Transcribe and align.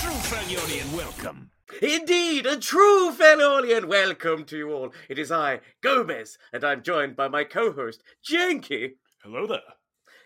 true 0.00 0.12
Falionian 0.12 0.96
welcome. 0.96 1.50
Indeed, 1.82 2.46
a 2.46 2.56
true 2.56 3.12
Felonian 3.12 3.86
welcome 3.86 4.44
to 4.46 4.56
you 4.56 4.72
all. 4.72 4.94
It 5.10 5.18
is 5.18 5.30
I, 5.30 5.60
Gomez, 5.82 6.38
and 6.54 6.64
I'm 6.64 6.82
joined 6.82 7.16
by 7.16 7.28
my 7.28 7.44
co-host, 7.44 8.02
Jankie. 8.26 8.92
Hello 9.22 9.46
there. 9.46 9.60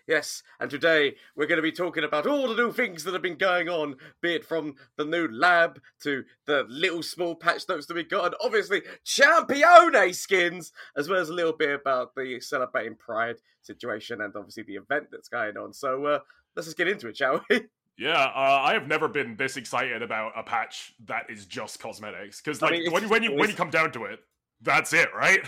Yes, 0.07 0.43
and 0.61 0.71
today 0.71 1.15
we're 1.35 1.47
going 1.47 1.57
to 1.57 1.61
be 1.61 1.73
talking 1.73 2.05
about 2.05 2.25
all 2.25 2.47
the 2.47 2.55
new 2.55 2.71
things 2.71 3.03
that 3.03 3.11
have 3.11 3.21
been 3.21 3.37
going 3.37 3.67
on, 3.67 3.97
be 4.21 4.35
it 4.35 4.45
from 4.45 4.75
the 4.95 5.03
new 5.03 5.27
lab 5.27 5.81
to 6.03 6.23
the 6.45 6.65
little 6.69 7.03
small 7.03 7.35
patch 7.35 7.63
notes 7.67 7.85
that 7.87 7.95
we 7.95 8.03
got, 8.03 8.27
and 8.27 8.35
obviously 8.41 8.81
Champione 9.05 10.15
skins, 10.15 10.71
as 10.95 11.09
well 11.09 11.19
as 11.19 11.27
a 11.27 11.33
little 11.33 11.51
bit 11.51 11.77
about 11.77 12.15
the 12.15 12.39
celebrating 12.39 12.95
Pride 12.95 13.37
situation 13.61 14.21
and 14.21 14.33
obviously 14.37 14.63
the 14.63 14.75
event 14.75 15.07
that's 15.11 15.27
going 15.27 15.57
on. 15.57 15.73
So 15.73 16.05
uh, 16.05 16.19
let's 16.55 16.67
just 16.67 16.77
get 16.77 16.87
into 16.87 17.09
it, 17.09 17.17
shall 17.17 17.41
we? 17.49 17.63
Yeah, 17.97 18.11
uh, 18.23 18.61
I 18.63 18.73
have 18.73 18.87
never 18.87 19.07
been 19.07 19.35
this 19.37 19.55
excited 19.55 20.01
about 20.01 20.33
a 20.35 20.43
patch 20.43 20.93
that 21.05 21.29
is 21.29 21.45
just 21.45 21.79
cosmetics. 21.79 22.41
Because 22.41 22.61
I 22.61 22.65
like 22.67 22.71
mean, 22.73 22.81
it's- 22.87 22.93
when 23.01 23.09
when 23.09 23.23
you 23.23 23.31
when 23.33 23.49
you 23.49 23.55
come 23.55 23.69
down 23.69 23.91
to 23.93 24.05
it, 24.05 24.19
that's 24.61 24.91
it, 24.93 25.09
right? 25.15 25.39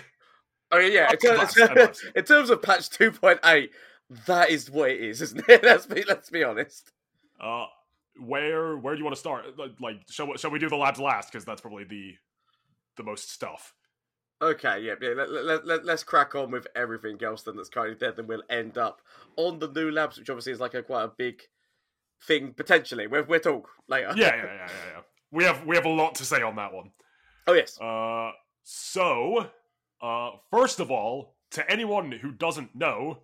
I 0.72 0.80
mean, 0.80 0.92
yeah, 0.94 1.12
in 1.12 1.18
terms, 1.18 2.02
in 2.16 2.24
terms 2.26 2.50
of 2.50 2.62
patch 2.62 2.90
2.8, 2.90 3.70
that 4.26 4.50
is 4.50 4.70
what 4.70 4.92
it 4.92 5.02
is, 5.02 5.22
isn't 5.22 5.48
it? 5.48 5.64
Let's 5.64 5.86
be, 5.86 6.04
let's 6.04 6.30
be 6.30 6.44
honest. 6.44 6.92
Uh, 7.40 7.66
where 8.20 8.76
where 8.78 8.94
do 8.94 8.98
you 9.00 9.06
want 9.06 9.16
to 9.16 9.20
start? 9.20 9.58
Like, 9.58 9.72
Like, 9.80 9.98
shall 10.10 10.28
we, 10.28 10.38
shall 10.38 10.52
we 10.52 10.60
do 10.60 10.70
the 10.70 10.76
labs 10.76 11.00
last? 11.00 11.32
Because 11.32 11.46
that's 11.46 11.62
probably 11.62 11.84
the 11.84 12.16
the 12.98 13.04
most 13.04 13.32
stuff. 13.32 13.74
Okay, 14.42 14.82
yeah, 14.82 14.94
yeah. 15.02 15.10
Let, 15.16 15.32
let, 15.32 15.66
let, 15.68 15.86
let's 15.86 16.04
crack 16.04 16.36
on 16.36 16.52
with 16.52 16.68
everything 16.76 17.22
else 17.24 17.44
then 17.44 17.56
that's 17.56 17.70
currently 17.70 17.98
there. 18.00 18.12
Then 18.12 18.28
we'll 18.28 18.44
end 18.50 18.78
up 18.78 19.02
on 19.36 19.60
the 19.60 19.68
new 19.68 19.90
labs, 19.92 20.18
which 20.18 20.30
obviously 20.30 20.52
is 20.52 20.60
like 20.60 20.74
a 20.74 20.84
quite 20.84 21.04
a 21.04 21.12
big 21.18 21.42
thing 22.24 22.54
potentially. 22.54 23.08
We'll, 23.08 23.26
we'll 23.26 23.40
talk 23.40 23.70
later. 23.88 24.14
Yeah, 24.16 24.36
yeah, 24.36 24.36
yeah, 24.44 24.54
yeah, 24.56 24.68
yeah. 24.96 25.02
We 25.32 25.44
have 25.44 25.66
we 25.66 25.76
have 25.76 25.86
a 25.86 25.90
lot 25.90 26.16
to 26.16 26.26
say 26.26 26.42
on 26.42 26.56
that 26.56 26.74
one. 26.74 26.92
Oh 27.48 27.54
yes. 27.54 27.80
Uh, 27.80 28.32
so, 28.64 29.50
uh, 30.02 30.32
first 30.52 30.80
of 30.80 30.92
all, 30.92 31.36
to 31.52 31.70
anyone 31.72 32.12
who 32.12 32.32
doesn't 32.32 32.76
know, 32.76 33.20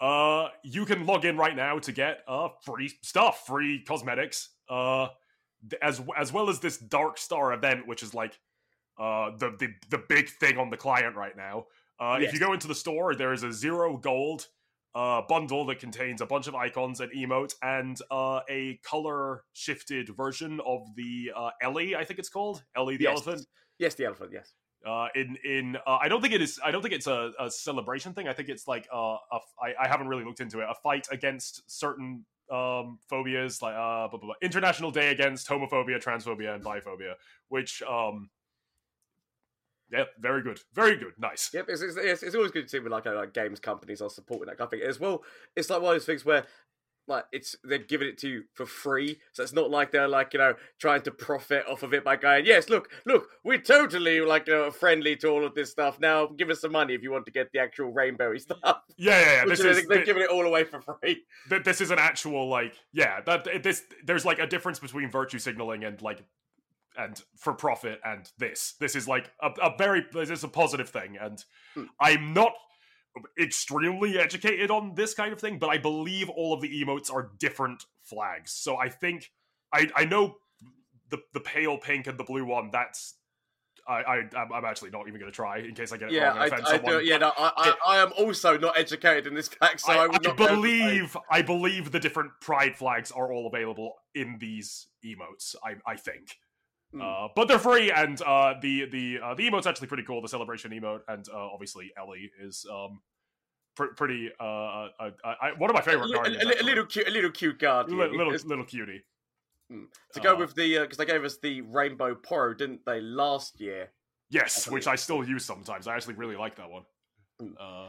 uh, 0.00 0.48
you 0.64 0.84
can 0.84 1.06
log 1.06 1.24
in 1.24 1.36
right 1.36 1.54
now 1.56 1.78
to 1.78 1.92
get 1.92 2.22
uh 2.26 2.48
free 2.64 2.92
stuff, 3.02 3.44
free 3.46 3.82
cosmetics, 3.86 4.50
uh, 4.68 5.08
as 5.82 6.00
as 6.16 6.32
well 6.32 6.48
as 6.50 6.60
this 6.60 6.78
Dark 6.78 7.18
Star 7.18 7.52
event, 7.52 7.86
which 7.86 8.02
is 8.02 8.14
like 8.14 8.38
uh 8.98 9.30
the 9.38 9.50
the 9.58 9.68
the 9.90 9.98
big 10.08 10.28
thing 10.28 10.58
on 10.58 10.70
the 10.70 10.76
client 10.76 11.16
right 11.16 11.36
now. 11.36 11.66
Uh, 12.00 12.18
Yes. 12.20 12.28
if 12.28 12.34
you 12.34 12.40
go 12.40 12.52
into 12.52 12.66
the 12.66 12.74
store, 12.74 13.14
there 13.14 13.32
is 13.32 13.44
a 13.44 13.52
zero 13.52 13.96
gold 13.96 14.48
uh 14.94 15.22
bundle 15.28 15.64
that 15.66 15.78
contains 15.80 16.20
a 16.20 16.26
bunch 16.26 16.46
of 16.46 16.54
icons 16.54 17.00
and 17.00 17.10
emotes 17.12 17.54
and 17.62 17.98
uh 18.10 18.40
a 18.48 18.78
color 18.84 19.42
shifted 19.52 20.08
version 20.16 20.60
of 20.66 20.80
the 20.96 21.30
uh 21.36 21.50
Ellie, 21.62 21.96
I 21.96 22.04
think 22.04 22.18
it's 22.18 22.28
called 22.28 22.62
Ellie 22.76 22.96
the 22.96 23.04
yes. 23.04 23.12
elephant 23.14 23.46
Yes, 23.78 23.94
the 23.94 24.04
elephant. 24.04 24.30
Yes. 24.32 24.52
uh, 24.86 25.08
in 25.14 25.36
in 25.44 25.76
uh, 25.86 25.98
I 26.00 26.08
don't 26.08 26.20
think 26.20 26.34
it 26.34 26.42
is. 26.42 26.60
I 26.64 26.70
don't 26.70 26.82
think 26.82 26.94
it's 26.94 27.06
a, 27.06 27.32
a 27.40 27.50
celebration 27.50 28.12
thing. 28.12 28.28
I 28.28 28.32
think 28.32 28.48
it's 28.48 28.68
like 28.68 28.86
uh, 28.94 29.16
a 29.32 29.36
f- 29.36 29.54
I, 29.60 29.84
I 29.84 29.88
haven't 29.88 30.08
really 30.08 30.24
looked 30.24 30.40
into 30.40 30.60
it. 30.60 30.66
A 30.70 30.74
fight 30.82 31.06
against 31.10 31.62
certain 31.66 32.24
um, 32.50 32.98
phobias, 33.10 33.62
like 33.62 33.74
uh, 33.74 34.08
blah, 34.08 34.08
blah, 34.08 34.18
blah. 34.20 34.34
International 34.42 34.90
Day 34.90 35.10
against 35.10 35.48
homophobia, 35.48 36.02
transphobia, 36.02 36.54
and 36.54 36.62
biphobia. 36.62 37.14
Which 37.48 37.82
um, 37.82 38.28
yeah, 39.94 40.04
very 40.18 40.42
good, 40.42 40.60
very 40.74 40.96
good, 40.96 41.12
nice. 41.18 41.50
Yep. 41.54 41.66
It's, 41.68 41.82
it's, 41.82 41.96
it's, 41.96 42.22
it's 42.22 42.34
always 42.34 42.50
good 42.50 42.64
to 42.64 42.68
see 42.68 42.78
when 42.80 42.92
like, 42.92 43.06
uh, 43.06 43.14
like 43.14 43.32
games 43.32 43.60
companies 43.60 44.00
are 44.02 44.10
supporting 44.10 44.46
that 44.46 44.58
kind 44.58 44.66
of 44.66 44.70
thing 44.70 44.88
as 44.88 44.98
well. 45.00 45.22
It's 45.56 45.70
like 45.70 45.80
one 45.80 45.94
of 45.94 46.00
those 46.00 46.06
things 46.06 46.24
where. 46.24 46.44
Like 47.06 47.26
it's 47.32 47.54
they're 47.62 47.76
giving 47.76 48.08
it 48.08 48.16
to 48.20 48.28
you 48.30 48.44
for 48.54 48.64
free, 48.64 49.18
so 49.34 49.42
it's 49.42 49.52
not 49.52 49.68
like 49.70 49.92
they're 49.92 50.08
like 50.08 50.32
you 50.32 50.38
know 50.38 50.54
trying 50.80 51.02
to 51.02 51.10
profit 51.10 51.66
off 51.68 51.82
of 51.82 51.92
it 51.92 52.02
by 52.02 52.16
going, 52.16 52.46
yes, 52.46 52.70
look, 52.70 52.88
look, 53.04 53.28
we're 53.44 53.60
totally 53.60 54.22
like 54.22 54.48
uh, 54.48 54.70
friendly 54.70 55.14
to 55.16 55.28
all 55.28 55.44
of 55.44 55.54
this 55.54 55.70
stuff. 55.70 56.00
Now 56.00 56.24
give 56.28 56.48
us 56.48 56.62
some 56.62 56.72
money 56.72 56.94
if 56.94 57.02
you 57.02 57.12
want 57.12 57.26
to 57.26 57.30
get 57.30 57.52
the 57.52 57.58
actual 57.58 57.92
rainbowy 57.92 58.40
stuff. 58.40 58.58
Yeah, 58.64 59.20
yeah, 59.20 59.20
yeah. 59.20 59.44
Which 59.44 59.58
This 59.58 59.66
is, 59.66 59.76
is 59.82 59.86
they're 59.86 59.98
thi- 59.98 60.04
giving 60.06 60.22
it 60.22 60.30
all 60.30 60.46
away 60.46 60.64
for 60.64 60.80
free. 60.80 61.22
th- 61.50 61.62
this 61.62 61.82
is 61.82 61.90
an 61.90 61.98
actual 61.98 62.48
like 62.48 62.72
yeah 62.94 63.20
that 63.26 63.62
this 63.62 63.82
there's 64.06 64.24
like 64.24 64.38
a 64.38 64.46
difference 64.46 64.78
between 64.78 65.10
virtue 65.10 65.38
signaling 65.38 65.84
and 65.84 66.00
like 66.00 66.24
and 66.96 67.22
for 67.36 67.52
profit 67.52 68.00
and 68.04 68.30
this 68.38 68.74
this 68.80 68.94
is 68.96 69.08
like 69.08 69.30
a, 69.42 69.48
a 69.62 69.74
very 69.76 70.04
this 70.12 70.30
is 70.30 70.44
a 70.44 70.48
positive 70.48 70.88
thing 70.88 71.16
and 71.20 71.44
Hmm. 71.74 71.84
i'm 72.00 72.32
not 72.32 72.52
extremely 73.40 74.18
educated 74.18 74.70
on 74.70 74.94
this 74.94 75.14
kind 75.14 75.32
of 75.32 75.40
thing 75.40 75.58
but 75.58 75.68
i 75.68 75.78
believe 75.78 76.28
all 76.30 76.52
of 76.52 76.60
the 76.60 76.82
emotes 76.82 77.12
are 77.12 77.30
different 77.38 77.84
flags 78.02 78.52
so 78.52 78.76
i 78.76 78.88
think 78.88 79.30
i 79.72 79.88
i 79.96 80.04
know 80.04 80.36
the 81.10 81.18
the 81.32 81.40
pale 81.40 81.78
pink 81.78 82.06
and 82.06 82.18
the 82.18 82.24
blue 82.24 82.44
one 82.44 82.70
that's 82.72 83.14
I, 83.86 83.92
I 84.02 84.14
I'm- 84.34 84.50
I'm 84.54 84.64
actually 84.64 84.90
not 84.90 85.08
even 85.08 85.20
going 85.20 85.30
to 85.30 85.36
try 85.36 85.58
in 85.58 85.74
case 85.74 85.92
I 85.92 85.98
get 85.98 86.08
it 86.08 86.14
Yeah, 86.14 86.28
wrong 86.28 86.38
I, 86.38 86.46
offend 86.46 86.62
I 86.64 86.70
someone. 86.70 86.92
do. 87.00 87.04
Yeah, 87.04 87.18
no, 87.18 87.32
I, 87.36 87.52
I, 87.86 87.96
I 87.96 87.98
am 88.02 88.12
also 88.16 88.56
not 88.56 88.78
educated 88.78 89.26
in 89.26 89.34
this 89.34 89.48
fact, 89.48 89.80
so 89.82 89.92
I, 89.92 90.04
I, 90.04 90.06
would 90.06 90.26
I 90.26 90.30
not 90.30 90.36
be 90.38 90.44
able 90.44 90.62
to 90.62 90.62
say- 90.62 90.78
believe 90.88 91.16
I 91.30 91.42
believe 91.42 91.92
the 91.92 92.00
different 92.00 92.30
pride 92.40 92.76
flags 92.78 93.10
are 93.10 93.30
all 93.30 93.46
available 93.46 93.92
in 94.14 94.38
these 94.40 94.86
emotes. 95.04 95.54
I 95.62 95.74
I 95.86 95.96
think, 95.96 96.38
Hmm. 96.94 97.00
uh, 97.00 97.28
but 97.34 97.48
they're 97.48 97.58
free, 97.58 97.90
and 97.90 98.20
uh, 98.22 98.54
the 98.62 98.86
the 98.86 99.18
uh, 99.20 99.34
the 99.34 99.48
emote's 99.48 99.66
actually 99.66 99.88
pretty 99.88 100.04
cool. 100.04 100.22
The 100.22 100.28
celebration 100.28 100.70
emote, 100.70 101.00
and 101.08 101.26
uh, 101.28 101.36
obviously 101.36 101.92
Ellie 101.98 102.30
is 102.40 102.64
um 102.72 103.00
pr- 103.74 103.94
pretty 103.96 104.30
uh, 104.38 104.44
uh, 104.44 104.88
uh, 105.00 105.10
I, 105.24 105.52
one 105.58 105.70
of 105.70 105.74
my 105.74 105.82
favorite 105.82 106.06
li- 106.06 106.12
a, 106.12 106.16
guardians. 106.16 106.44
a, 106.44 106.48
actually. 106.48 106.64
little 106.66 106.86
cute, 106.86 107.08
a 107.08 107.10
little 107.10 107.30
cute 107.32 107.58
guardian. 107.58 107.98
Li- 107.98 108.16
little 108.16 108.32
little 108.46 108.64
cutie. 108.64 109.02
to 109.70 110.20
go 110.20 110.36
with 110.36 110.54
the 110.54 110.78
because 110.78 110.96
they 110.98 111.06
gave 111.06 111.24
us 111.24 111.38
the 111.38 111.62
rainbow 111.62 112.14
poro, 112.14 112.56
didn't 112.56 112.84
they, 112.86 113.00
last 113.00 113.60
year? 113.60 113.90
Yes, 114.30 114.68
I 114.68 114.70
which 114.70 114.86
I 114.86 114.94
still 114.94 115.26
use 115.26 115.44
sometimes. 115.44 115.88
I 115.88 115.96
actually 115.96 116.14
really 116.14 116.36
like 116.36 116.54
that 116.56 116.70
one. 116.70 116.84
Mm. 117.42 117.88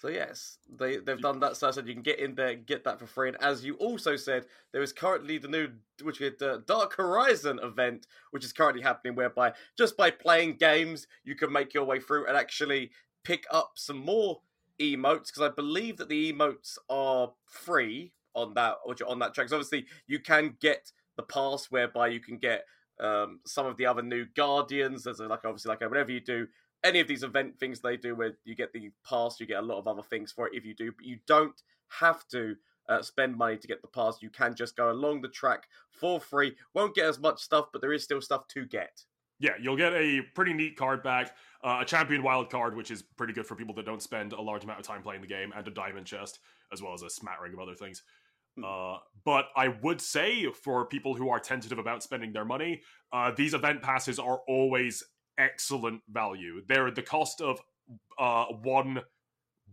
So 0.00 0.08
yes, 0.08 0.58
they 0.78 0.98
they've 0.98 1.20
done 1.20 1.40
that. 1.40 1.56
So 1.56 1.66
I 1.66 1.72
said 1.72 1.88
you 1.88 1.94
can 1.94 2.04
get 2.04 2.20
in 2.20 2.36
there, 2.36 2.54
get 2.54 2.84
that 2.84 3.00
for 3.00 3.06
free. 3.06 3.28
And 3.28 3.42
as 3.42 3.64
you 3.64 3.74
also 3.74 4.14
said, 4.14 4.46
there 4.72 4.82
is 4.82 4.92
currently 4.92 5.38
the 5.38 5.48
new 5.48 5.68
which 6.02 6.20
is 6.20 6.34
the 6.38 6.62
Dark 6.66 6.94
Horizon 6.94 7.58
event, 7.62 8.06
which 8.30 8.44
is 8.44 8.52
currently 8.52 8.82
happening, 8.82 9.16
whereby 9.16 9.52
just 9.76 9.96
by 9.96 10.10
playing 10.10 10.54
games 10.54 11.08
you 11.24 11.34
can 11.34 11.52
make 11.52 11.74
your 11.74 11.84
way 11.84 11.98
through 11.98 12.26
and 12.26 12.36
actually 12.36 12.92
pick 13.24 13.44
up 13.50 13.72
some 13.74 13.98
more 13.98 14.40
emotes. 14.80 15.26
Because 15.26 15.42
I 15.42 15.48
believe 15.48 15.96
that 15.96 16.08
the 16.08 16.32
emotes 16.32 16.78
are 16.88 17.32
free 17.46 18.12
on 18.34 18.54
that 18.54 18.76
which 18.84 19.02
on 19.02 19.18
that 19.18 19.34
track. 19.34 19.48
So 19.48 19.56
obviously 19.56 19.86
you 20.06 20.20
can 20.20 20.56
get 20.60 20.92
the 21.16 21.24
pass 21.24 21.66
whereby 21.70 22.06
you 22.06 22.20
can 22.20 22.38
get 22.38 22.64
um, 23.00 23.40
some 23.44 23.66
of 23.66 23.76
the 23.76 23.86
other 23.86 24.02
new 24.02 24.26
guardians. 24.36 25.02
There's 25.02 25.18
like 25.18 25.44
obviously 25.44 25.70
like 25.70 25.80
whatever 25.80 26.12
you 26.12 26.20
do 26.20 26.46
any 26.84 27.00
of 27.00 27.08
these 27.08 27.22
event 27.22 27.58
things 27.58 27.80
they 27.80 27.96
do 27.96 28.14
where 28.14 28.32
you 28.44 28.54
get 28.54 28.72
the 28.72 28.90
pass, 29.08 29.40
you 29.40 29.46
get 29.46 29.58
a 29.58 29.66
lot 29.66 29.78
of 29.78 29.88
other 29.88 30.02
things 30.02 30.32
for 30.32 30.46
it 30.46 30.54
if 30.54 30.64
you 30.64 30.74
do, 30.74 30.92
but 30.92 31.04
you 31.04 31.18
don't 31.26 31.60
have 31.88 32.26
to 32.28 32.54
uh, 32.88 33.02
spend 33.02 33.36
money 33.36 33.56
to 33.56 33.68
get 33.68 33.82
the 33.82 33.88
pass. 33.88 34.18
You 34.20 34.30
can 34.30 34.54
just 34.54 34.76
go 34.76 34.90
along 34.90 35.22
the 35.22 35.28
track 35.28 35.64
for 35.90 36.20
free. 36.20 36.56
Won't 36.74 36.94
get 36.94 37.06
as 37.06 37.18
much 37.18 37.40
stuff, 37.40 37.66
but 37.72 37.82
there 37.82 37.92
is 37.92 38.04
still 38.04 38.20
stuff 38.20 38.46
to 38.48 38.66
get. 38.66 39.02
Yeah, 39.40 39.52
you'll 39.60 39.76
get 39.76 39.92
a 39.92 40.22
pretty 40.34 40.52
neat 40.52 40.76
card 40.76 41.02
back, 41.02 41.36
uh, 41.62 41.78
a 41.80 41.84
champion 41.84 42.24
wild 42.24 42.50
card, 42.50 42.76
which 42.76 42.90
is 42.90 43.02
pretty 43.02 43.32
good 43.32 43.46
for 43.46 43.54
people 43.54 43.74
that 43.76 43.86
don't 43.86 44.02
spend 44.02 44.32
a 44.32 44.40
large 44.40 44.64
amount 44.64 44.80
of 44.80 44.86
time 44.86 45.02
playing 45.02 45.20
the 45.20 45.28
game, 45.28 45.52
and 45.54 45.66
a 45.66 45.70
diamond 45.70 46.06
chest, 46.06 46.40
as 46.72 46.82
well 46.82 46.92
as 46.92 47.02
a 47.02 47.10
smattering 47.10 47.52
of 47.52 47.60
other 47.60 47.74
things. 47.74 48.02
Hmm. 48.56 48.64
Uh, 48.64 48.96
but 49.24 49.46
I 49.56 49.68
would 49.68 50.00
say 50.00 50.46
for 50.50 50.86
people 50.86 51.14
who 51.14 51.28
are 51.28 51.38
tentative 51.38 51.78
about 51.78 52.02
spending 52.02 52.32
their 52.32 52.44
money, 52.44 52.82
uh, 53.12 53.30
these 53.36 53.54
event 53.54 53.80
passes 53.80 54.18
are 54.18 54.40
always 54.48 55.04
excellent 55.38 56.02
value. 56.08 56.62
They're 56.66 56.90
the 56.90 57.02
cost 57.02 57.40
of 57.40 57.60
uh, 58.18 58.46
one 58.62 59.00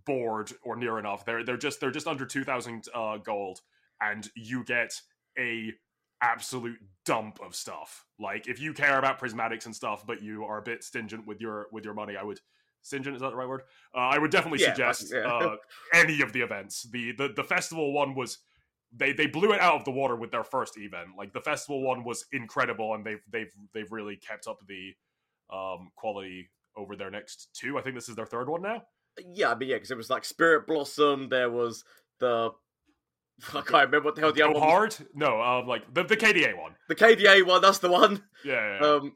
board 0.06 0.52
or 0.64 0.76
near 0.76 1.00
enough. 1.00 1.26
They're 1.26 1.44
they're 1.44 1.58
just 1.58 1.80
they're 1.80 1.92
just 1.92 2.08
under 2.08 2.26
two 2.26 2.44
thousand 2.44 2.86
uh, 2.94 3.18
gold, 3.18 3.62
and 4.00 4.30
you 4.36 4.64
get 4.64 4.94
a 5.38 5.74
absolute 6.22 6.78
dump 7.06 7.40
of 7.44 7.56
stuff. 7.56 8.06
Like 8.20 8.48
if 8.48 8.60
you 8.60 8.74
care 8.74 8.98
about 8.98 9.20
prismatics 9.20 9.66
and 9.66 9.76
stuff, 9.76 10.06
but 10.08 10.22
you 10.22 10.46
are 10.46 10.60
a 10.60 10.64
bit 10.64 10.84
stingent 10.84 11.28
with 11.28 11.42
your 11.42 11.68
with 11.72 11.84
your 11.84 11.94
money, 11.94 12.16
I 12.16 12.24
would 12.24 12.40
stingent 12.82 13.16
is 13.16 13.22
that 13.22 13.32
the 13.32 13.36
right 13.36 13.48
word? 13.48 13.64
Uh, 13.94 14.00
I 14.00 14.18
would 14.20 14.32
definitely 14.32 14.62
Yeah, 14.62 14.74
suggest 14.74 15.12
yeah. 15.14 15.28
uh, 15.28 15.56
any 15.94 16.22
of 16.22 16.34
the 16.34 16.42
events. 16.42 16.84
The, 16.84 17.14
the 17.14 17.30
the 17.36 17.44
festival 17.44 17.94
one 17.94 18.16
was 18.16 18.40
they 18.96 19.12
they 19.12 19.26
blew 19.28 19.52
it 19.52 19.60
out 19.60 19.76
of 19.76 19.86
the 19.86 19.92
water 19.92 20.16
with 20.16 20.32
their 20.32 20.44
first 20.44 20.78
event. 20.78 21.10
Like 21.18 21.34
the 21.34 21.42
festival 21.42 21.82
one 21.82 22.04
was 22.04 22.26
incredible, 22.32 22.94
and 22.94 23.06
they've 23.06 23.24
they've 23.30 23.52
they've 23.74 23.92
really 23.92 24.16
kept 24.16 24.48
up 24.48 24.60
the 24.68 24.94
um, 25.52 25.90
quality 25.96 26.50
over 26.78 26.96
their 26.96 27.12
next 27.12 27.50
two. 27.54 27.78
I 27.78 27.82
think 27.82 27.96
this 27.96 28.10
is 28.10 28.16
their 28.16 28.26
third 28.26 28.50
one 28.50 28.62
now. 28.62 28.84
Yeah, 29.34 29.52
I 29.52 29.56
mean, 29.56 29.70
yeah, 29.70 29.76
because 29.76 29.92
it 29.92 29.98
was 29.98 30.10
like 30.10 30.26
Spirit 30.26 30.68
Blossom. 30.68 31.30
There 31.30 31.50
was 31.50 31.84
the 32.20 32.52
I 33.50 33.62
can't 33.62 33.72
remember 33.88 34.02
what 34.02 34.16
the 34.16 34.22
hell 34.22 34.32
the 34.34 34.40
Go 34.40 34.46
other 34.52 34.54
one. 34.60 34.62
was. 34.64 34.72
hard? 34.98 35.08
No, 35.14 35.42
um, 35.42 35.68
like 35.68 35.94
the 35.94 36.04
the 36.04 36.18
KDA 36.18 36.58
one. 36.58 36.74
The 36.90 36.96
KDA 36.96 37.46
one. 37.46 37.62
That's 37.62 37.80
the 37.80 37.90
one. 37.90 38.24
Yeah, 38.44 38.80
yeah. 38.82 38.86
Um, 38.88 39.16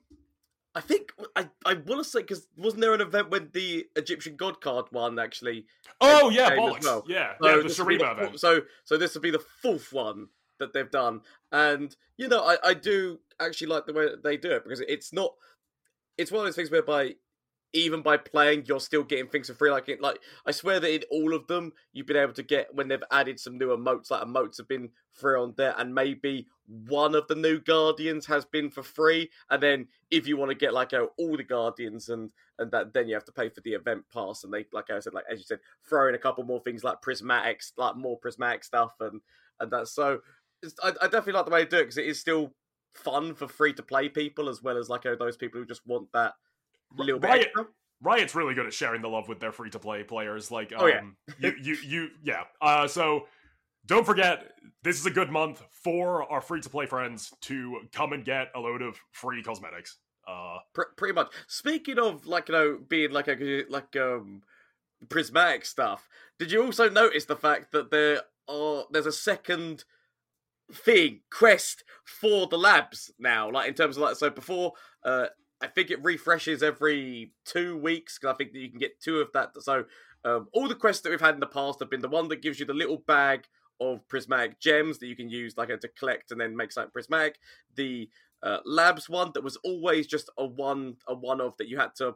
I 0.76 0.82
think 0.82 1.12
I 1.36 1.50
I 1.66 1.74
want 1.74 2.04
to 2.04 2.04
say 2.04 2.22
because 2.22 2.48
wasn't 2.56 2.82
there 2.82 2.94
an 2.94 3.02
event 3.02 3.30
when 3.30 3.50
the 3.54 3.86
Egyptian 3.96 4.36
God 4.38 4.62
card 4.62 4.86
one 4.92 5.20
actually? 5.20 5.66
oh 6.00 6.30
yeah, 6.30 6.52
bollocks. 6.56 6.84
well. 6.84 7.04
Yeah, 7.08 7.34
So 7.42 7.48
yeah, 7.50 7.58
the 7.58 7.64
this 7.64 7.80
will 7.80 7.86
be 7.88 7.98
Shurima 7.98 8.12
event. 8.14 8.30
fourth- 8.30 8.40
So 8.40 8.62
so 8.86 8.98
this 8.98 9.14
will 9.14 9.22
be 9.22 9.32
the 9.32 9.44
fourth 9.62 9.92
one 9.92 10.28
that 10.60 10.74
they've 10.74 10.92
done, 10.92 11.22
and 11.52 11.96
you 12.18 12.28
know, 12.28 12.42
I, 12.44 12.58
I 12.64 12.74
do 12.74 13.20
actually 13.40 13.68
like 13.68 13.86
the 13.86 13.94
way 13.94 14.06
that 14.10 14.24
they 14.24 14.38
do 14.38 14.52
it 14.52 14.64
because 14.64 14.80
it's 14.82 15.12
not. 15.12 15.34
It's 16.20 16.32
one 16.32 16.42
of 16.42 16.46
those 16.48 16.56
things 16.56 16.70
whereby 16.70 17.16
even 17.74 18.02
by 18.02 18.18
playing, 18.18 18.64
you're 18.66 18.80
still 18.80 19.04
getting 19.04 19.28
things 19.28 19.48
for 19.48 19.54
free. 19.54 19.72
Like, 19.72 19.90
it, 19.90 20.02
like 20.02 20.20
I 20.46 20.52
swear 20.52 20.80
that 20.80 20.94
in 20.94 21.04
all 21.12 21.34
of 21.34 21.46
them, 21.48 21.74
you've 21.94 22.08
been 22.08 22.18
able 22.18 22.34
to 22.34 22.44
get 22.44 22.74
when 22.74 22.88
they've 22.88 23.04
added 23.12 23.40
some 23.40 23.58
new 23.58 23.68
emotes. 23.70 24.10
Like 24.10 24.24
emotes 24.24 24.58
have 24.58 24.68
been 24.68 24.90
free 25.14 25.40
on 25.40 25.54
there, 25.56 25.76
and 25.78 25.94
maybe 25.94 26.48
one 26.88 27.14
of 27.16 27.28
the 27.28 27.36
new 27.36 27.60
Guardians 27.60 28.26
has 28.26 28.46
been 28.46 28.70
for 28.70 28.84
free. 28.84 29.30
And 29.50 29.62
then 29.62 29.88
if 30.10 30.28
you 30.28 30.36
want 30.38 30.50
to 30.50 30.56
get 30.56 30.74
like 30.74 30.94
uh, 30.94 31.08
all 31.18 31.38
the 31.38 31.44
Guardians 31.44 32.10
and 32.10 32.32
and 32.58 32.72
that, 32.72 32.94
then 32.94 33.08
you 33.08 33.14
have 33.14 33.26
to 33.26 33.32
pay 33.32 33.50
for 33.50 33.62
the 33.62 33.74
event 33.74 34.04
pass. 34.12 34.44
And 34.44 34.54
they, 34.54 34.66
like 34.74 34.90
I 34.90 35.00
said, 35.00 35.14
like 35.14 35.26
as 35.32 35.40
you 35.40 35.46
said, 35.46 35.60
throw 35.88 36.10
in 36.10 36.16
a 36.16 36.20
couple 36.20 36.44
more 36.44 36.62
things 36.62 36.84
like 36.84 37.02
prismatic, 37.02 37.62
like 37.78 37.96
more 37.96 38.18
prismatic 38.18 38.64
stuff, 38.64 38.94
and 39.00 39.22
and 39.60 39.72
that's 39.72 39.92
so. 39.92 40.22
I, 40.84 40.90
I 41.02 41.06
definitely 41.06 41.34
like 41.34 41.46
the 41.46 41.52
way 41.52 41.64
they 41.64 41.70
do 41.70 41.78
it 41.78 41.84
because 41.84 41.98
it 41.98 42.06
is 42.06 42.20
still 42.20 42.54
fun 42.94 43.34
for 43.34 43.48
free 43.48 43.74
to 43.74 43.84
play 43.84 44.10
people 44.10 44.50
as 44.50 44.62
well 44.62 44.78
as 44.78 44.90
like 44.90 45.06
uh, 45.06 45.16
those 45.16 45.38
people 45.38 45.60
who 45.60 45.66
just 45.66 45.86
want 45.86 46.12
that 46.14 46.34
little 46.98 47.20
bit 47.20 47.28
Riot, 47.28 47.46
extra. 47.48 47.68
Riot's 48.02 48.36
really 48.36 48.54
good 48.54 48.66
at 48.66 48.74
sharing 48.74 49.02
the 49.02 49.10
love 49.10 49.28
with 49.28 49.40
their 49.40 49.52
free 49.52 49.70
to 49.72 49.80
play 49.80 50.04
players. 50.04 50.52
Like, 50.52 50.72
um, 50.74 50.80
Oh, 50.82 50.88
yeah. 50.88 51.02
you, 51.40 51.54
you, 51.62 51.78
you, 51.86 52.08
yeah. 52.24 52.44
Uh, 52.62 52.88
so 52.88 53.28
don't 53.86 54.06
forget, 54.06 54.54
this 54.84 55.00
is 55.00 55.06
a 55.06 55.12
good 55.12 55.32
month 55.32 55.62
for 55.72 56.30
our 56.32 56.42
free 56.42 56.62
to 56.62 56.70
play 56.70 56.86
friends 56.86 57.34
to 57.42 57.80
come 57.94 58.14
and 58.14 58.24
get 58.24 58.50
a 58.56 58.60
load 58.60 58.82
of 58.82 58.98
free 59.12 59.44
cosmetics. 59.44 59.98
Uh, 60.28 60.60
Pr- 60.74 60.94
pretty 60.96 61.14
much. 61.14 61.32
Speaking 61.48 61.98
of 61.98 62.28
like 62.28 62.50
you 62.50 62.54
know 62.54 62.80
being 62.88 63.12
like 63.12 63.28
a 63.28 63.64
like 63.70 63.96
um 63.96 64.44
prismatic 65.10 65.66
stuff, 65.66 66.08
did 66.38 66.52
you 66.52 66.64
also 66.64 66.88
notice 66.88 67.26
the 67.26 67.36
fact 67.36 67.72
that 67.72 67.90
there 67.90 68.22
are 68.48 68.84
there's 68.92 69.08
a 69.08 69.12
second 69.12 69.86
thing 70.74 71.22
quest 71.32 71.84
for 72.06 72.48
the 72.48 72.58
labs 72.58 73.12
now? 73.20 73.50
Like 73.52 73.68
in 73.68 73.74
terms 73.74 73.98
of 73.98 74.04
like 74.04 74.16
so 74.16 74.30
before, 74.30 74.74
uh, 75.04 75.28
I 75.62 75.68
think 75.68 75.92
it 75.92 76.04
refreshes 76.04 76.64
every 76.64 77.34
two 77.46 77.78
weeks 77.78 78.18
because 78.18 78.34
I 78.34 78.38
think 78.38 78.54
that 78.54 78.60
you 78.60 78.70
can 78.70 78.80
get 78.80 79.00
two 79.00 79.20
of 79.20 79.32
that. 79.34 79.52
So 79.62 79.86
um, 80.26 80.48
all 80.54 80.68
the 80.68 80.76
quests 80.76 81.02
that 81.04 81.10
we've 81.10 81.22
had 81.22 81.34
in 81.34 81.40
the 81.40 81.48
past 81.48 81.80
have 81.80 81.90
been 81.90 82.02
the 82.02 82.10
one 82.10 82.28
that 82.30 82.42
gives 82.42 82.60
you 82.60 82.66
the 82.66 82.74
little 82.74 83.04
bag 83.08 83.46
of 83.82 84.06
prismatic 84.08 84.60
gems 84.60 85.00
that 85.00 85.08
you 85.08 85.16
can 85.16 85.30
use 85.30 85.58
like 85.58 85.70
to 85.80 85.88
collect 85.88 86.32
and 86.32 86.42
then 86.42 86.56
make 86.56 86.72
something 86.72 86.92
prismatic. 86.92 87.40
The 87.76 88.10
uh, 88.44 88.60
labs 88.66 89.10
one 89.10 89.32
that 89.34 89.44
was 89.44 89.58
always 89.58 90.08
just 90.08 90.30
a 90.38 90.46
one 90.46 90.98
a 91.08 91.14
one 91.14 91.42
of 91.42 91.58
that 91.58 91.68
you 91.68 91.78
had 91.78 91.96
to 91.96 92.16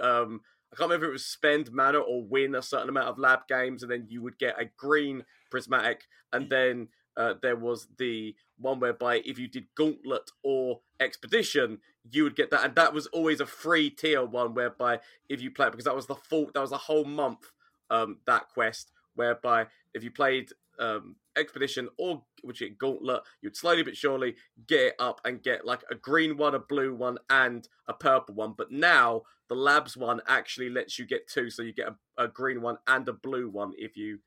um 0.00 0.40
I 0.70 0.76
can't 0.76 0.90
remember 0.90 1.06
if 1.06 1.10
it 1.10 1.12
was 1.12 1.24
spend 1.24 1.72
mana 1.72 1.98
or 1.98 2.22
win 2.22 2.54
a 2.54 2.62
certain 2.62 2.90
amount 2.90 3.08
of 3.08 3.18
lab 3.18 3.48
games 3.48 3.82
and 3.82 3.90
then 3.90 4.06
you 4.08 4.20
would 4.22 4.38
get 4.38 4.60
a 4.60 4.66
green 4.76 5.24
prismatic 5.50 6.06
and 6.32 6.50
then 6.50 6.88
uh, 7.18 7.34
there 7.42 7.56
was 7.56 7.88
the 7.98 8.34
one 8.58 8.78
whereby 8.80 9.20
if 9.26 9.38
you 9.38 9.48
did 9.48 9.66
gauntlet 9.74 10.30
or 10.42 10.80
expedition 11.00 11.78
you 12.10 12.22
would 12.22 12.36
get 12.36 12.50
that. 12.50 12.64
And 12.64 12.74
that 12.76 12.94
was 12.94 13.06
always 13.08 13.40
a 13.40 13.46
free 13.46 13.90
tier 13.90 14.24
one 14.24 14.54
whereby 14.54 15.00
if 15.28 15.42
you 15.42 15.50
play 15.50 15.66
it 15.66 15.72
because 15.72 15.84
that 15.84 15.96
was 15.96 16.06
the 16.06 16.14
full 16.14 16.50
that 16.54 16.60
was 16.60 16.72
a 16.72 16.78
whole 16.78 17.04
month 17.04 17.50
um 17.90 18.18
that 18.26 18.48
quest 18.48 18.92
whereby 19.14 19.66
if 19.94 20.04
you 20.04 20.10
played 20.10 20.50
um 20.78 21.16
expedition 21.36 21.88
or 21.98 22.22
which 22.42 22.62
is 22.62 22.70
gauntlet 22.78 23.22
you'd 23.42 23.56
slowly 23.56 23.82
but 23.82 23.96
surely 23.96 24.36
get 24.66 24.80
it 24.80 24.94
up 24.98 25.20
and 25.24 25.42
get 25.42 25.66
like 25.66 25.82
a 25.90 25.94
green 25.96 26.36
one 26.36 26.54
a 26.54 26.58
blue 26.58 26.94
one 26.94 27.18
and 27.30 27.68
a 27.88 27.92
purple 27.92 28.34
one. 28.34 28.54
But 28.56 28.70
now 28.70 29.22
the 29.48 29.56
labs 29.56 29.96
one 29.96 30.20
actually 30.28 30.70
lets 30.70 30.98
you 30.98 31.06
get 31.06 31.26
two. 31.26 31.50
So 31.50 31.62
you 31.62 31.72
get 31.72 31.88
a, 31.88 32.24
a 32.24 32.28
green 32.28 32.62
one 32.62 32.78
and 32.86 33.08
a 33.08 33.12
blue 33.12 33.48
one 33.48 33.72
if 33.76 33.96
you 33.96 34.20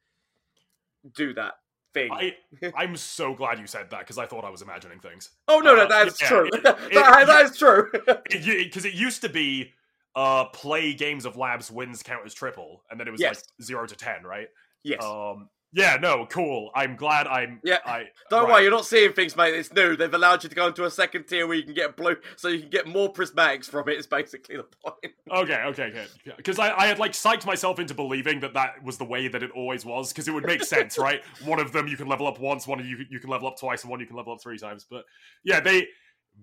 do 1.16 1.34
that 1.34 1.54
thing 1.94 2.12
I, 2.12 2.36
I'm 2.76 2.96
so 2.96 3.34
glad 3.34 3.60
you 3.60 3.68
said 3.68 3.90
that 3.92 4.00
because 4.00 4.18
I 4.18 4.26
thought 4.26 4.44
I 4.46 4.50
was 4.50 4.62
imagining 4.62 5.00
things. 5.00 5.30
oh 5.48 5.60
no 5.60 5.76
no 5.76 5.84
uh, 5.84 5.88
that's 5.88 6.22
yeah, 6.22 6.28
true 6.28 6.50
it- 6.54 6.64
that, 6.64 6.78
it- 6.92 7.28
that 7.28 7.46
is 7.46 7.58
true 7.58 7.90
Because 8.30 8.86
it, 8.86 8.94
used 8.94 9.22
to 9.22 9.30
be 9.30 9.72
uh, 10.16 10.46
play 10.46 10.94
games 10.94 11.26
of 11.26 11.38
labs 11.38 11.72
wins 11.72 12.04
count 12.04 12.26
as 12.26 12.34
triple, 12.34 12.84
and 12.90 13.00
then 13.00 13.08
it 13.08 13.12
was 13.12 13.22
Yes. 13.22 13.38
like 13.38 13.66
zero 13.66 13.86
to 13.86 13.96
ten, 13.96 14.24
right? 14.24 14.48
yes 14.84 15.04
Um, 15.04 15.50
yeah, 15.74 15.98
no, 16.02 16.26
cool. 16.26 16.70
I'm 16.76 16.96
glad 16.96 17.28
I'm. 17.28 17.62
Yeah. 17.64 17.78
I 17.86 18.06
Don't 18.30 18.44
right. 18.44 18.52
worry, 18.52 18.64
you're 18.64 18.72
not 18.72 18.86
seeing 18.86 19.14
things, 19.14 19.38
mate. 19.38 19.54
It's 19.54 19.72
new. 19.74 19.96
They've 19.96 20.14
allowed 20.14 20.44
you 20.44 20.50
to 20.50 20.56
go 20.56 20.68
into 20.68 20.84
a 20.84 20.92
second 20.92 21.26
tier 21.26 21.48
where 21.48 21.56
you 21.56 21.64
can 21.64 21.74
get 21.74 21.96
blue, 21.96 22.18
so 22.36 22.50
you 22.50 22.60
can 22.60 22.70
get 22.70 22.88
more 22.88 23.12
prismatics 23.12 23.66
from 23.66 23.88
it. 23.88 23.98
Is 23.98 24.08
basically 24.08 24.58
the 24.58 24.64
point. 24.84 24.96
Okay, 25.32 25.64
okay, 25.68 25.92
good. 26.26 26.36
Because 26.36 26.60
I, 26.60 26.78
I 26.78 26.88
had 26.88 27.00
like 27.00 27.14
psyched 27.14 27.46
myself 27.46 27.80
into 27.80 27.94
believing 27.94 28.42
that 28.42 28.54
that 28.54 28.84
was 28.84 28.98
the 28.98 29.06
way 29.06 29.30
that 29.30 29.42
it 29.42 29.52
always 29.52 29.86
was, 29.86 30.12
because 30.12 30.28
it 30.28 30.34
would 30.34 30.46
make 30.46 30.62
sense, 30.62 30.98
right? 31.00 31.24
One 31.46 31.58
of 31.58 31.72
them 31.72 31.88
you 31.88 31.96
can 31.96 32.08
level 32.08 32.28
up 32.28 32.38
once, 32.38 32.68
one 32.68 32.82
of 32.82 32.86
you 32.86 33.06
you 33.10 33.20
can 33.20 33.30
level 33.30 33.48
up 33.48 33.58
twice, 33.58 33.84
and 33.84 33.92
one 33.92 34.02
you 34.02 34.06
can 34.06 34.18
level 34.18 34.34
up 34.34 34.42
three 34.42 34.58
times. 34.58 34.86
But 34.90 35.06
yeah, 35.46 35.62
they 35.62 35.88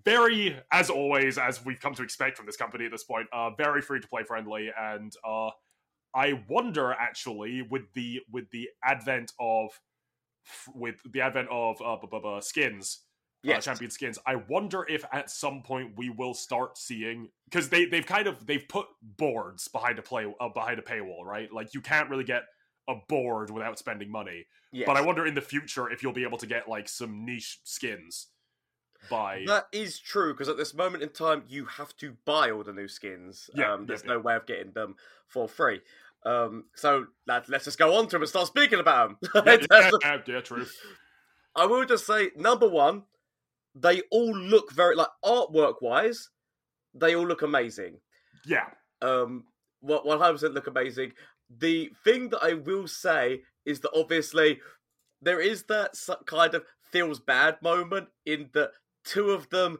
very, 0.04 0.56
as 0.72 0.90
always, 0.90 1.38
as 1.38 1.64
we've 1.64 1.80
come 1.80 1.94
to 1.94 2.02
expect 2.02 2.36
from 2.36 2.46
this 2.46 2.56
company 2.56 2.86
at 2.86 2.90
this 2.90 3.04
point, 3.04 3.26
uh, 3.32 3.50
very 3.50 3.82
free 3.82 4.00
to 4.00 4.08
play 4.08 4.22
friendly, 4.22 4.70
and 4.78 5.12
uh, 5.26 5.50
I 6.14 6.42
wonder 6.48 6.92
actually 6.92 7.62
with 7.62 7.92
the 7.94 8.20
with 8.30 8.50
the 8.50 8.68
advent 8.84 9.32
of 9.38 9.70
with 10.74 10.96
the 11.12 11.20
advent 11.20 11.48
of 11.50 11.80
uh, 11.82 11.96
bu- 11.96 12.20
bu- 12.20 12.40
skins 12.40 13.00
uh, 13.46 13.60
champion 13.60 13.90
skins. 13.90 14.18
I 14.26 14.36
wonder 14.36 14.84
if 14.88 15.04
at 15.12 15.30
some 15.30 15.62
point 15.62 15.92
we 15.96 16.10
will 16.10 16.34
start 16.34 16.76
seeing 16.76 17.28
because 17.44 17.68
they 17.68 17.84
they've 17.84 18.06
kind 18.06 18.26
of 18.26 18.46
they've 18.46 18.66
put 18.68 18.86
boards 19.02 19.68
behind 19.68 19.98
a 19.98 20.02
play 20.02 20.32
uh, 20.40 20.48
behind 20.48 20.78
a 20.78 20.82
paywall, 20.82 21.24
right? 21.24 21.52
Like 21.52 21.74
you 21.74 21.80
can't 21.80 22.10
really 22.10 22.24
get 22.24 22.42
a 22.88 22.94
board 23.08 23.50
without 23.50 23.78
spending 23.78 24.10
money. 24.10 24.46
Yes. 24.72 24.86
But 24.86 24.96
I 24.96 25.02
wonder 25.02 25.26
in 25.26 25.34
the 25.34 25.40
future 25.40 25.90
if 25.90 26.02
you'll 26.02 26.12
be 26.12 26.24
able 26.24 26.38
to 26.38 26.46
get 26.46 26.68
like 26.68 26.88
some 26.88 27.24
niche 27.24 27.60
skins 27.64 28.28
by 29.10 29.44
That 29.46 29.66
is 29.72 29.98
true 29.98 30.32
because 30.32 30.48
at 30.48 30.56
this 30.56 30.74
moment 30.74 31.02
in 31.02 31.10
time, 31.10 31.44
you 31.48 31.64
have 31.66 31.96
to 31.98 32.14
buy 32.24 32.50
all 32.50 32.62
the 32.62 32.72
new 32.72 32.88
skins. 32.88 33.48
Yeah, 33.54 33.72
um, 33.72 33.86
there's 33.86 34.04
yeah, 34.04 34.14
no 34.14 34.20
way 34.20 34.36
of 34.36 34.46
getting 34.46 34.72
them 34.72 34.96
for 35.26 35.48
free. 35.48 35.80
Um, 36.26 36.64
so 36.74 37.06
let, 37.26 37.48
let's 37.48 37.64
just 37.64 37.78
go 37.78 37.94
on 37.96 38.06
to 38.06 38.10
them 38.10 38.22
and 38.22 38.28
start 38.28 38.48
speaking 38.48 38.80
about 38.80 39.20
them. 39.20 39.30
yeah, 39.46 39.56
yeah, 39.70 39.90
yeah, 40.02 40.18
yeah, 40.26 40.40
true. 40.40 40.66
I 41.54 41.66
will 41.66 41.84
just 41.84 42.06
say, 42.06 42.30
number 42.36 42.68
one, 42.68 43.04
they 43.74 44.02
all 44.10 44.36
look 44.36 44.72
very 44.72 44.96
like 44.96 45.08
artwork 45.24 45.80
wise, 45.80 46.30
they 46.94 47.14
all 47.14 47.26
look 47.26 47.42
amazing. 47.42 47.98
Yeah, 48.44 48.66
um 49.02 49.44
one 49.80 50.18
hundred 50.18 50.34
percent 50.34 50.54
look 50.54 50.66
amazing. 50.66 51.12
The 51.58 51.90
thing 52.04 52.28
that 52.30 52.42
I 52.42 52.54
will 52.54 52.88
say 52.88 53.42
is 53.64 53.80
that 53.80 53.90
obviously 53.94 54.60
there 55.22 55.40
is 55.40 55.64
that 55.64 55.94
kind 56.26 56.54
of 56.54 56.64
feels 56.90 57.20
bad 57.20 57.60
moment 57.62 58.08
in 58.26 58.48
that 58.54 58.70
two 59.08 59.30
of 59.30 59.48
them 59.50 59.78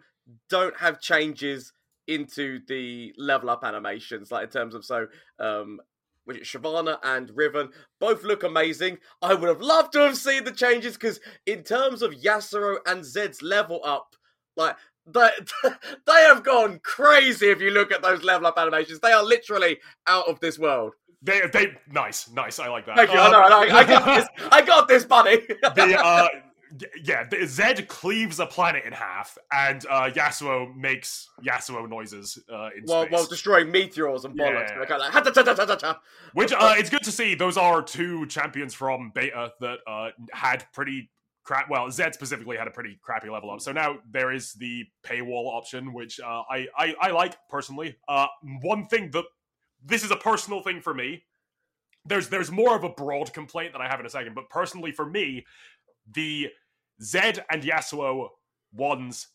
don't 0.49 0.77
have 0.79 1.01
changes 1.01 1.73
into 2.07 2.61
the 2.67 3.13
level 3.19 3.51
up 3.51 3.63
animations, 3.65 4.31
like 4.33 4.45
in 4.45 4.51
terms 4.51 4.75
of 4.75 4.85
so 4.85 5.07
um 5.39 5.79
which 6.25 6.39
is 6.39 6.47
Shyvana 6.47 6.99
and 7.03 7.31
Riven 7.35 7.71
both 8.01 8.23
look 8.23 8.43
amazing. 8.43 8.99
I 9.23 9.33
would 9.33 9.49
have 9.49 9.63
loved 9.63 9.95
to 9.95 10.01
have 10.01 10.17
seen 10.17 10.45
the 10.45 10.53
changes 10.53 10.93
because 10.93 11.21
in 11.47 11.63
terms 11.63 12.03
of 12.03 12.13
Yasuo 12.13 12.77
and 12.87 13.03
Zed's 13.03 13.41
level 13.41 13.81
up, 13.83 14.15
like 14.55 14.77
they, 15.07 15.31
they 16.07 16.23
have 16.25 16.45
gone 16.45 16.81
crazy 16.83 17.49
if 17.49 17.63
you 17.63 17.71
look 17.71 17.93
at 17.93 18.03
those 18.03 18.23
level 18.25 18.47
up 18.47 18.59
animations. 18.59 19.01
They 19.01 19.13
are 19.13 19.25
literally 19.25 19.79
out 20.07 20.29
of 20.29 20.39
this 20.41 20.59
world. 20.59 20.93
they 21.23 21.41
they 21.51 21.73
nice, 21.91 22.31
nice. 22.31 22.59
I 22.59 22.69
like 22.69 22.85
that. 22.87 22.97
Thank 22.97 23.13
you. 23.13 23.19
Um, 23.19 23.35
I 23.35 23.49
know. 23.49 23.61
I, 23.61 23.79
I 23.79 23.85
got 23.85 24.05
this. 24.05 24.29
I 24.53 24.63
got 24.63 24.87
this, 24.87 25.05
buddy. 25.07 25.47
the 25.63 25.99
uh 25.99 26.29
yeah, 27.03 27.29
Zed 27.47 27.89
cleaves 27.89 28.41
a 28.41 28.47
planet 28.47 28.85
in 28.85 28.93
half, 28.93 29.37
and 29.53 29.85
uh, 29.87 30.11
Yasuo 30.11 30.75
makes 30.77 31.29
Yasuo 31.43 31.89
noises 31.89 32.39
uh, 32.53 32.71
in 32.77 32.85
while, 32.85 33.03
space. 33.03 33.13
while 33.13 33.27
destroying 33.27 33.71
meteors 33.71 34.25
and 34.25 34.39
bollocks. 34.39 34.71
Yeah. 34.71 35.95
Which 36.33 36.53
uh, 36.53 36.75
it's 36.77 36.91
good 36.91 37.03
to 37.05 37.13
see. 37.13 37.35
Those 37.35 37.57
are 37.57 37.83
two 37.83 38.27
champions 38.27 38.75
from 38.75 39.13
beta 39.15 39.53
that 39.61 39.79
uh, 39.87 40.11
had 40.33 40.67
pretty 40.73 41.11
crap. 41.45 41.71
Well, 41.71 41.91
Zed 41.91 42.15
specifically 42.15 42.57
had 42.57 42.69
a 42.69 42.71
pretty 42.71 42.99
crappy 43.03 43.31
level 43.31 43.51
up. 43.51 43.61
So 43.61 43.73
now 43.73 43.99
there 44.11 44.33
is 44.33 44.53
the 44.53 44.85
paywall 45.05 45.55
option, 45.55 45.93
which 45.93 46.21
uh, 46.21 46.43
I, 46.51 46.67
I 46.77 46.95
I 47.01 47.11
like 47.11 47.37
personally. 47.49 47.97
Uh, 48.07 48.27
one 48.63 48.87
thing 48.87 49.11
that 49.13 49.25
this 49.85 50.05
is 50.05 50.11
a 50.11 50.17
personal 50.17 50.63
thing 50.63 50.81
for 50.81 50.95
me. 50.95 51.25
There's 52.05 52.29
there's 52.29 52.51
more 52.51 52.77
of 52.77 52.85
a 52.85 52.91
broad 52.91 53.33
complaint 53.33 53.73
that 53.73 53.81
I 53.81 53.89
have 53.89 54.01
in 54.01 54.07
a 54.07 54.11
second, 54.11 54.35
but 54.35 54.49
personally 54.51 54.93
for 54.93 55.05
me, 55.05 55.45
the 56.13 56.49
Zed 57.03 57.45
and 57.51 57.63
Yasuo 57.63 58.29
ones, 58.73 59.29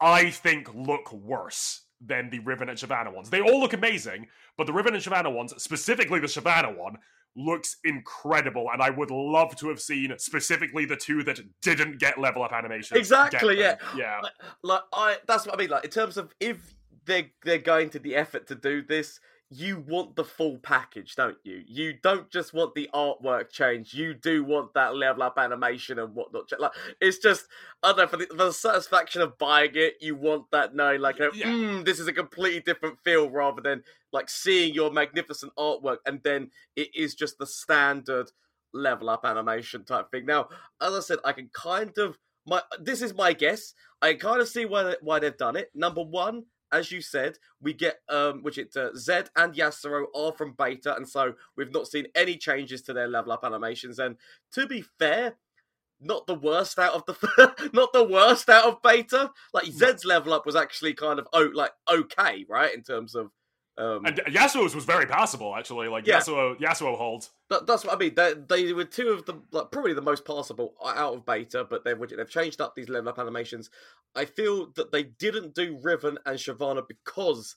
I 0.00 0.30
think 0.30 0.72
look 0.74 1.12
worse 1.12 1.84
than 2.00 2.30
the 2.30 2.38
Riven 2.40 2.68
and 2.68 2.78
Shyvana 2.78 3.14
ones. 3.14 3.30
They 3.30 3.40
all 3.40 3.60
look 3.60 3.74
amazing, 3.74 4.26
but 4.56 4.66
the 4.66 4.72
Riven 4.72 4.94
and 4.94 5.02
Shyvana 5.02 5.32
ones, 5.32 5.52
specifically 5.62 6.20
the 6.20 6.26
Shyvana 6.26 6.76
one, 6.76 6.96
looks 7.36 7.76
incredible, 7.84 8.68
and 8.72 8.82
I 8.82 8.90
would 8.90 9.10
love 9.10 9.54
to 9.56 9.68
have 9.68 9.80
seen 9.80 10.14
specifically 10.18 10.84
the 10.84 10.96
two 10.96 11.22
that 11.24 11.40
didn't 11.62 11.98
get 11.98 12.18
level 12.18 12.42
up 12.42 12.52
animation. 12.52 12.96
Exactly, 12.96 13.56
them. 13.56 13.76
yeah. 13.96 14.20
like 14.62 14.82
I 14.92 15.16
that's 15.26 15.46
what 15.46 15.54
I 15.54 15.58
mean. 15.58 15.70
Like 15.70 15.84
in 15.84 15.90
terms 15.90 16.16
of 16.16 16.34
if 16.40 16.74
they're 17.04 17.30
they're 17.44 17.58
going 17.58 17.90
to 17.90 17.98
the 17.98 18.16
effort 18.16 18.46
to 18.48 18.54
do 18.54 18.82
this, 18.82 19.20
you 19.52 19.80
want 19.80 20.14
the 20.14 20.22
full 20.22 20.58
package, 20.58 21.16
don't 21.16 21.36
you? 21.42 21.62
You 21.66 21.94
don't 22.00 22.30
just 22.30 22.54
want 22.54 22.74
the 22.76 22.88
artwork 22.94 23.50
change. 23.50 23.92
You 23.92 24.14
do 24.14 24.44
want 24.44 24.74
that 24.74 24.94
level 24.94 25.24
up 25.24 25.38
animation 25.38 25.98
and 25.98 26.14
whatnot. 26.14 26.52
Like 26.58 26.70
it's 27.00 27.18
just 27.18 27.46
I 27.82 27.88
don't 27.88 27.98
know 27.98 28.06
for 28.06 28.16
the, 28.16 28.26
for 28.26 28.36
the 28.36 28.52
satisfaction 28.52 29.22
of 29.22 29.36
buying 29.38 29.72
it. 29.74 29.94
You 30.00 30.14
want 30.14 30.44
that 30.52 30.76
knowing 30.76 31.00
like, 31.00 31.18
Yeah. 31.18 31.28
mm, 31.48 31.84
this 31.84 31.98
is 31.98 32.06
a 32.06 32.12
completely 32.12 32.60
different 32.60 32.98
feel 33.02 33.28
rather 33.28 33.60
than 33.60 33.82
like 34.12 34.30
seeing 34.30 34.72
your 34.72 34.92
magnificent 34.92 35.52
artwork 35.56 35.98
and 36.06 36.20
then 36.22 36.50
it 36.76 36.94
is 36.94 37.16
just 37.16 37.38
the 37.38 37.46
standard 37.46 38.30
level 38.72 39.10
up 39.10 39.24
animation 39.24 39.84
type 39.84 40.12
thing. 40.12 40.26
Now, 40.26 40.48
as 40.80 40.94
I 40.94 41.00
said, 41.00 41.18
I 41.24 41.32
can 41.32 41.50
kind 41.52 41.96
of 41.98 42.16
my 42.46 42.62
this 42.80 43.02
is 43.02 43.14
my 43.14 43.32
guess. 43.32 43.74
I 44.00 44.14
kind 44.14 44.40
of 44.40 44.48
see 44.48 44.64
why 44.64 44.94
why 45.00 45.18
they've 45.18 45.36
done 45.36 45.56
it. 45.56 45.70
Number 45.74 46.02
one, 46.04 46.44
as 46.72 46.92
you 46.92 47.00
said, 47.00 47.38
we 47.60 47.72
get 47.72 48.00
um 48.08 48.42
which 48.42 48.58
it 48.58 48.74
uh, 48.76 48.94
Zed 48.96 49.30
and 49.36 49.54
Yasuo 49.54 50.04
are 50.14 50.32
from 50.32 50.54
beta, 50.58 50.94
and 50.96 51.08
so 51.08 51.34
we've 51.56 51.72
not 51.72 51.88
seen 51.88 52.06
any 52.14 52.36
changes 52.36 52.82
to 52.82 52.92
their 52.92 53.08
level 53.08 53.32
up 53.32 53.44
animations. 53.44 53.98
And 53.98 54.16
to 54.52 54.66
be 54.66 54.84
fair, 54.98 55.36
not 56.00 56.26
the 56.26 56.34
worst 56.34 56.78
out 56.78 56.94
of 56.94 57.04
the 57.06 57.70
not 57.72 57.92
the 57.92 58.04
worst 58.04 58.48
out 58.48 58.64
of 58.64 58.82
beta. 58.82 59.30
Like 59.52 59.66
Zed's 59.66 60.04
level 60.04 60.32
up 60.32 60.46
was 60.46 60.56
actually 60.56 60.94
kind 60.94 61.18
of 61.18 61.28
oh 61.32 61.50
like 61.54 61.72
okay, 61.92 62.46
right, 62.48 62.74
in 62.74 62.82
terms 62.82 63.14
of 63.14 63.30
um 63.78 64.04
And 64.04 64.16
Yasuo's 64.28 64.74
was 64.74 64.84
very 64.84 65.06
passable, 65.06 65.54
actually. 65.56 65.88
Like 65.88 66.06
Yeah. 66.06 66.20
Yasuo, 66.20 66.58
Yasuo 66.58 66.96
holds. 66.96 67.30
That, 67.48 67.66
that's 67.66 67.84
what 67.84 67.94
I 67.94 67.98
mean. 67.98 68.14
They, 68.14 68.34
they 68.48 68.72
were 68.72 68.84
two 68.84 69.10
of 69.10 69.24
the 69.26 69.40
like 69.52 69.70
probably 69.70 69.94
the 69.94 70.02
most 70.02 70.24
passable 70.24 70.74
out 70.84 71.14
of 71.14 71.26
beta, 71.26 71.66
but 71.68 71.84
they've 71.84 71.98
they've 71.98 72.30
changed 72.30 72.60
up 72.60 72.74
these 72.74 72.88
level 72.88 73.10
up 73.10 73.18
animations. 73.18 73.70
I 74.14 74.24
feel 74.24 74.70
that 74.76 74.92
they 74.92 75.04
didn't 75.04 75.54
do 75.54 75.78
Riven 75.82 76.18
and 76.26 76.38
Shyvana 76.38 76.82
because 76.86 77.56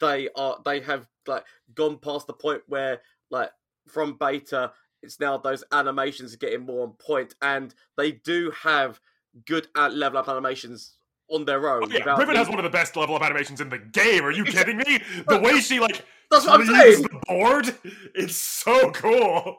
they 0.00 0.28
are 0.36 0.58
they 0.64 0.80
have 0.80 1.06
like 1.26 1.44
gone 1.74 1.98
past 1.98 2.26
the 2.26 2.32
point 2.32 2.62
where 2.66 3.00
like 3.30 3.50
from 3.86 4.16
beta 4.18 4.72
it's 5.02 5.20
now 5.20 5.36
those 5.38 5.64
animations 5.72 6.34
are 6.34 6.38
getting 6.38 6.66
more 6.66 6.82
on 6.82 6.92
point, 6.94 7.34
and 7.40 7.74
they 7.96 8.12
do 8.12 8.52
have 8.62 9.00
good 9.46 9.68
level 9.76 10.18
up 10.18 10.28
animations 10.28 10.95
on 11.28 11.44
their 11.44 11.68
own. 11.68 11.84
Oh, 11.84 11.88
yeah, 11.88 12.16
Riven 12.16 12.36
has 12.36 12.48
one 12.48 12.58
of 12.58 12.64
the 12.64 12.70
best 12.70 12.96
level 12.96 13.14
up 13.16 13.22
animations 13.22 13.60
in 13.60 13.68
the 13.68 13.78
game. 13.78 14.24
Are 14.24 14.30
you 14.30 14.44
kidding 14.44 14.78
me? 14.78 15.00
The 15.28 15.38
way 15.38 15.60
she 15.60 15.80
like 15.80 16.04
That's 16.30 16.46
what 16.46 16.60
I'm 16.60 16.66
saying. 16.66 17.02
the 17.02 17.20
board, 17.26 17.74
it's 18.14 18.36
so 18.36 18.90
cool. 18.92 19.58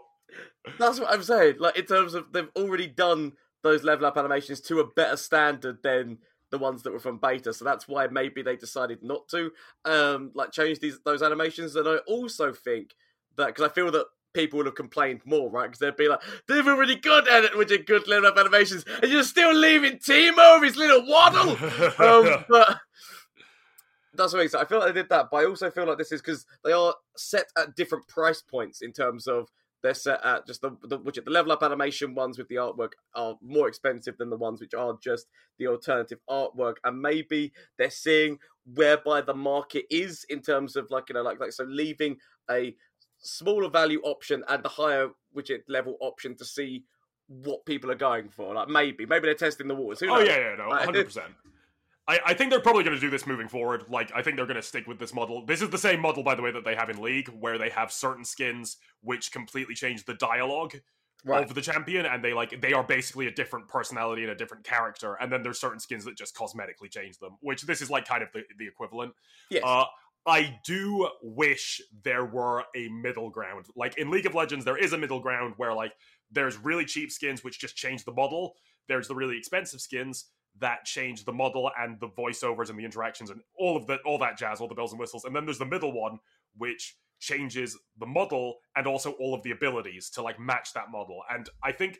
That's 0.79 0.99
what 0.99 1.11
I'm 1.11 1.23
saying. 1.23 1.55
Like 1.59 1.77
in 1.77 1.85
terms 1.85 2.13
of 2.13 2.31
they've 2.31 2.49
already 2.55 2.87
done 2.87 3.33
those 3.63 3.83
level 3.83 4.05
up 4.05 4.17
animations 4.17 4.61
to 4.61 4.79
a 4.79 4.87
better 4.87 5.17
standard 5.17 5.81
than 5.83 6.17
the 6.51 6.57
ones 6.57 6.83
that 6.83 6.93
were 6.93 6.99
from 6.99 7.17
beta. 7.17 7.53
So 7.53 7.65
that's 7.65 7.87
why 7.87 8.07
maybe 8.07 8.41
they 8.41 8.55
decided 8.55 9.03
not 9.03 9.27
to 9.29 9.51
um 9.85 10.31
like 10.33 10.51
change 10.51 10.79
these 10.79 10.99
those 11.03 11.21
animations. 11.21 11.75
And 11.75 11.87
I 11.87 11.97
also 12.07 12.53
think 12.53 12.95
that 13.35 13.47
because 13.47 13.65
I 13.69 13.73
feel 13.73 13.91
that 13.91 14.05
people 14.37 14.57
would 14.57 14.67
have 14.67 14.75
complained 14.75 15.21
more, 15.25 15.49
right? 15.49 15.65
Because 15.65 15.79
they'd 15.79 15.95
be 15.95 16.07
like, 16.07 16.21
they've 16.47 16.63
been 16.63 16.77
really 16.77 16.95
good 16.95 17.27
at 17.27 17.43
it 17.43 17.57
with 17.57 17.71
your 17.71 17.79
good 17.79 18.07
level 18.07 18.29
up 18.29 18.37
animations, 18.37 18.85
and 19.01 19.11
you're 19.11 19.23
still 19.23 19.53
leaving 19.53 19.93
Teemo 19.93 20.61
with 20.61 20.69
his 20.69 20.77
little 20.77 21.03
waddle. 21.07 21.49
um, 21.97 22.45
but 22.47 22.77
that's 24.13 24.33
what 24.33 24.39
I 24.39 24.43
mean. 24.43 24.49
So 24.49 24.59
I 24.59 24.65
feel 24.65 24.77
like 24.77 24.93
they 24.93 25.01
did 25.01 25.09
that, 25.09 25.29
but 25.31 25.37
I 25.37 25.45
also 25.45 25.71
feel 25.71 25.87
like 25.87 25.97
this 25.97 26.11
is 26.11 26.21
because 26.21 26.45
they 26.63 26.71
are 26.71 26.93
set 27.15 27.47
at 27.57 27.75
different 27.75 28.07
price 28.07 28.43
points 28.43 28.83
in 28.83 28.93
terms 28.93 29.25
of 29.25 29.49
they're 29.81 29.95
set 29.95 30.23
at 30.23 30.45
just 30.45 30.61
the, 30.61 30.75
the 30.83 30.99
which 30.99 31.19
the 31.23 31.31
level 31.31 31.51
up 31.51 31.63
animation 31.63 32.13
ones 32.13 32.37
with 32.37 32.47
the 32.47 32.55
artwork 32.55 32.91
are 33.15 33.37
more 33.41 33.67
expensive 33.67 34.17
than 34.17 34.29
the 34.29 34.37
ones 34.37 34.59
which 34.59 34.73
are 34.75 34.97
just 35.03 35.27
the 35.57 35.67
alternative 35.67 36.19
artwork, 36.29 36.75
and 36.83 37.01
maybe 37.01 37.51
they're 37.79 37.89
seeing 37.89 38.37
whereby 38.75 39.21
the 39.21 39.33
market 39.33 39.85
is 39.89 40.25
in 40.29 40.41
terms 40.41 40.75
of 40.75 40.91
like 40.91 41.05
you 41.09 41.15
know 41.15 41.23
like 41.23 41.39
like 41.39 41.51
so 41.51 41.63
leaving 41.63 42.17
a 42.51 42.75
smaller 43.19 43.69
value 43.69 44.01
option 44.03 44.43
and 44.47 44.63
the 44.63 44.69
higher 44.69 45.09
widget 45.35 45.61
level 45.67 45.97
option 46.01 46.35
to 46.35 46.45
see 46.45 46.83
what 47.27 47.65
people 47.65 47.91
are 47.91 47.95
going 47.95 48.29
for. 48.29 48.53
Like 48.53 48.69
maybe 48.69 49.05
maybe 49.05 49.27
they're 49.27 49.35
testing 49.35 49.67
the 49.67 49.75
waters. 49.75 49.99
Who 49.99 50.09
oh 50.09 50.15
knows? 50.17 50.27
yeah, 50.27 50.37
yeah, 50.37 50.55
no, 50.57 50.75
hundred 50.75 51.05
percent. 51.05 51.33
I, 52.07 52.19
I 52.27 52.33
think 52.33 52.51
they're 52.51 52.61
probably 52.61 52.83
going 52.83 52.95
to 52.95 53.01
do 53.01 53.09
this 53.09 53.27
moving 53.27 53.49
forward. 53.49 53.83
Like, 53.89 54.11
I 54.15 54.21
think 54.21 54.37
they're 54.37 54.45
going 54.45 54.55
to 54.55 54.61
stick 54.61 54.87
with 54.87 54.97
this 54.97 55.13
model. 55.13 55.45
This 55.45 55.61
is 55.61 55.69
the 55.69 55.77
same 55.77 55.99
model, 55.99 56.23
by 56.23 56.35
the 56.35 56.41
way, 56.41 56.51
that 56.51 56.63
they 56.63 56.73
have 56.73 56.89
in 56.89 57.01
League, 57.01 57.27
where 57.27 57.57
they 57.57 57.69
have 57.69 57.91
certain 57.91 58.23
skins 58.23 58.77
which 59.01 59.31
completely 59.31 59.75
change 59.75 60.05
the 60.05 60.13
dialogue 60.13 60.75
Right. 61.25 61.43
of 61.43 61.55
the 61.55 61.61
champion, 61.61 62.05
and 62.05 62.23
they 62.23 62.31
like 62.31 62.61
they 62.61 62.73
are 62.73 62.83
basically 62.83 63.25
a 63.27 63.31
different 63.31 63.67
personality 63.67 64.21
and 64.21 64.31
a 64.31 64.35
different 64.35 64.63
character. 64.63 65.15
And 65.19 65.31
then 65.31 65.41
there's 65.41 65.59
certain 65.59 65.79
skins 65.79 66.05
that 66.05 66.15
just 66.15 66.35
cosmetically 66.35 66.91
change 66.91 67.17
them, 67.17 67.37
which 67.41 67.63
this 67.63 67.81
is 67.81 67.89
like 67.89 68.07
kind 68.07 68.21
of 68.21 68.31
the, 68.33 68.43
the 68.57 68.67
equivalent. 68.67 69.13
Yes. 69.49 69.63
Uh, 69.65 69.85
I 70.27 70.59
do 70.65 71.09
wish 71.23 71.81
there 72.03 72.25
were 72.25 72.65
a 72.75 72.89
middle 72.89 73.29
ground. 73.29 73.67
Like 73.77 73.97
in 73.97 74.11
League 74.11 74.25
of 74.25 74.35
Legends, 74.35 74.65
there 74.65 74.77
is 74.77 74.91
a 74.91 74.97
middle 74.97 75.21
ground 75.21 75.53
where 75.55 75.73
like 75.73 75.93
there's 76.29 76.57
really 76.57 76.83
cheap 76.83 77.11
skins 77.11 77.43
which 77.43 77.59
just 77.59 77.77
change 77.77 78.03
the 78.03 78.11
model. 78.11 78.55
There's 78.89 79.07
the 79.07 79.15
really 79.15 79.37
expensive 79.37 79.79
skins 79.79 80.25
that 80.59 80.83
change 80.83 81.23
the 81.23 81.31
model 81.31 81.71
and 81.79 81.97
the 82.01 82.09
voiceovers 82.09 82.69
and 82.69 82.77
the 82.77 82.83
interactions 82.83 83.29
and 83.29 83.41
all 83.57 83.77
of 83.77 83.87
the 83.87 83.97
all 84.05 84.17
that 84.17 84.37
jazz, 84.37 84.59
all 84.59 84.67
the 84.67 84.75
bells 84.75 84.91
and 84.91 84.99
whistles. 84.99 85.23
And 85.23 85.33
then 85.33 85.45
there's 85.45 85.59
the 85.59 85.65
middle 85.65 85.93
one 85.93 86.19
which 86.57 86.97
changes 87.19 87.77
the 87.97 88.05
model 88.05 88.55
and 88.75 88.85
also 88.85 89.11
all 89.13 89.33
of 89.33 89.43
the 89.43 89.51
abilities 89.51 90.09
to 90.11 90.21
like 90.21 90.39
match 90.39 90.73
that 90.73 90.91
model. 90.91 91.21
And 91.31 91.47
I 91.63 91.71
think 91.71 91.99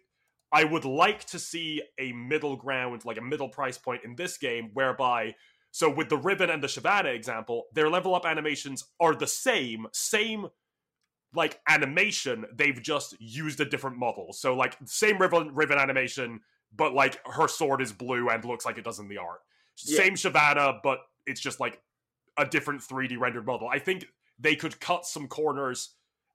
I 0.51 0.65
would 0.65 0.86
like 0.86 1.25
to 1.25 1.39
see 1.39 1.81
a 1.98 2.12
middle 2.12 2.57
ground, 2.57 3.05
like 3.05 3.17
a 3.17 3.22
middle 3.22 3.50
price 3.50 3.77
point 3.77 4.01
in 4.03 4.15
this 4.15 4.38
game 4.38 4.72
whereby 4.74 5.36
so 5.77 5.91
with 5.91 6.10
the 6.10 6.17
Riven 6.17 6.50
and 6.50 6.63
the 6.63 6.65
Shyvana 6.65 7.13
example, 7.13 7.65
their 7.72 7.88
level 7.88 8.15
up 8.15 8.25
animations 8.25 8.84
are 9.00 9.13
the 9.13 9.27
same, 9.27 9.86
same 9.93 10.48
like 11.36 11.60
animation. 11.69 12.48
They've 12.51 12.81
just 12.81 13.15
used 13.19 13.60
a 13.60 13.65
different 13.65 13.96
model. 13.96 14.34
So 14.34 14.55
like 14.55 14.75
same 14.86 15.19
Riven 15.19 15.53
Riven 15.53 15.77
animation, 15.77 16.39
but 16.75 16.96
like 16.96 17.19
her 17.27 17.48
sword 17.48 17.84
is 17.84 17.93
blue 17.93 18.27
and 18.29 18.43
looks 18.43 18.65
like 18.65 18.79
it 18.79 18.86
does 18.86 18.98
in 18.98 19.07
the 19.07 19.19
art. 19.19 19.41
Yeah. 19.86 19.98
Same 19.98 20.15
Shyvana, 20.15 20.79
but 20.81 20.98
it's 21.27 21.39
just 21.39 21.60
like 21.60 21.79
a 22.38 22.46
different 22.48 22.81
3D 22.81 23.19
rendered 23.19 23.46
model. 23.46 23.67
I 23.72 23.77
think 23.77 24.07
they 24.39 24.55
could 24.55 24.79
cut 24.79 25.05
some 25.05 25.27
corners 25.27 25.93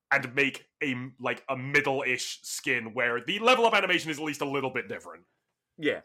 and 0.09 0.33
make 0.33 0.67
a 0.81 0.95
like 1.19 1.43
a 1.49 1.57
middle-ish 1.57 2.39
skin 2.43 2.93
where 2.93 3.19
the 3.19 3.39
level 3.39 3.65
up 3.65 3.73
animation 3.73 4.09
is 4.09 4.19
at 4.19 4.23
least 4.23 4.39
a 4.39 4.49
little 4.49 4.69
bit 4.69 4.87
different. 4.87 5.25
yeah. 5.77 5.99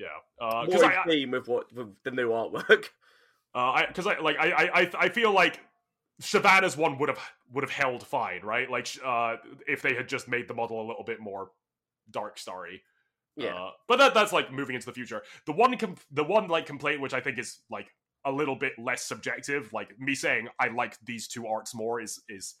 Yeah, 0.00 0.64
because 0.64 0.80
more 0.82 0.92
I, 0.92 1.04
theme 1.04 1.30
with 1.32 1.46
what 1.46 1.72
with 1.72 1.94
the 2.04 2.10
new 2.10 2.30
artwork. 2.30 2.86
Uh, 3.52 3.72
I 3.72 3.86
because 3.86 4.06
I 4.06 4.16
like 4.20 4.36
I 4.38 4.50
I 4.52 4.80
I- 4.82 4.90
I 4.96 5.08
feel 5.08 5.32
like 5.32 5.58
Shyvana's 6.22 6.76
one 6.76 6.98
would 6.98 7.08
have 7.08 7.18
would 7.52 7.64
have 7.64 7.72
held 7.72 8.06
fine, 8.06 8.42
right? 8.42 8.70
Like 8.70 8.86
uh, 9.04 9.38
if 9.66 9.82
they 9.82 9.92
had 9.92 10.08
just 10.08 10.28
made 10.28 10.46
the 10.46 10.54
model 10.54 10.80
a 10.80 10.86
little 10.86 11.02
bit 11.02 11.18
more 11.18 11.50
dark 12.12 12.38
starry. 12.38 12.80
Yeah. 13.36 13.54
Uh, 13.56 13.70
but 13.88 13.96
that 13.96 14.14
that's 14.14 14.32
like 14.32 14.52
moving 14.52 14.76
into 14.76 14.86
the 14.86 14.92
future. 14.92 15.22
The 15.46 15.52
one 15.52 15.76
com- 15.78 15.96
the 16.12 16.22
one 16.22 16.46
like 16.46 16.64
complaint 16.64 17.00
which 17.00 17.12
I 17.12 17.20
think 17.20 17.38
is 17.40 17.58
like 17.70 17.88
a 18.24 18.30
little 18.30 18.54
bit 18.54 18.74
less 18.78 19.02
subjective, 19.02 19.72
like 19.72 19.98
me 19.98 20.14
saying 20.14 20.46
I 20.60 20.68
like 20.68 20.96
these 21.04 21.26
two 21.26 21.48
arts 21.48 21.74
more 21.74 22.00
is 22.00 22.22
is 22.28 22.54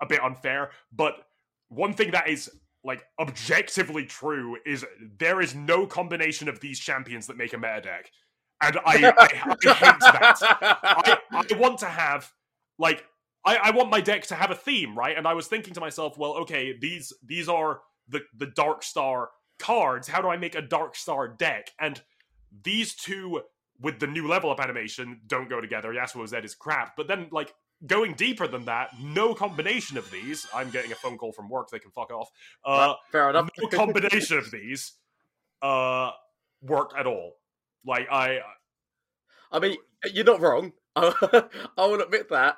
a 0.00 0.06
bit 0.06 0.20
unfair. 0.24 0.70
But 0.92 1.24
one 1.68 1.94
thing 1.94 2.10
that 2.10 2.28
is 2.28 2.50
like 2.84 3.04
objectively 3.18 4.04
true 4.04 4.56
is 4.66 4.84
there 5.18 5.40
is 5.40 5.54
no 5.54 5.86
combination 5.86 6.48
of 6.48 6.60
these 6.60 6.78
champions 6.78 7.26
that 7.28 7.36
make 7.36 7.52
a 7.52 7.58
meta 7.58 7.80
deck. 7.82 8.10
And 8.62 8.78
I, 8.84 9.12
I, 9.18 9.26
I 9.28 9.74
hate 9.74 10.00
that. 10.00 10.38
I, 10.82 11.18
I 11.32 11.56
want 11.56 11.78
to 11.78 11.86
have 11.86 12.32
like 12.78 13.04
I, 13.44 13.56
I 13.56 13.70
want 13.72 13.90
my 13.90 14.00
deck 14.00 14.24
to 14.28 14.34
have 14.34 14.50
a 14.50 14.54
theme, 14.54 14.96
right? 14.96 15.16
And 15.16 15.26
I 15.26 15.34
was 15.34 15.48
thinking 15.48 15.74
to 15.74 15.80
myself, 15.80 16.16
well, 16.16 16.34
okay, 16.34 16.76
these 16.78 17.12
these 17.24 17.48
are 17.48 17.80
the 18.08 18.20
the 18.36 18.46
Dark 18.46 18.82
Star 18.82 19.30
cards. 19.58 20.08
How 20.08 20.20
do 20.20 20.28
I 20.28 20.36
make 20.36 20.54
a 20.54 20.62
Dark 20.62 20.96
Star 20.96 21.28
deck? 21.28 21.70
And 21.80 22.00
these 22.62 22.94
two 22.94 23.42
with 23.80 23.98
the 23.98 24.06
new 24.06 24.28
level 24.28 24.50
up 24.50 24.60
animation 24.60 25.20
don't 25.26 25.50
go 25.50 25.60
together. 25.60 25.92
Yasuo 25.92 26.26
Zed 26.28 26.44
is 26.44 26.54
crap. 26.54 26.96
But 26.96 27.08
then 27.08 27.28
like 27.32 27.52
going 27.86 28.14
deeper 28.14 28.46
than 28.46 28.64
that, 28.66 28.90
no 29.00 29.34
combination 29.34 29.98
of 29.98 30.10
these. 30.10 30.46
I'm 30.54 30.70
getting 30.70 30.92
a 30.92 30.96
phone 30.96 31.18
call 31.18 31.32
from 31.32 31.48
work. 31.48 31.68
They 31.70 31.78
can 31.78 31.90
fuck 31.90 32.12
off. 32.12 32.30
Uh, 32.64 32.94
Fair 33.10 33.30
enough. 33.30 33.48
no 33.58 33.68
combination 33.68 34.38
of 34.38 34.50
these 34.50 34.92
uh 35.60 36.10
work 36.62 36.90
at 36.98 37.06
all. 37.06 37.34
Like 37.84 38.08
I 38.10 38.40
I 39.52 39.58
mean, 39.58 39.76
you're 40.12 40.24
not 40.24 40.40
wrong. 40.40 40.72
I 40.96 41.42
will 41.76 42.00
admit 42.00 42.30
that. 42.30 42.56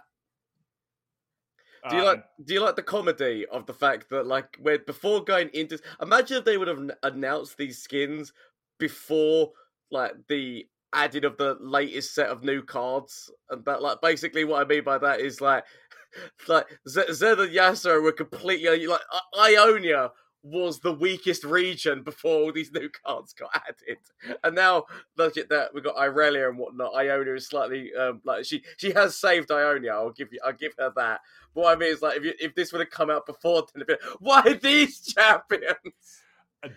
Do 1.90 1.96
you 1.96 2.02
uh, 2.02 2.06
like? 2.06 2.24
Do 2.42 2.54
you 2.54 2.60
like 2.60 2.76
the 2.76 2.82
comedy 2.82 3.44
of 3.50 3.66
the 3.66 3.74
fact 3.74 4.08
that, 4.10 4.26
like, 4.26 4.56
when 4.60 4.80
before 4.86 5.22
going 5.22 5.50
into, 5.52 5.78
imagine 6.00 6.38
if 6.38 6.44
they 6.44 6.56
would 6.56 6.68
have 6.68 6.90
announced 7.02 7.58
these 7.58 7.82
skins 7.82 8.32
before, 8.78 9.52
like, 9.90 10.14
the 10.28 10.66
adding 10.94 11.24
of 11.24 11.36
the 11.36 11.56
latest 11.60 12.14
set 12.14 12.28
of 12.28 12.44
new 12.44 12.62
cards, 12.62 13.30
and 13.50 13.64
that, 13.64 13.82
like, 13.82 14.00
basically 14.00 14.44
what 14.44 14.62
I 14.62 14.68
mean 14.68 14.84
by 14.84 14.98
that 14.98 15.20
is 15.20 15.40
like, 15.40 15.64
like 16.48 16.66
Z- 16.88 17.12
Zed 17.12 17.40
and 17.40 17.52
Yasuo 17.52 18.02
were 18.02 18.12
completely 18.12 18.86
like 18.86 19.00
I- 19.34 19.56
Ionia 19.56 20.10
was 20.44 20.78
the 20.78 20.92
weakest 20.92 21.42
region 21.42 22.02
before 22.02 22.42
all 22.42 22.52
these 22.52 22.70
new 22.74 22.88
cards 23.04 23.32
got 23.32 23.50
added, 23.54 23.98
and 24.44 24.54
now 24.54 24.84
look 25.16 25.36
at 25.36 25.48
that 25.48 25.72
we've 25.74 25.82
got 25.82 25.96
Irelia 25.96 26.48
and 26.48 26.58
whatnot. 26.58 26.94
Ionia 26.94 27.34
is 27.34 27.48
slightly 27.48 27.90
um, 27.94 28.20
like 28.24 28.44
she 28.44 28.62
she 28.76 28.92
has 28.92 29.16
saved 29.16 29.50
Ionia. 29.50 29.92
I'll 29.92 30.10
give 30.10 30.32
you 30.32 30.38
I'll 30.44 30.52
give 30.52 30.72
her 30.78 30.92
that. 30.96 31.20
But 31.54 31.60
what 31.62 31.76
I 31.76 31.80
mean 31.80 31.92
is 31.92 32.02
like 32.02 32.18
if 32.18 32.24
you, 32.24 32.34
if 32.38 32.54
this 32.54 32.72
would 32.72 32.80
have 32.80 32.90
come 32.90 33.10
out 33.10 33.26
before, 33.26 33.64
then 33.74 33.82
it'd 33.82 33.98
be, 33.98 34.06
why 34.20 34.42
these 34.62 35.00
champions? 35.00 36.22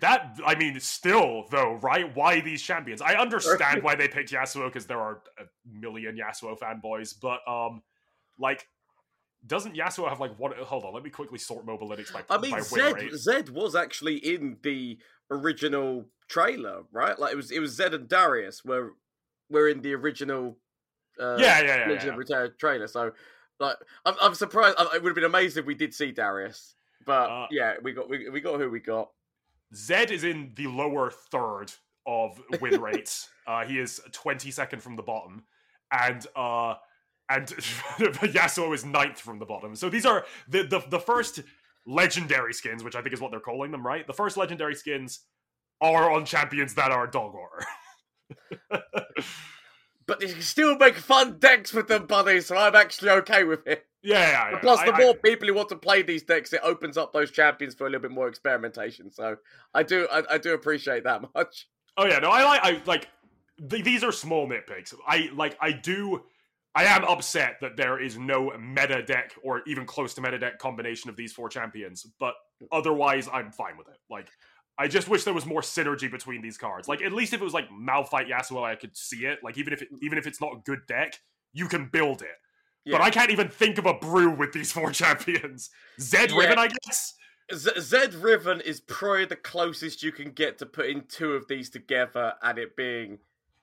That 0.01 0.37
I 0.45 0.55
mean, 0.55 0.79
still 0.79 1.45
though, 1.49 1.75
right? 1.81 2.13
Why 2.15 2.41
these 2.41 2.61
champions? 2.61 3.01
I 3.01 3.13
understand 3.13 3.83
why 3.83 3.95
they 3.95 4.07
picked 4.07 4.31
Yasuo 4.31 4.67
because 4.67 4.85
there 4.85 4.99
are 4.99 5.21
a 5.39 5.43
million 5.65 6.17
Yasuo 6.17 6.57
fanboys, 6.57 7.15
but 7.21 7.39
um, 7.47 7.81
like, 8.37 8.67
doesn't 9.45 9.75
Yasuo 9.75 10.09
have 10.09 10.19
like 10.19 10.35
what? 10.37 10.57
Hold 10.57 10.83
on, 10.83 10.93
let 10.93 11.03
me 11.03 11.09
quickly 11.09 11.37
sort 11.37 11.65
Mobalytics 11.65 12.11
by. 12.11 12.23
I 12.29 12.37
mean, 12.37 12.51
by 12.51 12.61
Zed. 12.61 13.11
Zed 13.13 13.49
was 13.49 13.75
actually 13.75 14.17
in 14.17 14.57
the 14.63 14.97
original 15.31 16.05
trailer, 16.27 16.83
right? 16.91 17.17
Like 17.17 17.33
it 17.33 17.37
was 17.37 17.51
it 17.51 17.59
was 17.59 17.75
Zed 17.75 17.93
and 17.93 18.07
Darius 18.09 18.65
were 18.65 18.93
were 19.49 19.69
in 19.69 19.81
the 19.81 19.93
original. 19.93 20.57
Uh, 21.19 21.37
Yeah, 21.39 21.61
yeah, 21.61 21.77
yeah, 21.77 21.89
Legion 21.89 22.15
yeah. 22.29 22.43
of 22.43 22.57
trailer. 22.57 22.87
So, 22.87 23.11
like, 23.59 23.77
I'm, 24.05 24.13
I'm 24.21 24.35
surprised. 24.35 24.75
I, 24.77 24.83
it 24.95 25.01
would 25.01 25.09
have 25.09 25.15
been 25.15 25.23
amazing 25.23 25.61
if 25.61 25.65
we 25.65 25.73
did 25.73 25.93
see 25.93 26.11
Darius, 26.11 26.75
but 27.05 27.29
Uh, 27.29 27.47
yeah, 27.49 27.75
we 27.81 27.93
got 27.93 28.09
we, 28.09 28.29
we 28.29 28.41
got 28.41 28.59
who 28.59 28.69
we 28.69 28.79
got. 28.79 29.09
Zed 29.75 30.11
is 30.11 30.23
in 30.23 30.53
the 30.55 30.67
lower 30.67 31.11
third 31.11 31.71
of 32.05 32.41
win 32.61 32.81
rates. 32.89 33.29
uh, 33.47 33.65
he 33.65 33.79
is 33.79 34.01
22nd 34.11 34.81
from 34.81 34.95
the 34.95 35.03
bottom, 35.03 35.43
and 35.91 36.25
uh, 36.35 36.75
and 37.29 37.47
Yasuo 37.97 38.73
is 38.73 38.85
ninth 38.85 39.19
from 39.19 39.39
the 39.39 39.45
bottom. 39.45 39.75
So 39.75 39.89
these 39.89 40.05
are 40.05 40.25
the, 40.47 40.63
the 40.63 40.81
the 40.89 40.99
first 40.99 41.41
legendary 41.85 42.53
skins, 42.53 42.83
which 42.83 42.95
I 42.95 43.01
think 43.01 43.13
is 43.13 43.21
what 43.21 43.31
they're 43.31 43.39
calling 43.39 43.71
them, 43.71 43.85
right? 43.85 44.05
The 44.05 44.13
first 44.13 44.37
legendary 44.37 44.75
skins 44.75 45.21
are 45.81 46.11
on 46.11 46.25
champions 46.25 46.73
that 46.75 46.91
are 46.91 47.07
dog. 47.07 47.33
But 50.07 50.21
you 50.21 50.29
can 50.29 50.41
still 50.41 50.77
make 50.77 50.95
fun 50.95 51.37
decks 51.37 51.73
with 51.73 51.89
them, 51.89 52.07
buddy. 52.07 52.39
So 52.39 52.55
I'm 52.55 52.75
actually 52.75 53.09
okay 53.11 53.43
with 53.43 53.67
it. 53.67 53.86
Yeah, 54.03 54.19
yeah, 54.19 54.51
yeah. 54.51 54.59
Plus, 54.59 54.79
the 54.81 54.93
I- 54.93 54.97
I- 54.97 54.99
more 54.99 55.15
people 55.15 55.47
who 55.47 55.53
want 55.53 55.69
to 55.69 55.75
play 55.75 56.01
these 56.01 56.23
decks, 56.23 56.53
it 56.53 56.61
opens 56.63 56.97
up 56.97 57.13
those 57.13 57.31
champions 57.31 57.75
for 57.75 57.87
a 57.87 57.89
little 57.89 58.01
bit 58.01 58.11
more 58.11 58.27
experimentation. 58.27 59.11
So 59.11 59.37
I 59.73 59.83
do, 59.83 60.07
I, 60.11 60.23
I 60.31 60.37
do 60.37 60.53
appreciate 60.53 61.03
that 61.03 61.21
much. 61.35 61.67
Oh 61.97 62.05
yeah, 62.05 62.19
no, 62.19 62.29
I 62.29 62.43
like 62.43 62.59
I 62.63 62.81
like 62.85 63.09
th- 63.69 63.83
these 63.83 64.03
are 64.03 64.11
small 64.11 64.47
nitpicks. 64.47 64.93
I 65.07 65.29
like 65.33 65.57
I 65.59 65.71
do 65.71 66.23
I 66.75 66.83
am 66.83 67.03
upset 67.05 67.57
that 67.61 67.75
there 67.75 67.99
is 67.99 68.19
no 68.19 68.55
meta 68.59 69.01
deck 69.01 69.33
or 69.43 69.63
even 69.65 69.85
close 69.85 70.13
to 70.13 70.21
meta 70.21 70.37
deck 70.37 70.59
combination 70.59 71.09
of 71.09 71.15
these 71.15 71.33
four 71.33 71.49
champions, 71.49 72.05
but 72.19 72.35
hmm. 72.59 72.67
otherwise 72.71 73.27
I'm 73.33 73.51
fine 73.51 73.77
with 73.77 73.87
it. 73.87 73.97
Like 74.11 74.29
I 74.77 74.87
just 74.87 75.09
wish 75.09 75.23
there 75.23 75.33
was 75.33 75.47
more 75.47 75.61
synergy 75.61 76.09
between 76.09 76.43
these 76.43 76.57
cards. 76.57 76.87
Like 76.87 77.01
at 77.01 77.13
least 77.13 77.33
if 77.33 77.41
it 77.41 77.43
was 77.43 77.53
like 77.53 77.67
Malphite 77.71 78.29
Yasuo, 78.29 78.63
I 78.63 78.75
could 78.75 78.95
see 78.95 79.25
it. 79.25 79.39
Like 79.43 79.57
even 79.57 79.73
if 79.73 79.81
it, 79.81 79.87
even 80.03 80.19
if 80.19 80.27
it's 80.27 80.39
not 80.39 80.53
a 80.53 80.59
good 80.65 80.81
deck, 80.87 81.19
you 81.51 81.67
can 81.67 81.89
build 81.91 82.21
it. 82.21 82.37
But 82.91 83.01
I 83.01 83.09
can't 83.09 83.31
even 83.31 83.49
think 83.49 83.77
of 83.77 83.85
a 83.85 83.93
brew 83.93 84.29
with 84.31 84.53
these 84.53 84.71
four 84.71 84.91
champions. 84.93 85.69
Zed 85.99 86.31
Yeah. 86.31 86.37
Riven, 86.39 86.59
I 86.59 86.67
guess. 86.85 87.13
Z- 87.53 87.79
Zed 87.79 88.13
Riven 88.13 88.61
is 88.61 88.81
probably 88.81 89.25
the 89.25 89.35
closest 89.35 90.03
you 90.03 90.11
can 90.11 90.31
get 90.31 90.57
to 90.59 90.65
putting 90.65 91.03
two 91.07 91.33
of 91.33 91.47
these 91.47 91.69
together 91.69 92.33
and 92.41 92.57
it 92.57 92.75
being 92.75 93.19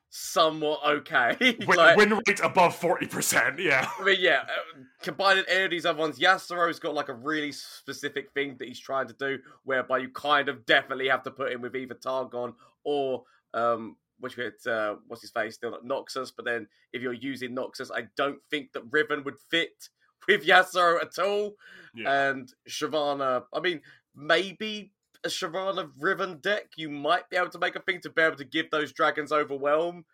somewhat 0.09 0.79
okay. 0.85 1.35
Win, 1.67 1.77
Like, 1.77 1.97
win 1.97 2.19
rate 2.27 2.39
above 2.41 2.75
forty 2.75 3.05
percent. 3.05 3.59
Yeah. 3.59 3.87
I 3.99 4.03
mean, 4.03 4.17
yeah, 4.19 4.43
uh, 4.43 4.79
combining 5.01 5.43
any 5.49 5.65
of 5.65 5.71
these 5.71 5.85
other 5.85 5.99
ones, 5.99 6.17
Yasuo's 6.19 6.79
got 6.79 6.93
like 6.93 7.09
a 7.09 7.13
really 7.13 7.51
specific 7.51 8.31
thing 8.31 8.55
that 8.59 8.67
he's 8.67 8.79
trying 8.79 9.07
to 9.07 9.13
do, 9.13 9.39
whereby 9.65 9.97
you 9.99 10.09
kind 10.09 10.47
of 10.49 10.65
definitely 10.65 11.09
have 11.09 11.23
to 11.23 11.31
put 11.31 11.51
him 11.51 11.61
with 11.61 11.75
either 11.75 11.95
Targon 11.95 12.53
or 12.85 13.23
um, 13.53 13.97
which 14.19 14.37
with 14.37 14.65
uh, 14.67 14.95
what's 15.07 15.21
his 15.21 15.31
face 15.31 15.55
still 15.55 15.71
not 15.71 15.85
Noxus. 15.85 16.31
But 16.35 16.45
then 16.45 16.67
if 16.93 17.01
you're 17.01 17.13
using 17.13 17.55
Noxus, 17.55 17.91
I 17.93 18.07
don't 18.15 18.39
think 18.49 18.73
that 18.73 18.83
Riven 18.91 19.23
would 19.23 19.39
fit 19.49 19.89
with 20.27 20.45
Yasuo 20.45 21.01
at 21.01 21.19
all. 21.19 21.55
Yeah. 21.95 22.29
And 22.29 22.51
Shyvana, 22.67 23.43
I 23.53 23.59
mean, 23.59 23.81
maybe 24.15 24.91
a 25.23 25.27
Shyvana 25.27 25.89
Riven 25.99 26.37
deck, 26.39 26.71
you 26.77 26.89
might 26.89 27.29
be 27.29 27.37
able 27.37 27.49
to 27.49 27.59
make 27.59 27.75
a 27.75 27.81
thing 27.81 27.99
to 28.01 28.09
be 28.09 28.21
able 28.21 28.37
to 28.37 28.45
give 28.45 28.69
those 28.71 28.91
dragons 28.91 29.31
overwhelm. 29.31 30.05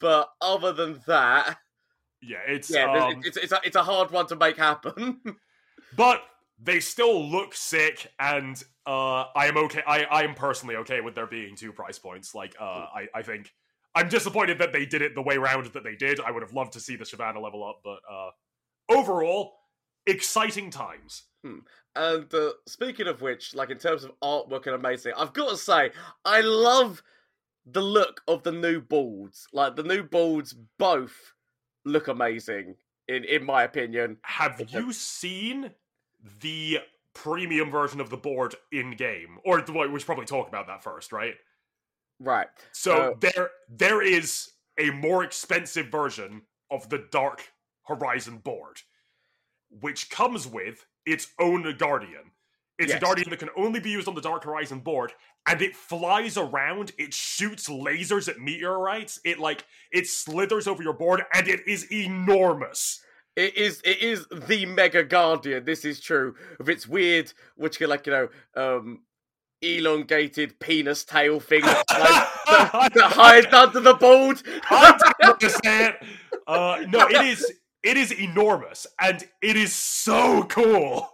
But 0.00 0.28
other 0.40 0.72
than 0.72 1.00
that, 1.06 1.58
Yeah, 2.20 2.38
it's 2.46 2.70
yeah, 2.70 2.90
um, 2.90 3.22
it's 3.24 3.36
it's 3.36 3.52
a, 3.52 3.60
it's 3.64 3.76
a 3.76 3.82
hard 3.82 4.10
one 4.10 4.26
to 4.26 4.36
make 4.36 4.56
happen. 4.56 5.20
but 5.96 6.22
they 6.58 6.80
still 6.80 7.28
look 7.28 7.54
sick, 7.54 8.12
and 8.18 8.62
uh, 8.86 9.24
I 9.34 9.46
am 9.46 9.56
okay. 9.56 9.82
I 9.86 10.04
I 10.04 10.22
am 10.22 10.34
personally 10.34 10.76
okay 10.76 11.00
with 11.00 11.14
there 11.14 11.26
being 11.26 11.56
two 11.56 11.72
price 11.72 11.98
points. 11.98 12.34
Like, 12.34 12.54
uh, 12.58 12.86
I 12.94 13.08
I 13.14 13.22
think 13.22 13.52
I'm 13.94 14.08
disappointed 14.08 14.58
that 14.58 14.72
they 14.72 14.86
did 14.86 15.02
it 15.02 15.14
the 15.14 15.22
way 15.22 15.36
round 15.36 15.66
that 15.66 15.84
they 15.84 15.96
did. 15.96 16.20
I 16.20 16.30
would 16.30 16.42
have 16.42 16.52
loved 16.52 16.72
to 16.74 16.80
see 16.80 16.96
the 16.96 17.04
Shyvana 17.04 17.42
level 17.42 17.64
up, 17.64 17.80
but 17.84 18.00
uh, 18.10 18.30
overall, 18.88 19.54
exciting 20.06 20.70
times. 20.70 21.24
and 21.94 22.34
uh, 22.34 22.50
speaking 22.66 23.06
of 23.06 23.22
which, 23.22 23.54
like 23.54 23.70
in 23.70 23.78
terms 23.78 24.04
of 24.04 24.12
artwork 24.22 24.66
and 24.66 24.74
amazing, 24.74 25.12
I've 25.16 25.32
got 25.32 25.50
to 25.50 25.56
say, 25.56 25.90
I 26.24 26.40
love 26.40 27.02
the 27.66 27.82
look 27.82 28.22
of 28.28 28.42
the 28.42 28.52
new 28.52 28.80
boards. 28.80 29.46
Like 29.52 29.76
the 29.76 29.82
new 29.82 30.02
boards, 30.02 30.54
both 30.78 31.34
look 31.84 32.08
amazing 32.08 32.76
in 33.08 33.24
in 33.24 33.44
my 33.44 33.62
opinion. 33.64 34.18
Have 34.22 34.62
you 34.70 34.92
seen 34.92 35.70
the 36.40 36.78
premium 37.14 37.70
version 37.70 38.00
of 38.00 38.10
the 38.10 38.16
board 38.16 38.54
in 38.72 38.92
game, 38.92 39.38
or 39.44 39.64
well, 39.72 39.88
we 39.88 39.98
should 39.98 40.06
probably 40.06 40.26
talk 40.26 40.48
about 40.48 40.66
that 40.66 40.82
first, 40.82 41.12
right? 41.12 41.34
Right. 42.18 42.48
So 42.72 43.12
Uh, 43.12 43.14
there 43.20 43.50
there 43.68 44.02
is 44.02 44.52
a 44.78 44.90
more 44.90 45.24
expensive 45.24 45.88
version 45.88 46.42
of 46.70 46.88
the 46.90 47.06
Dark 47.10 47.52
Horizon 47.86 48.38
board, 48.38 48.82
which 49.70 50.10
comes 50.10 50.46
with 50.46 50.86
its 51.04 51.28
own 51.38 51.76
guardian. 51.76 52.32
It's 52.78 52.90
Yes. 52.90 52.98
a 52.98 53.04
guardian 53.04 53.30
that 53.30 53.38
can 53.38 53.50
only 53.56 53.80
be 53.80 53.90
used 53.90 54.06
on 54.08 54.14
the 54.14 54.20
Dark 54.20 54.44
Horizon 54.44 54.80
board, 54.80 55.14
and 55.46 55.62
it 55.62 55.74
flies 55.74 56.36
around, 56.36 56.92
it 56.98 57.14
shoots 57.14 57.68
lasers 57.68 58.28
at 58.28 58.38
meteorites, 58.38 59.18
it 59.24 59.38
like 59.38 59.64
it 59.92 60.06
slithers 60.06 60.66
over 60.66 60.82
your 60.82 60.92
board, 60.92 61.24
and 61.32 61.48
it 61.48 61.66
is 61.66 61.90
enormous. 61.90 63.02
It 63.36 63.56
is 63.56 63.82
it 63.84 64.00
is 64.00 64.26
the 64.30 64.64
Mega 64.64 65.04
Guardian. 65.04 65.64
This 65.64 65.84
is 65.84 66.00
true. 66.00 66.34
With 66.58 66.70
its 66.70 66.86
weird, 66.86 67.32
which 67.54 67.78
can 67.78 67.90
like 67.90 68.06
you 68.06 68.12
know, 68.12 68.28
um, 68.56 69.02
elongated 69.60 70.58
penis 70.58 71.04
tail 71.04 71.40
thing 71.40 71.60
that, 71.62 71.84
like, 72.74 72.94
that 72.94 73.12
hides 73.12 73.52
under 73.52 73.80
the 73.80 73.94
board. 73.94 74.42
I 74.70 74.92
didn't 74.92 75.28
want 75.28 75.40
to 75.40 75.50
say 75.50 75.86
it. 75.86 75.94
Uh, 76.46 76.78
no, 76.88 77.06
it 77.08 77.26
is 77.26 77.52
it 77.82 77.96
is 77.96 78.10
enormous, 78.10 78.86
and 79.00 79.22
it 79.42 79.56
is 79.56 79.74
so 79.74 80.44
cool. 80.44 81.10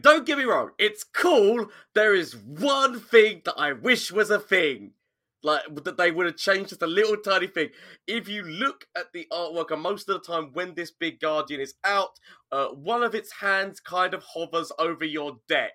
Don't 0.00 0.24
get 0.24 0.38
me 0.38 0.44
wrong, 0.44 0.70
it's 0.78 1.02
cool. 1.02 1.66
There 1.94 2.14
is 2.14 2.36
one 2.36 3.00
thing 3.00 3.42
that 3.44 3.54
I 3.58 3.72
wish 3.72 4.12
was 4.12 4.30
a 4.30 4.38
thing. 4.38 4.92
Like 5.42 5.62
that 5.84 5.96
they 5.96 6.10
would 6.10 6.26
have 6.26 6.36
changed 6.36 6.70
just 6.70 6.82
a 6.82 6.86
little 6.86 7.16
tiny 7.16 7.46
thing. 7.46 7.70
If 8.06 8.28
you 8.28 8.42
look 8.42 8.84
at 8.96 9.12
the 9.12 9.26
artwork, 9.32 9.70
and 9.70 9.80
most 9.80 10.08
of 10.08 10.14
the 10.14 10.32
time 10.32 10.50
when 10.52 10.74
this 10.74 10.90
big 10.90 11.20
guardian 11.20 11.60
is 11.60 11.74
out, 11.84 12.18
uh, 12.52 12.68
one 12.68 13.02
of 13.02 13.14
its 13.14 13.32
hands 13.32 13.80
kind 13.80 14.12
of 14.12 14.22
hovers 14.22 14.70
over 14.78 15.04
your 15.04 15.38
deck. 15.48 15.72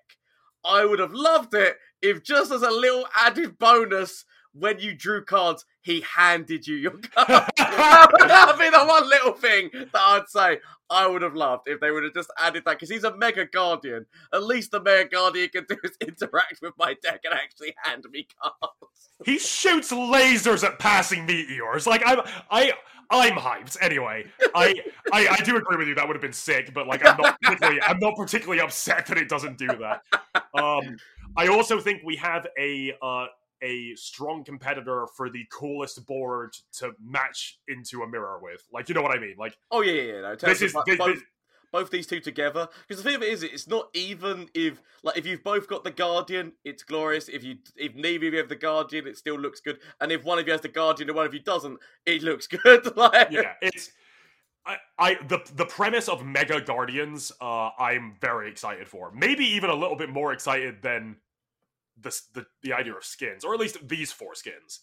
I 0.64 0.84
would 0.84 0.98
have 0.98 1.12
loved 1.12 1.54
it 1.54 1.76
if 2.02 2.22
just 2.22 2.50
as 2.50 2.62
a 2.62 2.70
little 2.70 3.06
added 3.16 3.58
bonus, 3.58 4.24
when 4.58 4.78
you 4.78 4.94
drew 4.94 5.24
cards, 5.24 5.64
he 5.82 6.02
handed 6.02 6.66
you 6.66 6.76
your 6.76 6.90
card. 7.14 7.50
that 7.56 8.44
would 8.46 8.58
be 8.58 8.70
the 8.70 8.84
one 8.84 9.08
little 9.08 9.32
thing 9.32 9.70
that 9.72 9.88
I'd 9.94 10.28
say 10.28 10.58
I 10.88 11.06
would 11.06 11.22
have 11.22 11.34
loved 11.34 11.64
if 11.66 11.80
they 11.80 11.90
would 11.90 12.04
have 12.04 12.14
just 12.14 12.32
added 12.38 12.64
that 12.64 12.72
because 12.72 12.90
he's 12.90 13.04
a 13.04 13.16
mega 13.16 13.44
guardian. 13.46 14.06
At 14.32 14.44
least 14.44 14.70
the 14.70 14.80
mega 14.80 15.08
guardian 15.08 15.48
can 15.50 15.66
do 15.68 15.76
is 15.84 15.96
interact 16.00 16.60
with 16.62 16.74
my 16.78 16.94
deck 17.02 17.20
and 17.24 17.34
actually 17.34 17.74
hand 17.82 18.04
me 18.10 18.26
cards. 18.40 19.10
He 19.24 19.38
shoots 19.38 19.92
lasers 19.92 20.64
at 20.64 20.78
passing 20.78 21.26
meteors. 21.26 21.86
Like 21.86 22.02
I'm, 22.06 22.20
I, 22.50 22.72
I'm 23.10 23.34
hyped. 23.34 23.76
Anyway, 23.80 24.26
I, 24.54 24.74
I, 25.12 25.28
I 25.38 25.44
do 25.44 25.56
agree 25.56 25.76
with 25.76 25.88
you. 25.88 25.94
That 25.94 26.06
would 26.06 26.16
have 26.16 26.22
been 26.22 26.32
sick, 26.32 26.72
but 26.72 26.86
like 26.86 27.04
I'm 27.04 27.16
not 27.16 27.40
particularly, 27.40 27.80
I'm 27.82 27.98
not 27.98 28.16
particularly 28.16 28.60
upset 28.60 29.06
that 29.06 29.18
it 29.18 29.28
doesn't 29.28 29.58
do 29.58 29.68
that. 29.68 30.02
Um, 30.58 30.96
I 31.36 31.48
also 31.48 31.80
think 31.80 32.02
we 32.04 32.16
have 32.16 32.46
a, 32.58 32.94
uh, 33.02 33.26
a 33.62 33.94
strong 33.94 34.44
competitor 34.44 35.06
for 35.16 35.30
the 35.30 35.44
coolest 35.52 36.06
board 36.06 36.54
to 36.78 36.92
match 37.02 37.58
into 37.68 38.02
a 38.02 38.08
mirror 38.08 38.38
with. 38.40 38.62
Like, 38.72 38.88
you 38.88 38.94
know 38.94 39.02
what 39.02 39.16
I 39.16 39.20
mean? 39.20 39.36
Like, 39.38 39.56
Oh 39.70 39.82
yeah, 39.82 39.92
yeah, 39.92 40.12
yeah. 40.12 40.20
No, 40.20 40.34
this 40.36 40.62
is 40.62 40.72
both, 40.72 40.84
this, 40.86 41.20
both 41.72 41.90
these 41.90 42.06
two 42.06 42.20
together. 42.20 42.68
Because 42.86 43.02
the 43.02 43.08
thing 43.08 43.16
of 43.16 43.22
it 43.22 43.32
is, 43.32 43.42
it's 43.42 43.68
not 43.68 43.88
even 43.94 44.48
if 44.54 44.80
like 45.02 45.16
if 45.16 45.26
you've 45.26 45.44
both 45.44 45.68
got 45.68 45.84
the 45.84 45.90
guardian, 45.90 46.52
it's 46.64 46.82
glorious. 46.82 47.28
If 47.28 47.44
you 47.44 47.56
if 47.76 47.94
neither 47.94 48.26
of 48.26 48.32
you 48.32 48.38
have 48.38 48.48
the 48.48 48.56
guardian, 48.56 49.06
it 49.06 49.16
still 49.16 49.38
looks 49.38 49.60
good. 49.60 49.78
And 50.00 50.10
if 50.12 50.24
one 50.24 50.38
of 50.38 50.46
you 50.46 50.52
has 50.52 50.62
the 50.62 50.68
guardian 50.68 51.08
and 51.08 51.16
one 51.16 51.26
of 51.26 51.34
you 51.34 51.40
doesn't, 51.40 51.78
it 52.04 52.22
looks 52.22 52.46
good. 52.64 52.96
like, 52.96 53.30
yeah, 53.30 53.54
it's. 53.62 53.90
I, 54.64 54.78
I 54.98 55.14
the 55.28 55.40
the 55.54 55.66
premise 55.66 56.08
of 56.08 56.24
Mega 56.24 56.60
Guardians, 56.60 57.30
uh, 57.40 57.70
I'm 57.78 58.16
very 58.20 58.50
excited 58.50 58.88
for. 58.88 59.12
Maybe 59.12 59.44
even 59.44 59.70
a 59.70 59.74
little 59.74 59.96
bit 59.96 60.10
more 60.10 60.32
excited 60.32 60.82
than 60.82 61.16
the 62.00 62.18
the, 62.34 62.46
the 62.62 62.72
idea 62.72 62.94
of 62.94 63.04
skins, 63.04 63.44
or 63.44 63.54
at 63.54 63.60
least 63.60 63.86
these 63.88 64.12
four 64.12 64.34
skins. 64.34 64.80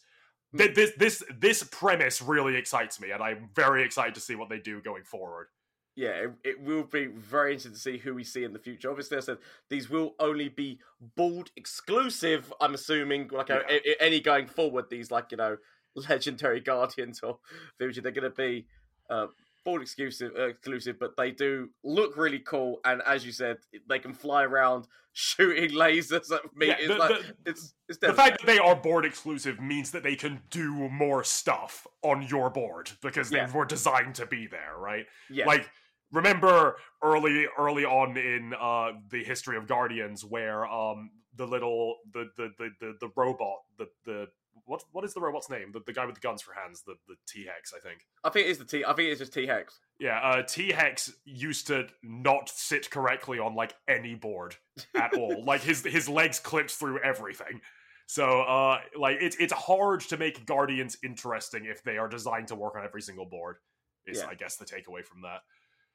Th- 0.58 0.74
This 0.76 0.92
this 0.98 1.24
this 1.40 1.64
premise 1.64 2.22
really 2.22 2.56
excites 2.56 3.00
me, 3.00 3.12
and 3.12 3.22
I'm 3.24 3.50
very 3.56 3.84
excited 3.84 4.14
to 4.16 4.22
see 4.22 4.36
what 4.36 4.50
they 4.50 4.60
do 4.60 4.82
going 4.82 5.04
forward. 5.04 5.48
yeah, 5.96 6.10
it, 6.26 6.32
it 6.44 6.62
will 6.62 6.84
be 6.84 7.06
very 7.06 7.52
interesting 7.54 7.74
to 7.74 7.80
see 7.80 7.98
who 7.98 8.14
we 8.16 8.24
see 8.24 8.44
in 8.44 8.54
the 8.54 8.60
future. 8.60 8.90
Obviously, 8.90 9.18
I 9.18 9.22
said 9.22 9.38
these 9.70 9.90
will 9.90 10.16
only 10.20 10.50
be 10.50 10.80
bald 11.16 11.52
exclusive. 11.56 12.52
I'm 12.62 12.74
assuming, 12.74 13.30
like 13.32 13.50
uh, 13.50 13.62
Yeah. 13.70 13.76
a- 13.78 13.90
a- 13.92 14.02
any 14.04 14.20
going 14.20 14.48
forward, 14.48 14.86
these 14.90 15.12
like 15.12 15.32
you 15.32 15.38
know 15.38 15.58
legendary 16.10 16.60
guardians 16.62 17.20
or 17.22 17.40
future, 17.78 18.02
they're 18.02 18.12
going 18.12 18.24
to 18.32 18.36
be 18.36 18.66
uh, 19.10 19.28
bald 19.66 19.82
exclusive, 19.82 20.32
uh, 20.38 20.48
exclusive, 20.48 20.98
but 21.00 21.16
they 21.18 21.32
do 21.32 21.70
look 21.84 22.18
really 22.18 22.40
cool. 22.40 22.80
And 22.86 23.02
as 23.04 23.26
you 23.26 23.32
said, 23.32 23.58
they 23.88 24.00
can 24.00 24.14
fly 24.14 24.44
around 24.44 24.88
shooting 25.14 25.72
lasers 25.72 26.32
at 26.32 26.42
me. 26.56 26.68
Yeah, 26.68 26.76
it's 26.80 26.88
the- 26.88 26.96
like, 26.98 27.10
the- 27.22 27.36
it's 27.46 27.74
it's 27.88 27.98
The 28.00 28.14
fact 28.14 28.40
that 28.42 28.48
they 28.48 28.58
are 28.60 28.76
board 28.76 29.06
exclusive 29.06 29.60
means 29.60 29.92
that 29.92 30.04
they 30.04 30.16
can 30.16 30.42
do 30.50 30.74
more 30.90 31.24
stuff 31.24 31.86
on 32.02 32.24
your 32.24 32.50
board 32.50 32.92
because 33.02 33.30
they 33.30 33.38
Yeah. 33.38 33.52
were 33.54 33.66
designed 33.66 34.16
to 34.16 34.26
be 34.26 34.48
there, 34.48 34.76
right? 34.78 35.06
yeah, 35.30 35.46
Like 35.46 35.70
remember 36.12 36.78
early 37.04 37.48
early 37.58 37.86
on 37.86 38.18
in 38.18 38.54
uh 38.60 38.92
the 39.10 39.24
history 39.24 39.58
of 39.58 39.68
Guardians 39.68 40.24
where 40.26 40.66
um 40.68 41.10
the 41.36 41.46
little 41.48 41.98
the 42.14 42.30
the 42.38 42.52
the 42.60 42.70
the, 42.80 42.94
the 43.02 43.10
robot 43.16 43.58
the 43.78 43.88
the 44.06 44.28
what 44.66 44.84
what 44.92 45.04
is 45.04 45.14
the 45.14 45.22
robot's 45.22 45.50
name? 45.50 45.72
The, 45.72 45.82
the 45.86 45.94
guy 45.94 46.06
with 46.06 46.16
the 46.16 46.22
guns 46.22 46.42
for 46.42 46.54
hands, 46.54 46.84
the 46.86 46.96
the 47.08 47.16
T 47.28 47.46
Hex, 47.46 47.74
I 47.76 47.80
think. 47.80 48.02
I 48.24 48.30
think 48.30 48.48
it's 48.48 48.60
the 48.60 48.66
T. 48.66 48.84
I 48.86 48.94
think 48.94 49.10
it's 49.10 49.20
just 49.20 49.34
T 49.34 49.46
Hex. 49.48 49.80
Yeah, 50.00 50.20
uh, 50.20 50.44
T 50.44 50.72
Hex 50.72 51.12
used 51.26 51.68
to 51.68 51.88
not 52.04 52.50
sit 52.50 52.90
correctly 52.90 53.40
on 53.40 53.56
like 53.56 53.74
any 53.88 54.16
board 54.16 54.56
at 54.96 55.14
all. 55.18 55.44
like 55.44 55.62
his 55.62 55.84
his 55.86 56.08
legs 56.08 56.40
clipped 56.40 56.72
through 56.72 57.00
everything. 57.00 57.62
So 58.06 58.42
uh 58.42 58.80
like 59.00 59.18
it's 59.22 59.38
it's 59.38 59.54
hard 59.54 60.02
to 60.02 60.18
make 60.18 60.46
Guardians 60.46 60.98
interesting 61.04 61.66
if 61.66 61.84
they 61.84 61.98
are 61.98 62.08
designed 62.10 62.50
to 62.50 62.56
work 62.56 62.76
on 62.76 62.84
every 62.84 63.02
single 63.02 63.26
board. 63.26 63.58
Is 64.06 64.20
Yeah. 64.20 64.28
I 64.28 64.36
guess 64.36 64.58
the 64.58 64.66
takeaway 64.66 65.06
from 65.06 65.22
that. 65.22 65.42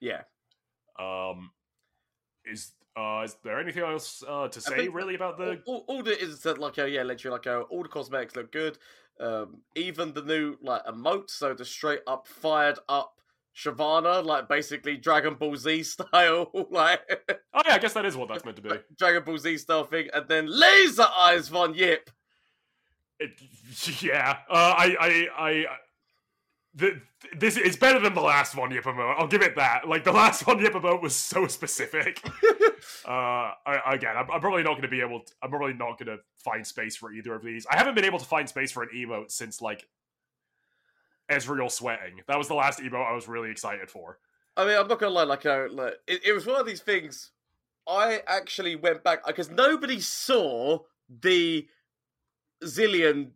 Yeah, 0.00 0.22
Um 0.98 1.50
is 2.44 2.72
uh 2.98 3.22
is 3.22 3.36
there 3.44 3.60
anything 3.60 3.84
else 3.84 4.24
uh 4.26 4.48
to 4.48 4.60
say 4.60 4.88
really 4.88 5.14
about 5.14 5.38
the 5.38 5.60
all, 5.66 5.84
all, 5.88 5.96
all 5.96 6.02
that 6.02 6.20
is 6.20 6.40
that 6.40 6.58
like 6.58 6.78
a 6.78 6.88
yeah, 6.88 7.02
literally 7.02 7.32
like 7.32 7.46
a, 7.46 7.60
all 7.60 7.82
the 7.82 7.88
cosmetics 7.88 8.34
look 8.34 8.50
good. 8.50 8.78
Um, 9.20 9.58
even 9.74 10.12
the 10.12 10.22
new 10.22 10.56
like 10.62 10.84
emote, 10.84 11.30
so 11.30 11.52
the 11.54 11.64
straight 11.64 12.00
up 12.06 12.26
fired 12.26 12.78
up 12.88 13.14
Shyvana, 13.54 14.24
like 14.24 14.48
basically 14.48 14.96
Dragon 14.96 15.34
Ball 15.34 15.56
Z 15.56 15.82
style, 15.94 16.50
like 16.70 17.00
Oh 17.54 17.62
yeah, 17.66 17.74
I 17.74 17.78
guess 17.78 17.94
that 17.94 18.04
is 18.04 18.16
what 18.16 18.28
that's 18.28 18.44
meant 18.44 18.56
to 18.56 18.62
be. 18.62 18.70
Dragon 18.98 19.22
Ball 19.24 19.38
Z 19.38 19.58
style 19.58 19.84
thing, 19.84 20.08
and 20.14 20.28
then 20.28 20.46
Laser 20.46 21.06
Eyes 21.18 21.48
Von 21.48 21.74
Yip. 21.74 22.10
It, 23.20 23.40
yeah, 24.02 24.38
uh, 24.48 24.74
I, 24.76 24.96
I, 25.00 25.28
I, 25.36 25.64
the, 26.78 27.00
this 27.36 27.56
is 27.56 27.76
better 27.76 27.98
than 27.98 28.14
the 28.14 28.20
last 28.20 28.54
one 28.56 28.70
Yip 28.70 28.84
emote. 28.84 29.16
I'll 29.18 29.26
give 29.26 29.42
it 29.42 29.56
that. 29.56 29.88
Like 29.88 30.04
the 30.04 30.12
last 30.12 30.46
one 30.46 30.60
Yip 30.60 30.72
emote 30.74 31.02
was 31.02 31.14
so 31.14 31.48
specific. 31.48 32.22
uh, 33.04 33.52
I, 33.66 33.82
again, 33.94 34.16
I'm, 34.16 34.30
I'm 34.30 34.40
probably 34.40 34.62
not 34.62 34.72
going 34.72 34.82
to 34.82 34.88
be 34.88 35.00
able. 35.00 35.20
To, 35.20 35.32
I'm 35.42 35.50
probably 35.50 35.74
not 35.74 35.98
going 35.98 36.16
to 36.16 36.22
find 36.36 36.64
space 36.64 36.96
for 36.96 37.12
either 37.12 37.34
of 37.34 37.42
these. 37.42 37.66
I 37.70 37.76
haven't 37.76 37.96
been 37.96 38.04
able 38.04 38.20
to 38.20 38.24
find 38.24 38.48
space 38.48 38.70
for 38.70 38.84
an 38.84 38.90
emote 38.94 39.32
since 39.32 39.60
like 39.60 39.88
Ezreal 41.28 41.70
sweating. 41.70 42.20
That 42.28 42.38
was 42.38 42.46
the 42.46 42.54
last 42.54 42.78
emote 42.78 43.10
I 43.10 43.14
was 43.14 43.26
really 43.26 43.50
excited 43.50 43.90
for. 43.90 44.18
I 44.56 44.64
mean, 44.64 44.78
I'm 44.78 44.88
not 44.88 45.00
gonna 45.00 45.12
lie, 45.12 45.24
like, 45.24 45.46
uh, 45.46 45.66
like 45.70 45.94
it, 46.06 46.26
it 46.26 46.32
was 46.32 46.46
one 46.46 46.60
of 46.60 46.66
these 46.66 46.80
things. 46.80 47.32
I 47.88 48.22
actually 48.26 48.76
went 48.76 49.02
back 49.02 49.26
because 49.26 49.50
nobody 49.50 49.98
saw 49.98 50.80
the 51.08 51.66
Zilean 52.62 53.30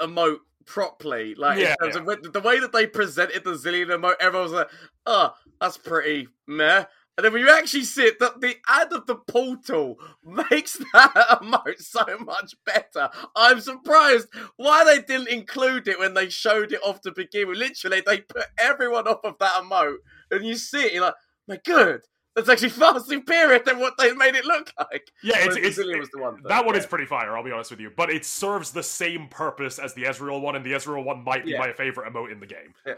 emote 0.00 0.38
properly. 0.70 1.34
Like, 1.34 1.58
Yeah, 1.58 1.70
in 1.72 1.76
terms 1.78 1.96
of 1.96 2.04
when- 2.04 2.22
the 2.22 2.40
way 2.40 2.60
that 2.60 2.72
they 2.72 2.86
presented 2.86 3.42
the 3.44 3.52
Zilean 3.54 3.88
emote, 3.88 4.14
everyone 4.20 4.44
was 4.44 4.52
like, 4.52 4.70
"Oh, 5.06 5.34
that's 5.60 5.76
pretty 5.76 6.28
meh." 6.46 6.84
And 7.18 7.24
then 7.24 7.32
when 7.32 7.42
you 7.42 7.50
actually 7.50 7.82
see 7.82 8.04
it, 8.04 8.18
that 8.20 8.40
the 8.40 8.56
ad 8.68 8.92
of 8.94 9.04
the 9.06 9.16
portal 9.16 9.98
makes 10.24 10.74
that 10.94 11.38
emote 11.42 11.82
so 11.82 12.04
much 12.20 12.54
better. 12.64 13.10
I'm 13.36 13.60
surprised 13.60 14.28
why 14.56 14.84
they 14.84 15.02
didn't 15.02 15.28
include 15.28 15.88
it 15.88 15.98
when 15.98 16.14
they 16.14 16.30
showed 16.30 16.72
it 16.72 16.80
off 16.82 17.00
to 17.02 17.12
begin 17.12 17.48
with. 17.48 17.58
Literally, 17.58 18.00
they 18.06 18.20
put 18.20 18.46
everyone 18.56 19.06
off 19.08 19.20
of 19.24 19.34
that 19.40 19.52
emote, 19.62 19.98
and 20.30 20.46
you 20.46 20.54
see 20.56 20.84
it, 20.84 20.92
you're 20.94 21.02
like, 21.02 21.14
"My 21.48 21.58
good, 21.64 22.00
that's 22.40 22.48
actually 22.48 22.70
far 22.70 22.98
superior 23.00 23.58
than 23.64 23.78
what 23.78 23.94
they 23.98 24.12
made 24.14 24.34
it 24.34 24.44
look 24.44 24.72
like." 24.78 25.10
Yeah, 25.22 25.36
it's, 25.38 25.56
it's 25.56 25.76
was 25.78 26.08
the 26.10 26.20
one. 26.20 26.42
that 26.48 26.64
one 26.64 26.76
is 26.76 26.86
pretty 26.86 27.06
fire. 27.06 27.36
I'll 27.36 27.44
be 27.44 27.52
honest 27.52 27.70
with 27.70 27.80
you, 27.80 27.90
but 27.96 28.10
it 28.10 28.24
serves 28.24 28.72
the 28.72 28.82
same 28.82 29.28
purpose 29.28 29.78
as 29.78 29.94
the 29.94 30.04
Ezreal 30.04 30.40
one, 30.40 30.56
and 30.56 30.64
the 30.64 30.72
Ezreal 30.72 31.04
one 31.04 31.22
might 31.22 31.44
be 31.44 31.52
Yeah. 31.52 31.58
my 31.58 31.72
favorite 31.72 32.12
emote 32.12 32.32
in 32.32 32.40
the 32.40 32.46
game. 32.46 32.74
Yeah. 32.86 32.94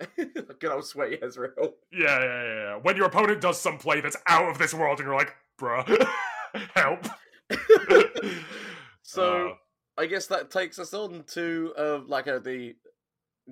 good 0.61 0.71
old 0.71 0.87
sweaty 0.87 1.17
Ezreal. 1.19 1.73
Yeah, 1.93 2.21
yeah, 2.21 2.25
yeah, 2.25 2.55
yeah. 2.55 2.77
When 2.77 2.97
your 2.97 3.07
opponent 3.07 3.41
does 3.41 3.61
some 3.61 3.79
play 3.79 4.01
that's 4.01 4.17
out 4.29 4.49
of 4.49 4.59
this 4.59 4.73
world, 4.73 4.99
and 5.01 5.07
you're 5.07 5.17
like, 5.17 5.35
bruh, 5.61 6.07
help. 6.75 7.07
So 9.03 9.49
Uh, 9.49 9.55
I 9.99 10.07
guess 10.07 10.27
that 10.29 10.51
takes 10.51 10.79
us 10.79 10.95
on 10.95 11.25
to 11.33 11.75
uh, 11.77 12.01
like 12.07 12.29
uh, 12.29 12.39
the 12.39 12.75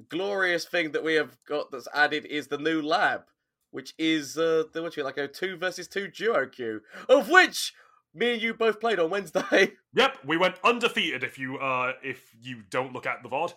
glorious 0.08 0.64
thing 0.64 0.92
that 0.92 1.04
we 1.04 1.14
have 1.14 1.36
got 1.46 1.70
that's 1.70 1.88
added 1.94 2.24
is 2.26 2.46
the 2.46 2.56
new 2.58 2.80
lab, 2.80 3.22
which 3.70 3.94
is 3.98 4.36
uh, 4.36 4.64
the 4.72 4.82
what 4.82 4.96
you 4.96 5.04
like 5.04 5.18
a 5.18 5.28
two 5.28 5.56
versus 5.56 5.88
two 5.88 6.08
duo 6.08 6.46
queue, 6.46 6.82
of 7.08 7.28
which 7.28 7.74
me 8.14 8.34
and 8.34 8.42
you 8.42 8.54
both 8.54 8.80
played 8.80 8.98
on 8.98 9.10
Wednesday. 9.10 9.72
yep, 9.94 10.18
we 10.24 10.36
went 10.36 10.56
undefeated. 10.64 11.22
If 11.22 11.38
you 11.38 11.58
uh, 11.58 11.92
if 12.02 12.34
you 12.40 12.62
don't 12.70 12.92
look 12.92 13.06
at 13.06 13.22
the 13.22 13.28
VOD. 13.28 13.54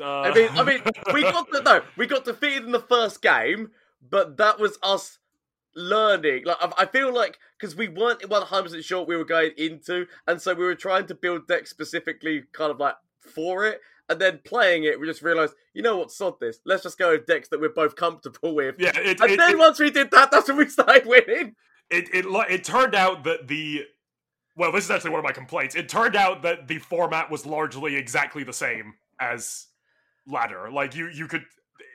Uh, 0.00 0.22
I 0.22 0.34
mean, 0.34 0.48
I 0.54 0.62
mean, 0.64 0.82
we 1.12 1.22
got 1.22 1.48
the, 1.52 1.62
no, 1.62 1.82
we 1.96 2.06
got 2.06 2.24
defeated 2.24 2.64
in 2.64 2.72
the 2.72 2.80
first 2.80 3.22
game, 3.22 3.70
but 4.10 4.36
that 4.38 4.58
was 4.58 4.76
us 4.82 5.18
learning. 5.76 6.44
Like 6.44 6.56
I, 6.60 6.72
I 6.78 6.86
feel 6.86 7.14
like 7.14 7.38
because 7.58 7.76
we 7.76 7.88
weren't 7.88 8.28
one 8.28 8.42
hundred 8.42 8.64
percent 8.64 8.84
sure 8.84 9.00
what 9.00 9.08
we 9.08 9.16
were 9.16 9.24
going 9.24 9.52
into, 9.56 10.06
and 10.26 10.40
so 10.40 10.54
we 10.54 10.64
were 10.64 10.74
trying 10.74 11.06
to 11.06 11.14
build 11.14 11.46
decks 11.46 11.70
specifically, 11.70 12.44
kind 12.52 12.70
of 12.70 12.80
like 12.80 12.96
for 13.20 13.66
it. 13.66 13.80
And 14.08 14.20
then 14.20 14.40
playing 14.44 14.84
it, 14.84 15.00
we 15.00 15.06
just 15.06 15.22
realized, 15.22 15.54
you 15.72 15.80
know 15.82 15.96
what, 15.96 16.10
sod 16.10 16.38
this. 16.38 16.58
Let's 16.66 16.82
just 16.82 16.98
go 16.98 17.12
with 17.12 17.24
decks 17.26 17.48
that 17.48 17.60
we're 17.60 17.70
both 17.70 17.96
comfortable 17.96 18.54
with. 18.54 18.76
yeah, 18.78 18.92
it 18.96 19.18
And 19.20 19.30
it, 19.30 19.36
then 19.38 19.52
it, 19.52 19.58
once 19.58 19.78
we 19.80 19.90
did 19.90 20.10
that, 20.10 20.30
that's 20.30 20.48
when 20.48 20.58
we 20.58 20.68
started 20.68 21.06
winning. 21.06 21.54
it, 21.90 22.08
it, 22.12 22.26
it 22.50 22.64
turned 22.64 22.94
out 22.94 23.24
that 23.24 23.48
the 23.48 23.84
well, 24.56 24.70
this 24.70 24.84
is 24.84 24.90
actually 24.90 25.10
one 25.10 25.18
of 25.20 25.24
my 25.24 25.32
complaints. 25.32 25.74
It 25.74 25.88
turned 25.88 26.14
out 26.16 26.42
that 26.42 26.68
the 26.68 26.78
format 26.78 27.28
was 27.30 27.44
largely 27.44 27.96
exactly 27.96 28.44
the 28.44 28.52
same 28.52 28.94
as 29.18 29.66
ladder. 30.28 30.70
Like 30.70 30.94
you, 30.94 31.08
you 31.08 31.26
could 31.26 31.44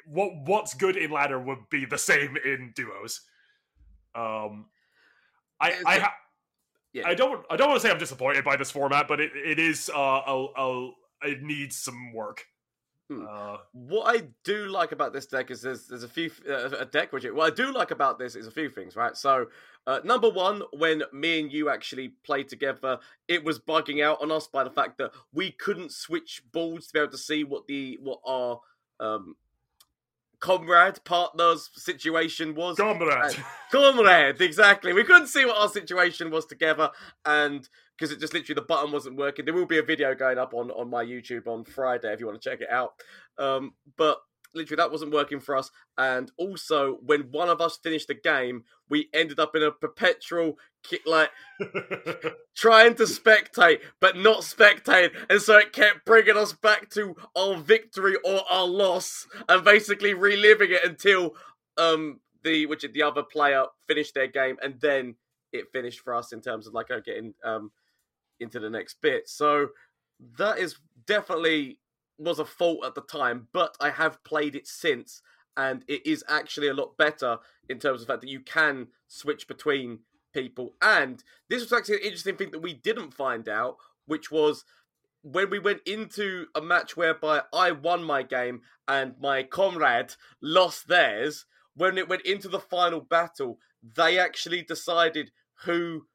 what 0.05 0.31
what's 0.45 0.73
good 0.73 0.97
in 0.97 1.11
ladder 1.11 1.39
would 1.39 1.69
be 1.69 1.85
the 1.85 1.97
same 1.97 2.35
in 2.43 2.73
duos. 2.75 3.21
Um, 4.15 4.65
I 5.61 5.71
I. 5.71 5.75
I 5.85 5.95
a- 5.95 6.01
ha- 6.01 6.13
Yeah. 6.93 7.07
I 7.07 7.13
don't 7.13 7.45
I 7.51 7.55
don't 7.55 7.69
want 7.69 7.81
to 7.81 7.87
say 7.87 7.93
I'm 7.93 7.99
disappointed 7.99 8.43
by 8.43 8.55
this 8.57 8.71
format, 8.71 9.07
but 9.07 9.19
it, 9.19 9.31
it 9.35 9.59
is 9.59 9.89
uh 9.93 10.21
a, 10.25 10.47
a, 10.57 10.91
it 11.23 11.41
needs 11.41 11.77
some 11.77 12.13
work. 12.13 12.45
Hmm. 13.09 13.25
Uh, 13.27 13.57
What 13.73 14.15
I 14.15 14.27
do 14.43 14.67
like 14.67 14.91
about 14.91 15.13
this 15.13 15.25
deck 15.25 15.49
is 15.49 15.61
there's 15.61 15.87
there's 15.87 16.03
a 16.03 16.07
few 16.07 16.29
uh, 16.47 16.69
a 16.77 16.85
deck 16.85 17.11
which 17.11 17.25
it 17.25 17.33
what 17.33 17.51
I 17.51 17.55
do 17.55 17.73
like 17.73 17.91
about 17.91 18.19
this 18.19 18.35
is 18.35 18.45
a 18.45 18.51
few 18.51 18.69
things, 18.69 18.95
right? 18.95 19.17
So 19.17 19.47
uh, 19.87 19.99
number 20.03 20.29
one, 20.29 20.61
when 20.73 21.03
me 21.11 21.39
and 21.39 21.51
you 21.51 21.69
actually 21.69 22.09
played 22.23 22.47
together, 22.49 22.99
it 23.27 23.43
was 23.43 23.59
bugging 23.59 24.03
out 24.03 24.21
on 24.21 24.31
us 24.31 24.47
by 24.47 24.63
the 24.63 24.69
fact 24.69 24.99
that 24.99 25.11
we 25.33 25.51
couldn't 25.51 25.91
switch 25.91 26.43
balls 26.51 26.87
to 26.87 26.93
be 26.93 26.99
able 26.99 27.11
to 27.11 27.17
see 27.17 27.43
what 27.43 27.65
the 27.65 27.97
what 28.01 28.19
our 28.25 28.59
um, 28.99 29.35
comrade 30.39 31.03
partner's 31.03 31.69
situation 31.73 32.55
was. 32.55 32.77
comrade. 32.77 33.35
Comrade, 33.71 34.41
exactly. 34.41 34.93
We 34.93 35.03
couldn't 35.03 35.27
see 35.27 35.45
what 35.45 35.57
our 35.57 35.69
situation 35.69 36.31
was 36.31 36.45
together, 36.45 36.89
and 37.25 37.67
because 37.97 38.11
it 38.11 38.19
just 38.19 38.33
literally 38.33 38.55
the 38.55 38.65
button 38.65 38.91
wasn't 38.91 39.17
working. 39.17 39.45
There 39.45 39.53
will 39.53 39.65
be 39.65 39.77
a 39.77 39.83
video 39.83 40.15
going 40.15 40.37
up 40.37 40.53
on 40.53 40.71
on 40.71 40.89
my 40.89 41.03
YouTube 41.03 41.47
on 41.47 41.65
Friday 41.65 42.11
if 42.11 42.19
you 42.19 42.25
want 42.25 42.41
to 42.41 42.49
check 42.49 42.61
it 42.61 42.69
out. 42.69 42.93
Um, 43.37 43.73
but 43.97 44.19
literally 44.53 44.77
that 44.77 44.91
wasn't 44.91 45.11
working 45.11 45.39
for 45.39 45.55
us, 45.55 45.71
and 45.97 46.31
also 46.37 46.97
when 47.05 47.21
one 47.31 47.49
of 47.49 47.61
us 47.61 47.77
finished 47.81 48.07
the 48.07 48.13
game, 48.15 48.63
we 48.89 49.09
ended 49.13 49.39
up 49.39 49.55
in 49.55 49.63
a 49.63 49.71
perpetual 49.71 50.57
like 51.05 51.29
trying 52.55 52.95
to 52.95 53.03
spectate 53.03 53.79
but 53.99 54.15
not 54.17 54.39
spectate. 54.41 55.11
And 55.29 55.41
so 55.41 55.57
it 55.57 55.73
kept 55.73 56.05
bringing 56.05 56.37
us 56.37 56.53
back 56.53 56.89
to 56.91 57.15
our 57.35 57.57
victory 57.57 58.15
or 58.23 58.41
our 58.49 58.65
loss 58.65 59.27
and 59.47 59.63
basically 59.63 60.13
reliving 60.13 60.71
it 60.71 60.83
until 60.83 61.35
um 61.77 62.19
the 62.43 62.65
which 62.65 62.85
the 62.93 63.03
other 63.03 63.23
player 63.23 63.65
finished 63.87 64.13
their 64.13 64.27
game 64.27 64.57
and 64.63 64.79
then 64.79 65.15
it 65.51 65.65
finished 65.73 65.99
for 65.99 66.13
us 66.15 66.31
in 66.31 66.41
terms 66.41 66.67
of 66.67 66.73
like 66.73 66.89
uh, 66.91 66.99
getting 67.01 67.33
um 67.43 67.71
into 68.39 68.59
the 68.59 68.69
next 68.69 69.01
bit. 69.01 69.27
So 69.27 69.69
that 70.37 70.59
is 70.59 70.77
definitely 71.05 71.78
was 72.19 72.39
a 72.39 72.45
fault 72.45 72.79
at 72.85 72.95
the 72.95 73.01
time 73.01 73.47
but 73.53 73.75
i 73.79 73.89
have 73.89 74.23
played 74.23 74.55
it 74.55 74.67
since 74.67 75.21
and 75.57 75.83
it 75.87 76.05
is 76.05 76.23
actually 76.29 76.67
a 76.67 76.73
lot 76.73 76.97
better 76.97 77.37
in 77.69 77.79
terms 77.79 78.01
of 78.01 78.07
the 78.07 78.13
fact 78.13 78.21
that 78.21 78.29
you 78.29 78.39
can 78.39 78.87
switch 79.07 79.47
between 79.47 79.99
people 80.33 80.75
and 80.81 81.23
this 81.49 81.61
was 81.61 81.73
actually 81.73 81.95
an 81.95 82.03
interesting 82.03 82.35
thing 82.35 82.51
that 82.51 82.61
we 82.61 82.73
didn't 82.73 83.13
find 83.13 83.49
out 83.49 83.77
which 84.05 84.31
was 84.31 84.63
when 85.21 85.49
we 85.49 85.59
went 85.59 85.81
into 85.85 86.47
a 86.55 86.61
match 86.61 86.95
whereby 86.95 87.41
I 87.53 87.71
won 87.71 88.03
my 88.03 88.23
game 88.23 88.61
and 88.87 89.15
my 89.19 89.43
comrade 89.43 90.15
lost 90.41 90.87
theirs. 90.87 91.45
When 91.75 91.97
it 91.97 92.09
went 92.09 92.25
into 92.25 92.47
the 92.47 92.59
final 92.59 93.01
battle, 93.01 93.59
they 93.83 94.17
actually 94.17 94.63
decided 94.63 95.31
who 95.63 96.05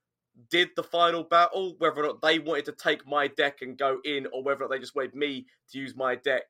did 0.50 0.70
the 0.76 0.82
final 0.82 1.22
battle, 1.24 1.74
whether 1.78 2.04
or 2.04 2.06
not 2.08 2.22
they 2.22 2.38
wanted 2.38 2.64
to 2.66 2.72
take 2.72 3.06
my 3.06 3.28
deck 3.28 3.62
and 3.62 3.78
go 3.78 3.98
in, 4.04 4.26
or 4.32 4.42
whether 4.42 4.64
or 4.64 4.68
not 4.68 4.70
they 4.74 4.80
just 4.80 4.94
wanted 4.94 5.14
me 5.14 5.46
to 5.70 5.78
use 5.78 5.94
my 5.96 6.14
deck 6.16 6.44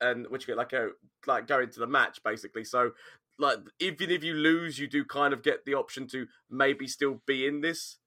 and 0.00 0.26
which 0.28 0.46
get 0.46 0.56
like 0.56 0.72
a 0.72 0.90
like 1.26 1.46
go 1.46 1.60
into 1.60 1.80
the 1.80 1.86
match 1.86 2.22
basically. 2.22 2.64
So 2.64 2.92
like 3.38 3.58
even 3.80 4.10
if 4.10 4.22
you 4.22 4.34
lose, 4.34 4.78
you 4.78 4.86
do 4.86 5.04
kind 5.04 5.32
of 5.32 5.42
get 5.42 5.64
the 5.64 5.74
option 5.74 6.06
to 6.08 6.26
maybe 6.50 6.86
still 6.86 7.22
be 7.26 7.46
in 7.46 7.60
this 7.60 7.98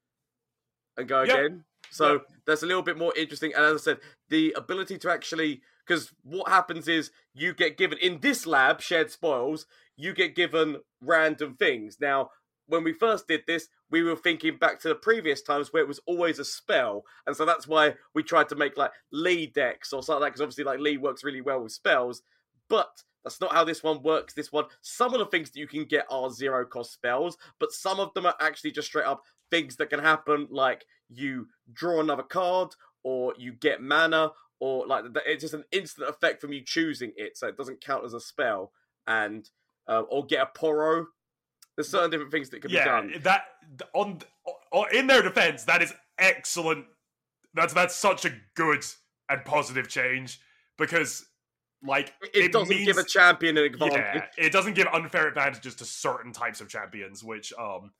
and 0.98 1.08
go 1.08 1.22
Yep. 1.24 1.36
again. 1.36 1.64
So 1.92 2.14
Yep. 2.14 2.22
that's 2.46 2.64
a 2.64 2.68
little 2.68 2.84
bit 2.84 2.98
more 2.98 3.14
interesting. 3.18 3.54
And 3.56 3.66
as 3.66 3.82
I 3.82 3.84
said, 3.84 4.00
the 4.30 4.54
ability 4.56 4.98
to 5.00 5.12
actually 5.12 5.62
because 5.86 6.12
what 6.24 6.48
happens 6.50 6.88
is 6.88 7.10
you 7.34 7.54
get 7.54 7.76
given 7.78 7.98
in 7.98 8.20
this 8.20 8.46
lab 8.46 8.80
shared 8.80 9.10
spoils, 9.10 9.66
you 9.98 10.14
get 10.14 10.36
given 10.36 10.78
random 11.02 11.56
things. 11.56 11.98
Now, 12.00 12.30
when 12.70 12.84
we 12.84 12.94
first 12.94 13.28
did 13.28 13.42
this, 13.48 13.68
we 13.92 14.04
were 14.04 14.16
thinking 14.16 14.58
back 14.58 14.80
to 14.80 14.88
the 14.88 14.96
previous 14.96 15.42
times 15.42 15.74
where 15.74 15.82
it 15.82 15.88
was 15.88 16.00
always 16.06 16.40
a 16.40 16.46
spell, 16.46 17.04
and 17.28 17.36
so 17.36 17.46
that's 17.46 17.68
why 17.68 17.96
we 18.14 18.24
tried 18.24 18.50
to 18.50 18.56
make 18.56 18.78
like 18.78 18.92
Lee 19.12 19.48
decks 19.48 19.92
or 19.92 20.02
something 20.02 20.22
like 20.22 20.30
that. 20.30 20.32
because 20.32 20.42
obviously 20.42 20.64
like 20.64 20.80
Lee 20.80 20.98
works 20.98 21.24
really 21.24 21.42
well 21.42 21.62
with 21.62 21.72
spells, 21.72 22.22
but 22.70 23.04
that's 23.24 23.42
not 23.42 23.54
how 23.54 23.64
this 23.64 23.84
one 23.84 24.02
works. 24.02 24.34
This 24.34 24.52
one, 24.52 24.66
some 24.82 25.14
of 25.14 25.20
the 25.20 25.26
things 25.26 25.52
that 25.52 25.60
you 25.60 25.68
can 25.68 25.86
get 25.86 26.06
are 26.10 26.30
zero 26.32 26.66
cost 26.66 26.94
spells, 26.94 27.38
but 27.60 27.72
some 27.72 28.00
of 28.00 28.14
them 28.14 28.26
are 28.26 28.36
actually 28.40 28.72
just 28.72 28.88
straight 28.88 29.06
up 29.06 29.24
things 29.52 29.76
that 29.78 29.90
can 29.90 30.00
happen, 30.00 30.48
like 30.50 30.86
you 31.10 31.48
draw 31.74 32.00
another 32.00 32.24
card 32.24 32.70
or 33.04 33.34
you 33.38 33.54
get 33.54 33.82
mana 33.82 34.32
or 34.60 34.86
like 34.86 35.06
it's 35.26 35.42
just 35.42 35.54
an 35.54 35.64
instant 35.72 36.10
effect 36.10 36.42
from 36.42 36.54
you 36.54 36.62
choosing 36.64 37.14
it, 37.16 37.38
so 37.38 37.48
it 37.48 37.58
doesn't 37.58 37.82
count 37.82 38.06
as 38.06 38.14
a 38.14 38.20
spell, 38.20 38.72
and 39.08 39.50
uh, 39.88 40.02
or 40.10 40.26
get 40.26 40.42
a 40.44 40.60
poro. 40.60 41.06
There's 41.80 41.88
certain 41.88 42.12
different 42.12 42.34
things 42.34 42.50
that 42.50 42.62
can 42.62 42.72
be 42.72 42.76
yeah, 42.76 42.84
done. 42.84 43.14
that 43.22 43.44
on, 43.94 44.20
on 44.74 44.94
in 44.94 45.08
their 45.08 45.22
defense, 45.22 45.64
that 45.64 45.82
is 45.82 45.94
excellent. 46.18 46.86
That's 47.54 47.74
that's 47.74 47.96
such 47.96 48.26
a 48.26 48.32
good 48.54 48.84
and 49.30 49.46
positive 49.46 49.88
change 49.88 50.42
because, 50.78 51.26
like, 51.82 52.14
It, 52.34 52.48
it 52.48 52.52
doesn't 52.52 52.84
give 52.84 52.98
a 52.98 53.04
champion 53.06 53.58
an 53.58 53.64
advantage. 53.64 53.96
yeah, 53.96 54.46
it 54.46 54.52
doesn't 54.52 54.74
give 54.74 54.88
unfair 54.88 55.30
advantages 55.30 55.74
to 55.76 55.86
certain 55.86 56.34
types 56.34 56.60
of 56.60 56.68
champions, 56.68 57.24
which 57.24 57.54
um 57.58 57.94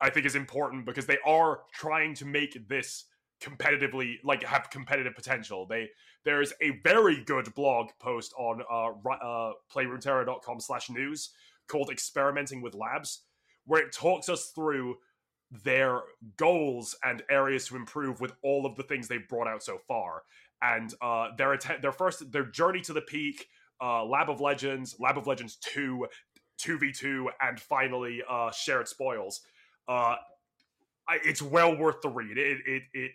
I 0.00 0.10
think 0.10 0.26
is 0.26 0.36
important 0.36 0.86
because 0.86 1.06
they 1.06 1.18
are 1.26 1.62
trying 1.72 2.14
to 2.14 2.26
make 2.26 2.68
this 2.68 3.06
competitively 3.42 4.18
like 4.22 4.44
have 4.44 4.70
competitive 4.70 5.16
potential. 5.16 5.66
They 5.66 5.90
there's 6.24 6.52
a 6.62 6.78
very 6.84 7.24
good 7.24 7.52
blog 7.56 7.88
post 7.98 8.32
on 8.38 8.62
uh, 8.70 8.90
uh 9.10 9.54
playruneterra.com 9.74 10.60
slash 10.60 10.88
news 10.88 11.30
called 11.66 11.90
experimenting 11.90 12.62
with 12.62 12.74
labs 12.74 13.22
where 13.66 13.82
it 13.82 13.92
talks 13.92 14.28
us 14.28 14.50
through 14.54 14.96
their 15.62 16.00
goals 16.36 16.96
and 17.04 17.22
areas 17.30 17.66
to 17.68 17.76
improve 17.76 18.20
with 18.20 18.32
all 18.42 18.66
of 18.66 18.74
the 18.76 18.82
things 18.82 19.06
they've 19.08 19.28
brought 19.28 19.46
out 19.46 19.62
so 19.62 19.78
far. 19.86 20.22
And 20.62 20.92
uh 21.00 21.28
their 21.36 21.52
att- 21.52 21.82
their 21.82 21.92
first 21.92 22.32
their 22.32 22.46
journey 22.46 22.80
to 22.82 22.92
the 22.92 23.02
peak 23.02 23.46
uh 23.80 24.04
lab 24.04 24.30
of 24.30 24.40
legends 24.40 24.96
lab 24.98 25.18
of 25.18 25.26
legends 25.26 25.56
2 25.56 26.06
2v2 26.58 27.26
and 27.40 27.60
finally 27.60 28.22
uh 28.28 28.50
shared 28.50 28.88
spoils. 28.88 29.42
Uh 29.86 30.16
it's 31.24 31.42
well 31.42 31.76
worth 31.76 32.00
the 32.02 32.08
read. 32.08 32.38
It 32.38 32.58
it 32.66 32.82
it 32.94 33.10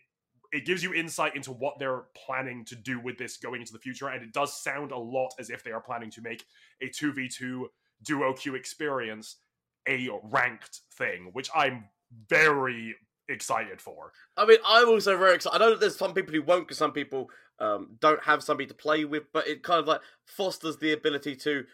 it 0.51 0.65
gives 0.65 0.81
you 0.81 0.93
insight 0.93 1.35
into 1.35 1.51
what 1.51 1.77
they're 1.79 2.03
planning 2.15 2.65
to 2.65 2.75
do 2.75 2.99
with 2.99 3.17
this 3.17 3.37
going 3.37 3.61
into 3.61 3.73
the 3.73 3.79
future 3.79 4.07
and 4.07 4.23
it 4.23 4.33
does 4.33 4.61
sound 4.61 4.91
a 4.91 4.97
lot 4.97 5.31
as 5.39 5.49
if 5.49 5.63
they 5.63 5.71
are 5.71 5.81
planning 5.81 6.09
to 6.11 6.21
make 6.21 6.45
a 6.81 6.87
2v2 6.87 7.65
duo 8.03 8.33
queue 8.33 8.55
experience 8.55 9.37
a 9.87 10.09
ranked 10.23 10.81
thing 10.93 11.29
which 11.33 11.49
i'm 11.55 11.85
very 12.29 12.95
excited 13.27 13.79
for 13.81 14.11
I 14.39 14.45
mean, 14.45 14.57
I'm 14.65 14.87
also 14.87 15.17
very 15.17 15.35
excited. 15.35 15.55
I 15.55 15.59
know 15.59 15.71
that 15.71 15.81
there's 15.81 15.97
some 15.97 16.13
people 16.13 16.33
who 16.33 16.41
won't, 16.41 16.65
because 16.65 16.77
some 16.77 16.93
people 16.93 17.29
um, 17.59 17.97
don't 17.99 18.23
have 18.23 18.41
somebody 18.41 18.67
to 18.67 18.73
play 18.73 19.03
with, 19.03 19.23
but 19.33 19.47
it 19.47 19.63
kind 19.63 19.81
of 19.81 19.87
like 19.87 19.99
fosters 20.25 20.77
the 20.77 20.93
ability 20.93 21.35
to 21.35 21.65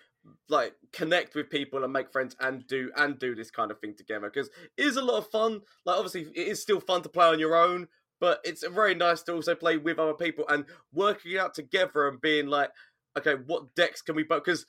like 0.49 0.73
connect 0.91 1.35
with 1.35 1.51
people 1.51 1.83
and 1.83 1.93
make 1.93 2.11
friends 2.11 2.35
and 2.39 2.65
do 2.65 2.91
and 2.97 3.19
do 3.19 3.35
this 3.35 3.51
kind 3.51 3.69
of 3.69 3.79
thing 3.79 3.93
together 3.95 4.31
because 4.33 4.49
it 4.77 4.85
is 4.85 4.97
a 4.97 5.01
lot 5.03 5.19
of 5.19 5.29
fun. 5.29 5.61
Like, 5.85 5.97
obviously, 5.97 6.23
it 6.35 6.47
is 6.47 6.59
still 6.59 6.79
fun 6.79 7.03
to 7.03 7.09
play 7.09 7.27
on 7.27 7.39
your 7.39 7.55
own, 7.55 7.87
but 8.19 8.39
it's 8.43 8.65
very 8.67 8.95
nice 8.95 9.21
to 9.23 9.33
also 9.33 9.53
play 9.53 9.77
with 9.77 9.99
other 9.99 10.15
people 10.15 10.45
and 10.49 10.65
working 10.91 11.37
out 11.37 11.53
together 11.53 12.07
and 12.07 12.19
being 12.19 12.47
like, 12.47 12.71
okay, 13.15 13.35
what 13.45 13.75
decks 13.75 14.01
can 14.01 14.15
we 14.15 14.23
both? 14.23 14.43
Because 14.43 14.65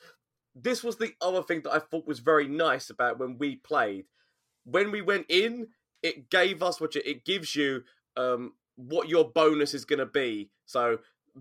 this 0.59 0.83
was 0.83 0.97
the 0.97 1.13
other 1.21 1.43
thing 1.43 1.61
that 1.63 1.73
I 1.75 1.79
thought 1.79 2.07
was 2.07 2.19
very 2.21 2.49
nice 2.49 2.89
about 2.91 3.19
when 3.19 3.37
we 3.39 3.57
played. 3.57 4.07
When 4.65 4.91
we 4.91 5.03
went 5.03 5.27
in, 5.29 5.69
it 6.03 6.31
gave 6.31 6.63
us 6.63 6.81
what 6.81 6.97
it, 6.97 7.07
it 7.07 7.25
gives 7.25 7.55
you 7.55 7.83
um, 8.17 8.55
what 8.77 9.09
your 9.09 9.31
bonus 9.31 9.75
is 9.75 9.85
going 9.85 9.99
to 9.99 10.07
be. 10.07 10.51
So, 10.65 10.99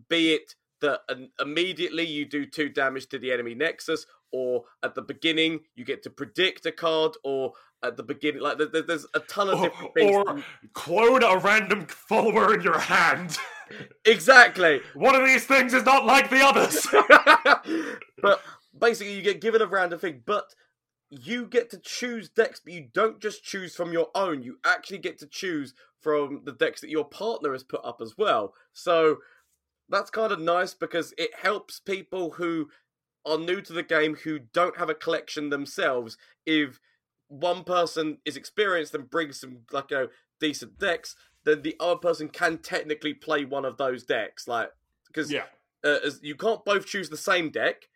be 0.09 0.33
it 0.33 0.55
that 0.81 0.99
immediately 1.39 2.05
you 2.05 2.25
do 2.25 2.45
two 2.45 2.67
damage 2.69 3.07
to 3.07 3.17
the 3.17 3.31
enemy 3.31 3.55
nexus, 3.55 4.05
or 4.33 4.65
at 4.83 4.93
the 4.93 5.01
beginning 5.01 5.61
you 5.75 5.85
get 5.85 6.03
to 6.03 6.09
predict 6.09 6.65
a 6.65 6.71
card, 6.71 7.13
or 7.23 7.53
at 7.81 7.95
the 7.95 8.03
beginning, 8.03 8.41
like 8.41 8.57
there- 8.57 8.67
there- 8.67 8.81
there's 8.81 9.05
a 9.13 9.21
ton 9.21 9.47
of 9.47 9.59
or, 9.61 9.69
different 9.69 9.93
things. 9.93 10.11
or 10.15 10.43
clone 10.73 11.23
a 11.23 11.37
random 11.37 11.85
follower 11.87 12.53
in 12.53 12.61
your 12.61 12.77
hand 12.77 13.37
exactly. 14.05 14.81
one 14.95 15.15
of 15.15 15.23
these 15.25 15.45
things 15.45 15.73
is 15.73 15.83
not 15.85 16.05
like 16.05 16.29
the 16.29 16.41
others 16.43 16.85
but 18.21 18.41
basically, 18.77 19.13
you 19.13 19.21
get 19.21 19.41
given 19.41 19.61
a 19.61 19.67
random 19.67 19.99
thing, 19.99 20.21
but 20.25 20.53
you 21.09 21.45
get 21.45 21.69
to 21.71 21.77
choose 21.77 22.29
decks, 22.29 22.61
but 22.63 22.73
you 22.73 22.87
don't 22.93 23.19
just 23.19 23.43
choose 23.43 23.75
from 23.75 23.93
your 23.93 24.09
own. 24.15 24.43
You 24.43 24.57
actually 24.65 24.97
get 24.97 25.19
to 25.19 25.27
choose 25.27 25.73
from 26.01 26.41
the 26.45 26.51
decks 26.51 26.81
that 26.81 26.89
your 26.89 27.05
partner 27.05 27.51
has 27.53 27.63
put 27.63 27.83
up 27.83 28.01
as 28.01 28.15
well. 28.17 28.53
So 28.73 29.17
that's 29.89 30.09
kind 30.09 30.31
of 30.31 30.39
nice 30.39 30.73
because 30.73 31.13
it 31.17 31.31
helps 31.41 31.79
people 31.79 32.31
who 32.31 32.69
are 33.25 33.37
new 33.37 33.61
to 33.61 33.73
the 33.73 33.83
game 33.83 34.15
who 34.15 34.39
don't 34.39 34.77
have 34.77 34.89
a 34.89 34.95
collection 34.95 35.49
themselves. 35.49 36.17
If 36.45 36.79
one 37.27 37.63
person 37.63 38.19
is 38.25 38.37
experienced 38.37 38.93
and 38.93 39.09
brings 39.09 39.39
some 39.39 39.59
like 39.71 39.91
you 39.91 39.97
know, 39.97 40.07
decent 40.39 40.79
decks, 40.79 41.15
then 41.43 41.61
the 41.61 41.75
other 41.79 41.97
person 41.97 42.29
can 42.29 42.57
technically 42.57 43.13
play 43.13 43.45
one 43.45 43.65
of 43.65 43.77
those 43.77 44.03
decks. 44.03 44.47
Like 44.47 44.69
because 45.07 45.31
yeah 45.31 45.43
uh, 45.85 45.99
you 46.21 46.35
can't 46.35 46.65
both 46.65 46.87
choose 46.87 47.09
the 47.09 47.17
same 47.17 47.49
deck, 47.49 47.87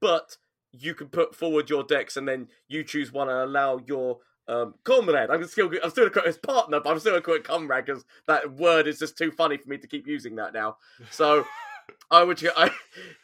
but 0.00 0.36
you 0.72 0.94
can 0.94 1.08
put 1.08 1.34
forward 1.34 1.70
your 1.70 1.82
decks 1.82 2.16
and 2.16 2.28
then 2.28 2.48
you 2.68 2.84
choose 2.84 3.12
one 3.12 3.28
and 3.28 3.38
allow 3.38 3.78
your 3.86 4.18
um, 4.48 4.74
comrade. 4.84 5.30
I'm 5.30 5.44
still 5.46 5.70
I'm 5.82 5.90
still 5.90 6.04
gonna 6.04 6.10
call 6.10 6.24
his 6.24 6.38
partner, 6.38 6.80
but 6.80 6.90
I'm 6.90 6.98
still 6.98 7.16
it 7.16 7.44
comrade 7.44 7.86
because 7.86 8.04
that 8.26 8.52
word 8.54 8.86
is 8.86 8.98
just 8.98 9.18
too 9.18 9.30
funny 9.30 9.56
for 9.56 9.68
me 9.68 9.78
to 9.78 9.86
keep 9.86 10.06
using 10.06 10.36
that 10.36 10.52
now. 10.52 10.76
So 11.10 11.44
I 12.10 12.22
would 12.22 12.42
I 12.56 12.70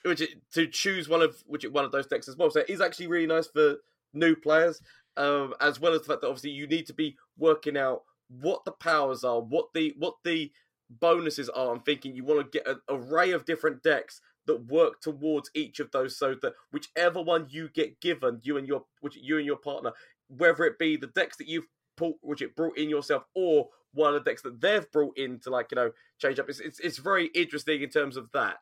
would 0.04 0.20
to 0.54 0.66
choose 0.66 1.08
one 1.08 1.22
of 1.22 1.36
which 1.46 1.64
one 1.64 1.84
of 1.84 1.92
those 1.92 2.06
decks 2.06 2.28
as 2.28 2.36
well. 2.36 2.50
So 2.50 2.60
it 2.60 2.70
is 2.70 2.80
actually 2.80 3.06
really 3.06 3.26
nice 3.26 3.46
for 3.46 3.76
new 4.12 4.34
players, 4.34 4.80
um, 5.16 5.54
as 5.60 5.80
well 5.80 5.92
as 5.92 6.02
the 6.02 6.08
fact 6.08 6.22
that 6.22 6.28
obviously 6.28 6.50
you 6.50 6.66
need 6.66 6.86
to 6.86 6.94
be 6.94 7.16
working 7.38 7.76
out 7.76 8.02
what 8.28 8.64
the 8.64 8.72
powers 8.72 9.24
are, 9.24 9.40
what 9.40 9.66
the 9.74 9.94
what 9.98 10.14
the 10.24 10.50
bonuses 10.90 11.48
are. 11.50 11.72
I'm 11.72 11.80
thinking 11.80 12.14
you 12.14 12.24
want 12.24 12.52
to 12.52 12.58
get 12.58 12.66
an 12.66 12.80
array 12.88 13.30
of 13.30 13.44
different 13.44 13.82
decks 13.82 14.20
that 14.46 14.66
work 14.66 15.00
towards 15.00 15.50
each 15.54 15.80
of 15.80 15.90
those, 15.90 16.16
so 16.16 16.34
that 16.42 16.54
whichever 16.70 17.22
one 17.22 17.46
you 17.50 17.68
get 17.68 18.00
given, 18.00 18.40
you 18.42 18.56
and 18.56 18.66
your 18.66 18.84
which 19.00 19.16
you 19.16 19.38
and 19.38 19.46
your 19.46 19.56
partner, 19.56 19.92
whether 20.28 20.64
it 20.64 20.78
be 20.78 20.96
the 20.96 21.08
decks 21.08 21.36
that 21.36 21.48
you've 21.48 21.66
pulled, 21.96 22.16
which 22.20 22.42
it 22.42 22.56
brought 22.56 22.78
in 22.78 22.88
yourself, 22.88 23.24
or 23.34 23.68
one 23.94 24.14
of 24.14 24.24
the 24.24 24.30
decks 24.30 24.42
that 24.42 24.60
they've 24.60 24.90
brought 24.90 25.16
in 25.16 25.38
to 25.40 25.50
like 25.50 25.68
you 25.70 25.76
know 25.76 25.90
change 26.18 26.38
up. 26.38 26.48
It's 26.48 26.60
it's, 26.60 26.80
it's 26.80 26.98
very 26.98 27.26
interesting 27.34 27.82
in 27.82 27.90
terms 27.90 28.16
of 28.16 28.30
that. 28.32 28.58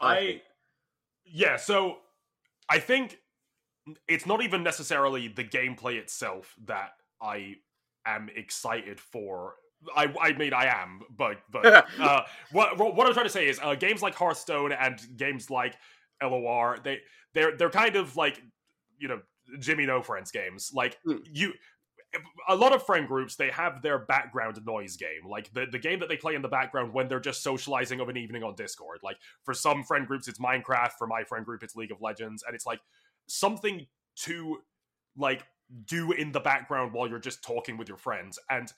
I, 0.00 0.16
think. 0.18 0.42
yeah, 1.24 1.56
so 1.56 1.98
I 2.68 2.78
think 2.78 3.18
it's 4.08 4.26
not 4.26 4.42
even 4.42 4.62
necessarily 4.62 5.28
the 5.28 5.44
gameplay 5.44 5.96
itself 5.96 6.54
that 6.66 6.92
I 7.20 7.56
am 8.04 8.28
excited 8.34 9.00
for. 9.00 9.54
I 9.94 10.12
I 10.20 10.32
mean 10.32 10.52
I 10.52 10.66
am, 10.66 11.02
but 11.16 11.38
but 11.50 11.66
uh, 12.00 12.22
what 12.52 12.78
what 12.78 13.06
I'm 13.06 13.12
trying 13.12 13.26
to 13.26 13.30
say 13.30 13.48
is 13.48 13.60
uh, 13.62 13.74
games 13.74 14.02
like 14.02 14.14
Hearthstone 14.14 14.72
and 14.72 15.00
games 15.16 15.50
like 15.50 15.76
LOR 16.22 16.78
they 16.82 17.00
they're 17.34 17.56
they're 17.56 17.70
kind 17.70 17.96
of 17.96 18.16
like 18.16 18.42
you 18.98 19.08
know 19.08 19.20
Jimmy 19.60 19.86
No 19.86 20.02
Friends 20.02 20.30
games. 20.30 20.70
Like 20.74 20.98
Mm. 21.06 21.20
you 21.32 21.52
a 22.48 22.56
lot 22.56 22.72
of 22.72 22.82
friend 22.86 23.06
groups 23.06 23.36
they 23.36 23.50
have 23.50 23.82
their 23.82 23.98
background 23.98 24.58
noise 24.64 24.96
game. 24.96 25.28
Like 25.28 25.52
the, 25.52 25.66
the 25.70 25.78
game 25.78 25.98
that 26.00 26.08
they 26.08 26.16
play 26.16 26.34
in 26.34 26.42
the 26.42 26.48
background 26.48 26.94
when 26.94 27.08
they're 27.08 27.20
just 27.20 27.42
socializing 27.42 28.00
of 28.00 28.08
an 28.08 28.16
evening 28.16 28.42
on 28.42 28.54
discord. 28.54 29.00
Like 29.02 29.18
for 29.44 29.52
some 29.52 29.82
friend 29.82 30.06
groups 30.06 30.28
it's 30.28 30.38
minecraft. 30.38 30.92
For 30.98 31.06
my 31.06 31.24
friend 31.24 31.44
group 31.44 31.62
it's 31.62 31.76
league 31.76 31.92
of 31.92 32.00
legends. 32.00 32.42
And 32.46 32.54
it's 32.54 32.64
like 32.64 32.80
something 33.26 33.86
to 34.20 34.58
like 35.16 35.44
do 35.86 36.12
in 36.12 36.32
the 36.32 36.40
background 36.40 36.92
while 36.92 37.08
you're 37.08 37.18
just 37.18 37.42
talking 37.42 37.76
with 37.76 37.88
your 37.88 37.98
friends. 37.98 38.38
And 38.48 38.72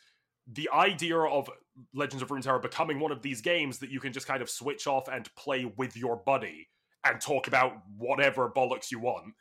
the 0.53 0.69
idea 0.73 1.19
of 1.19 1.51
Legends 1.95 2.23
of 2.23 2.29
Runeterra 2.29 2.61
becoming 2.61 2.99
one 2.99 3.13
of 3.13 3.23
these 3.23 3.41
games 3.41 3.79
that 3.79 3.91
you 3.91 4.01
can 4.01 4.13
just 4.13 4.27
kind 4.27 4.43
of 4.43 4.51
switch 4.51 4.87
off 4.87 5.09
and 5.09 5.29
play 5.37 5.65
with 5.77 5.97
your 5.97 6.17
buddy 6.17 6.69
and 7.05 7.21
talk 7.21 7.47
about 7.47 7.73
whatever 7.97 8.51
bollocks 8.51 8.91
you 8.91 8.99
want. 8.99 9.35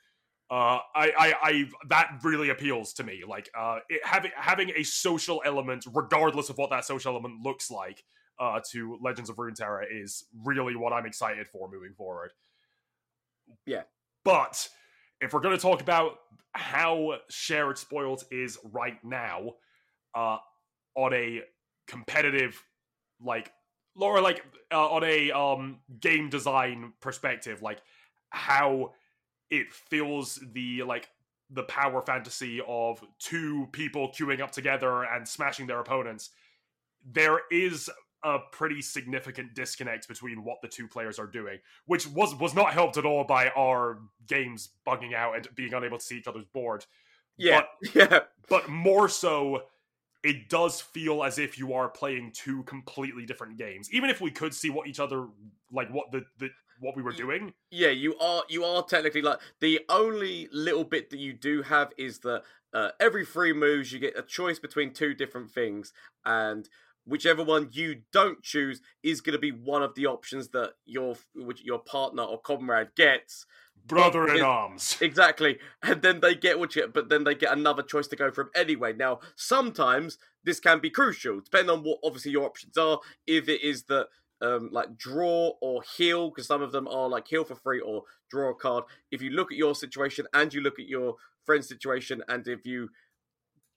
Uh, 0.50 0.80
I, 0.96 1.12
I, 1.18 1.34
I, 1.42 1.66
that 1.90 2.20
really 2.24 2.50
appeals 2.50 2.94
to 2.94 3.04
me. 3.04 3.24
Like, 3.28 3.50
uh, 3.58 3.80
it, 3.90 4.02
having 4.06 4.32
having 4.36 4.72
a 4.76 4.84
social 4.84 5.42
element, 5.46 5.86
regardless 5.94 6.50
of 6.50 6.58
what 6.58 6.70
that 6.70 6.86
social 6.86 7.12
element 7.12 7.42
looks 7.44 7.70
like, 7.70 8.04
uh, 8.40 8.62
to 8.72 8.98
Legends 9.02 9.30
of 9.30 9.36
Runeterra 9.38 9.84
is 9.90 10.26
really 10.46 10.76
what 10.76 10.94
I'm 10.94 11.06
excited 11.06 11.48
for 11.48 11.70
moving 11.70 11.94
forward. 11.98 12.32
Yeah, 13.66 13.84
but 14.24 14.70
if 15.20 15.34
we're 15.34 15.42
going 15.42 15.56
to 15.56 15.62
talk 15.62 15.82
about 15.82 16.20
how 16.54 17.18
shared 17.30 17.78
spoils 17.78 18.24
is 18.32 18.58
right 18.72 19.04
now, 19.04 19.54
uh, 20.16 20.38
on 20.98 21.14
a 21.14 21.44
competitive, 21.88 22.62
like, 23.24 23.54
or 23.96 24.20
like 24.20 24.44
uh, 24.72 24.90
on 24.90 25.04
a 25.06 25.32
um 25.32 25.80
game 26.02 26.30
design 26.30 26.92
perspective, 27.00 27.62
like 27.62 27.82
how 28.30 28.92
it 29.50 29.72
fills 29.72 30.40
the 30.54 30.84
like 30.84 31.08
the 31.50 31.64
power 31.64 32.02
fantasy 32.02 32.62
of 32.68 33.02
two 33.20 33.68
people 33.72 34.10
queuing 34.12 34.42
up 34.42 34.52
together 34.52 35.04
and 35.04 35.26
smashing 35.28 35.68
their 35.68 35.80
opponents. 35.80 36.32
There 37.10 37.40
is 37.50 37.90
a 38.24 38.40
pretty 38.52 38.82
significant 38.82 39.54
disconnect 39.54 40.08
between 40.08 40.44
what 40.44 40.58
the 40.62 40.68
two 40.68 40.88
players 40.88 41.20
are 41.20 41.28
doing, 41.28 41.60
which 41.86 42.08
was 42.08 42.36
was 42.36 42.54
not 42.54 42.74
helped 42.74 42.98
at 42.98 43.06
all 43.06 43.24
by 43.24 43.50
our 43.56 44.00
games 44.28 44.70
bugging 44.86 45.14
out 45.14 45.36
and 45.36 45.48
being 45.56 45.74
unable 45.74 46.00
to 46.00 46.04
see 46.04 46.18
each 46.18 46.28
other's 46.28 46.46
board. 46.54 46.86
yeah, 47.38 47.62
But, 47.62 47.96
yeah. 47.96 48.20
but 48.50 48.70
more 48.70 49.08
so, 49.08 49.64
it 50.28 50.50
does 50.50 50.82
feel 50.82 51.24
as 51.24 51.40
if 51.40 51.58
you 51.58 51.74
are 51.74 51.88
playing 51.88 52.32
two 52.34 52.64
completely 52.64 53.26
different 53.26 53.58
games. 53.58 53.90
Even 53.94 54.10
if 54.10 54.20
we 54.20 54.30
could 54.30 54.54
see 54.54 54.70
what 54.70 54.88
each 54.88 55.00
other 55.00 55.28
like, 55.72 55.90
what 55.90 56.12
the, 56.12 56.26
the 56.38 56.50
what 56.80 56.96
we 56.96 57.02
were 57.02 57.14
doing. 57.14 57.54
Yeah, 57.72 57.90
you 57.90 58.18
are 58.20 58.44
you 58.50 58.64
are 58.64 58.84
technically 58.84 59.22
like 59.22 59.40
the 59.62 59.80
only 59.90 60.50
little 60.52 60.84
bit 60.84 61.10
that 61.10 61.20
you 61.20 61.34
do 61.34 61.62
have 61.64 61.92
is 61.98 62.20
that 62.20 62.44
uh, 62.74 62.90
every 63.00 63.26
three 63.26 63.54
moves 63.54 63.92
you 63.92 64.00
get 64.00 64.18
a 64.18 64.22
choice 64.22 64.60
between 64.60 64.94
two 64.94 65.14
different 65.14 65.50
things, 65.50 65.94
and 66.26 66.68
whichever 67.08 67.44
one 67.44 67.70
you 67.72 68.02
don't 68.12 68.44
choose 68.44 68.82
is 69.02 69.22
going 69.22 69.34
to 69.34 69.40
be 69.40 69.52
one 69.52 69.82
of 69.82 69.96
the 69.96 70.06
options 70.06 70.50
that 70.50 70.74
your 70.86 71.16
which 71.36 71.64
your 71.64 71.80
partner 71.80 72.24
or 72.24 72.40
comrade 72.40 72.90
gets. 72.96 73.46
Brother 73.86 74.28
in 74.28 74.38
it- 74.38 74.42
arms. 74.42 74.98
Exactly, 75.02 75.60
and 75.82 76.02
then 76.02 76.20
they 76.20 76.36
get 76.36 76.60
what 76.60 76.76
you, 76.76 76.88
but 76.88 77.10
then 77.10 77.24
they 77.24 77.36
get 77.36 77.54
another 77.54 77.84
choice 77.84 78.08
to 78.08 78.16
go 78.16 78.32
from 78.32 78.50
anyway. 78.56 78.94
Now, 78.94 79.20
sometimes 79.36 80.18
this 80.44 80.60
can 80.60 80.80
be 80.80 80.90
crucial, 80.90 81.40
depending 81.40 81.70
on 81.70 81.84
what 81.84 82.00
obviously 82.04 82.32
your 82.32 82.46
options 82.46 82.78
are. 82.78 83.00
If 83.26 83.48
it 83.48 83.62
is 83.62 83.84
that 83.84 84.08
um, 84.42 84.70
like 84.72 84.98
draw 84.98 85.54
or 85.62 85.82
heal, 85.96 86.30
because 86.30 86.48
some 86.48 86.62
of 86.62 86.72
them 86.72 86.88
are 86.88 87.10
like 87.10 87.28
heal 87.28 87.44
for 87.44 87.56
free 87.56 87.80
or 87.80 88.04
draw 88.30 88.52
a 88.52 88.56
card. 88.56 88.84
If 89.12 89.22
you 89.22 89.32
look 89.32 89.52
at 89.52 89.58
your 89.58 89.76
situation 89.76 90.28
and 90.34 90.54
you 90.54 90.62
look 90.62 90.80
at 90.80 90.88
your 90.88 91.16
friend's 91.46 91.68
situation, 91.68 92.22
and 92.28 92.48
if 92.48 92.66
you 92.66 92.90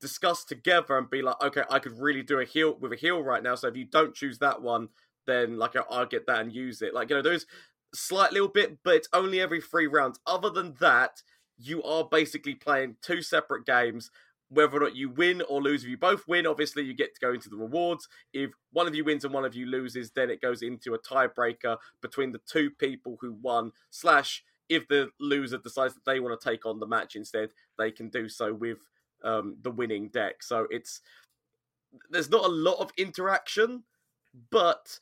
discuss 0.00 0.44
together 0.44 0.96
and 0.96 1.10
be 1.10 1.22
like, 1.22 1.40
okay, 1.42 1.62
I 1.70 1.78
could 1.78 1.98
really 1.98 2.22
do 2.22 2.40
a 2.40 2.44
heal 2.44 2.76
with 2.80 2.92
a 2.92 2.96
heal 2.96 3.22
right 3.22 3.42
now. 3.42 3.54
So 3.54 3.68
if 3.68 3.76
you 3.76 3.84
don't 3.84 4.14
choose 4.14 4.38
that 4.38 4.62
one, 4.62 4.88
then 5.26 5.58
like 5.58 5.74
I'll 5.90 6.06
get 6.06 6.26
that 6.26 6.40
and 6.40 6.52
use 6.52 6.82
it. 6.82 6.94
Like 6.94 7.10
you 7.10 7.16
know, 7.16 7.22
those 7.22 7.46
slight 7.94 8.32
little 8.32 8.48
bit, 8.48 8.78
but 8.84 8.94
it's 8.94 9.08
only 9.12 9.40
every 9.40 9.60
three 9.60 9.86
rounds. 9.86 10.18
Other 10.26 10.50
than 10.50 10.74
that, 10.80 11.22
you 11.58 11.82
are 11.82 12.04
basically 12.04 12.54
playing 12.54 12.96
two 13.02 13.22
separate 13.22 13.66
games. 13.66 14.10
Whether 14.48 14.78
or 14.78 14.80
not 14.80 14.96
you 14.96 15.10
win 15.10 15.42
or 15.48 15.62
lose, 15.62 15.84
if 15.84 15.90
you 15.90 15.96
both 15.96 16.26
win, 16.26 16.44
obviously 16.44 16.82
you 16.82 16.92
get 16.92 17.14
to 17.14 17.20
go 17.20 17.32
into 17.32 17.48
the 17.48 17.56
rewards. 17.56 18.08
If 18.32 18.50
one 18.72 18.88
of 18.88 18.94
you 18.96 19.04
wins 19.04 19.24
and 19.24 19.32
one 19.32 19.44
of 19.44 19.54
you 19.54 19.66
loses, 19.66 20.10
then 20.10 20.28
it 20.28 20.40
goes 20.40 20.62
into 20.62 20.92
a 20.94 20.98
tiebreaker 20.98 21.76
between 22.02 22.32
the 22.32 22.40
two 22.50 22.70
people 22.70 23.16
who 23.20 23.32
won. 23.32 23.70
Slash, 23.90 24.42
if 24.68 24.88
the 24.88 25.10
loser 25.20 25.58
decides 25.58 25.94
that 25.94 26.04
they 26.04 26.18
want 26.18 26.40
to 26.40 26.48
take 26.50 26.66
on 26.66 26.80
the 26.80 26.86
match 26.86 27.14
instead, 27.14 27.50
they 27.78 27.92
can 27.92 28.08
do 28.08 28.28
so 28.28 28.52
with 28.52 28.78
um, 29.24 29.56
the 29.62 29.70
winning 29.70 30.08
deck. 30.08 30.42
So 30.42 30.66
it's 30.70 31.00
there's 32.10 32.30
not 32.30 32.44
a 32.44 32.48
lot 32.48 32.80
of 32.80 32.90
interaction, 32.96 33.84
but 34.50 34.98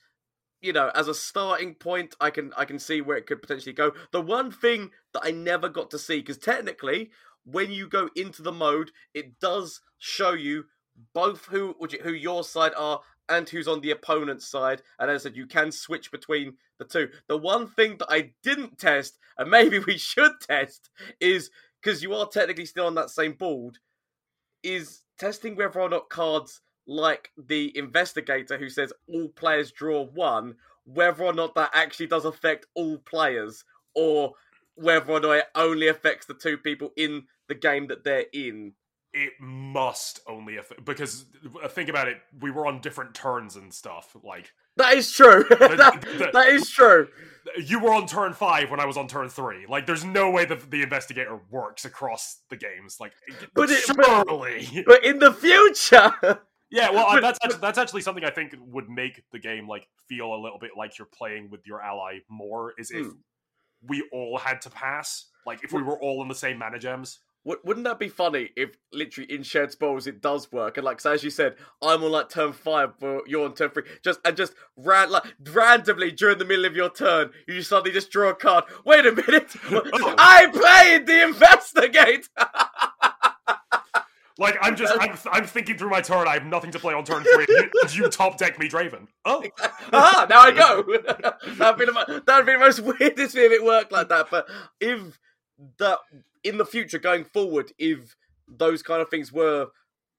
you 0.60 0.72
know, 0.72 0.90
as 0.94 1.06
a 1.08 1.14
starting 1.14 1.74
point, 1.74 2.16
I 2.20 2.30
can 2.30 2.52
I 2.56 2.64
can 2.64 2.78
see 2.78 3.00
where 3.00 3.16
it 3.16 3.26
could 3.26 3.42
potentially 3.42 3.72
go. 3.72 3.92
The 4.12 4.20
one 4.20 4.50
thing 4.50 4.90
that 5.12 5.22
I 5.24 5.30
never 5.30 5.68
got 5.68 5.90
to 5.90 5.98
see, 5.98 6.18
because 6.18 6.38
technically, 6.38 7.10
when 7.44 7.70
you 7.70 7.88
go 7.88 8.08
into 8.16 8.42
the 8.42 8.52
mode, 8.52 8.90
it 9.14 9.38
does 9.40 9.80
show 9.98 10.32
you 10.32 10.64
both 11.14 11.46
who 11.46 11.74
who 12.02 12.12
your 12.12 12.42
side 12.42 12.72
are 12.76 13.00
and 13.28 13.48
who's 13.48 13.68
on 13.68 13.80
the 13.80 13.90
opponent's 13.90 14.48
side. 14.48 14.82
And 14.98 15.10
as 15.10 15.22
I 15.22 15.24
said, 15.24 15.36
you 15.36 15.46
can 15.46 15.70
switch 15.70 16.10
between 16.10 16.54
the 16.78 16.84
two. 16.84 17.10
The 17.28 17.36
one 17.36 17.66
thing 17.68 17.96
that 17.98 18.08
I 18.10 18.32
didn't 18.42 18.78
test, 18.78 19.18
and 19.36 19.50
maybe 19.50 19.78
we 19.78 19.98
should 19.98 20.32
test, 20.40 20.90
is 21.20 21.50
because 21.80 22.02
you 22.02 22.14
are 22.14 22.26
technically 22.26 22.66
still 22.66 22.86
on 22.86 22.94
that 22.96 23.10
same 23.10 23.32
board, 23.32 23.78
is 24.62 25.02
testing 25.18 25.56
whether 25.56 25.80
or 25.80 25.88
not 25.88 26.08
cards 26.08 26.60
like 26.86 27.30
the 27.36 27.76
investigator 27.76 28.56
who 28.56 28.68
says 28.68 28.92
all 29.08 29.28
players 29.28 29.70
draw 29.72 30.04
one, 30.06 30.56
whether 30.84 31.24
or 31.24 31.32
not 31.34 31.54
that 31.54 31.70
actually 31.74 32.06
does 32.06 32.24
affect 32.24 32.66
all 32.74 32.98
players, 32.98 33.64
or 33.94 34.32
whether 34.74 35.12
or 35.12 35.20
not 35.20 35.32
it 35.32 35.44
only 35.54 35.88
affects 35.88 36.26
the 36.26 36.34
two 36.34 36.56
people 36.56 36.90
in 36.96 37.24
the 37.48 37.54
game 37.54 37.88
that 37.88 38.04
they're 38.04 38.26
in. 38.32 38.72
It 39.12 39.32
must 39.40 40.20
only 40.26 40.58
affect 40.58 40.84
because 40.84 41.24
uh, 41.62 41.68
think 41.68 41.88
about 41.88 42.08
it. 42.08 42.18
We 42.40 42.50
were 42.50 42.66
on 42.66 42.80
different 42.80 43.14
turns 43.14 43.56
and 43.56 43.72
stuff. 43.72 44.14
Like 44.22 44.52
That 44.76 44.94
is 44.94 45.10
true. 45.10 45.44
that, 45.50 46.02
the- 46.02 46.30
that 46.32 46.48
is 46.48 46.70
true. 46.70 47.08
You 47.56 47.80
were 47.80 47.92
on 47.94 48.06
turn 48.06 48.32
five 48.32 48.70
when 48.70 48.80
I 48.80 48.86
was 48.86 48.96
on 48.96 49.08
turn 49.08 49.28
three. 49.28 49.66
Like 49.68 49.86
there's 49.86 50.04
no 50.04 50.30
way 50.30 50.44
that 50.44 50.70
the 50.70 50.82
investigator 50.82 51.38
works 51.50 51.84
across 51.84 52.38
the 52.50 52.56
games. 52.56 52.98
Like, 53.00 53.12
But 53.54 53.70
it- 53.70 53.84
but- 53.96 54.04
surely. 54.26 54.82
But 54.86 55.04
in 55.04 55.18
the 55.18 55.32
future, 55.32 56.12
Yeah, 56.70 56.90
well, 56.90 57.06
uh, 57.06 57.14
But- 57.14 57.20
that's 57.22 57.38
actually, 57.42 57.60
that's 57.60 57.78
actually 57.78 58.02
something 58.02 58.24
I 58.24 58.30
think 58.30 58.54
would 58.58 58.90
make 58.90 59.22
the 59.32 59.38
game 59.38 59.66
like 59.66 59.88
feel 60.08 60.34
a 60.34 60.40
little 60.40 60.58
bit 60.58 60.72
like 60.76 60.98
you're 60.98 61.06
playing 61.06 61.48
with 61.50 61.66
your 61.66 61.80
ally 61.82 62.18
more. 62.28 62.74
Is 62.78 62.90
if 62.90 63.06
Hmm. 63.06 63.12
we 63.82 64.06
all 64.12 64.36
had 64.38 64.60
to 64.62 64.70
pass, 64.70 65.30
like 65.46 65.64
if 65.64 65.72
we 65.72 65.82
were 65.82 65.98
all 66.00 66.20
in 66.22 66.28
the 66.28 66.34
same 66.34 66.58
mana 66.58 66.78
gems. 66.78 67.20
Wou- 67.20 67.27
wouldn't 67.44 67.84
that 67.84 67.98
be 67.98 68.08
funny 68.08 68.50
if 68.56 68.76
literally 68.92 69.30
in 69.32 69.42
shared 69.42 69.70
spoils 69.72 70.06
it 70.06 70.20
does 70.20 70.50
work 70.52 70.76
and 70.76 70.84
like 70.84 71.00
so 71.00 71.12
as 71.12 71.24
you 71.24 71.30
said 71.30 71.54
i'm 71.82 72.02
on 72.02 72.10
like 72.10 72.28
turn 72.28 72.52
five 72.52 72.90
but 73.00 73.22
you're 73.26 73.44
on 73.44 73.54
turn 73.54 73.70
three 73.70 73.84
just 74.04 74.20
and 74.24 74.36
just 74.36 74.52
ran 74.76 75.10
like 75.10 75.22
randomly 75.52 76.10
during 76.10 76.36
the 76.38 76.44
middle 76.44 76.64
of 76.66 76.76
your 76.76 76.90
turn 76.90 77.30
you 77.46 77.62
suddenly 77.62 77.92
just 77.92 78.10
draw 78.10 78.30
a 78.30 78.34
card 78.34 78.64
wait 78.84 79.06
a 79.06 79.12
minute 79.12 79.54
Oh. 79.70 80.14
i 80.18 80.46
played 80.52 81.06
the 81.06 81.22
investigate 81.24 82.28
Like 84.40 84.56
I'm 84.62 84.76
just 84.76 84.94
I'm, 85.00 85.18
I'm 85.32 85.44
thinking 85.44 85.76
through 85.76 85.90
my 85.90 86.00
turn. 86.00 86.28
I 86.28 86.34
have 86.34 86.46
nothing 86.46 86.70
to 86.70 86.78
play 86.78 86.94
on 86.94 87.04
turn 87.04 87.24
three. 87.24 87.44
You, 87.48 88.04
you 88.04 88.08
top 88.08 88.38
deck 88.38 88.56
me, 88.58 88.68
Draven. 88.68 89.08
Oh, 89.24 89.42
ah 89.92 90.26
now 90.30 90.40
i 90.40 90.52
go 90.52 90.82
that'd 91.56 91.78
be 91.78 91.84
the 91.86 92.22
that'd 92.24 92.46
be 92.46 92.52
the 92.52 92.58
most 92.58 92.80
weirdest 92.80 93.34
thing 93.34 93.46
if 93.46 93.52
it 93.52 93.64
worked 93.64 93.90
like 93.90 94.08
that 94.10 94.28
but 94.30 94.46
if 94.80 95.18
that 95.78 95.98
in 96.44 96.58
the 96.58 96.66
future 96.66 96.98
going 96.98 97.24
forward 97.24 97.72
if 97.78 98.16
those 98.46 98.82
kind 98.82 99.02
of 99.02 99.08
things 99.08 99.32
were 99.32 99.68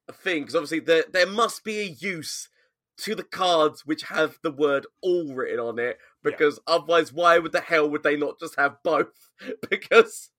a 0.07 0.13
thing 0.13 0.41
because 0.41 0.55
obviously 0.55 0.79
there 0.79 1.05
there 1.11 1.27
must 1.27 1.63
be 1.63 1.79
a 1.79 1.95
use 1.99 2.49
to 2.97 3.15
the 3.15 3.23
cards 3.23 3.85
which 3.85 4.03
have 4.03 4.37
the 4.43 4.51
word 4.51 4.85
all 5.01 5.33
written 5.33 5.59
on 5.59 5.79
it 5.79 5.97
because 6.21 6.59
otherwise 6.67 7.13
why 7.13 7.39
would 7.39 7.53
the 7.53 7.61
hell 7.61 7.89
would 7.89 8.03
they 8.03 8.17
not 8.17 8.39
just 8.39 8.55
have 8.57 8.77
both? 8.83 9.29
Because 9.69 10.31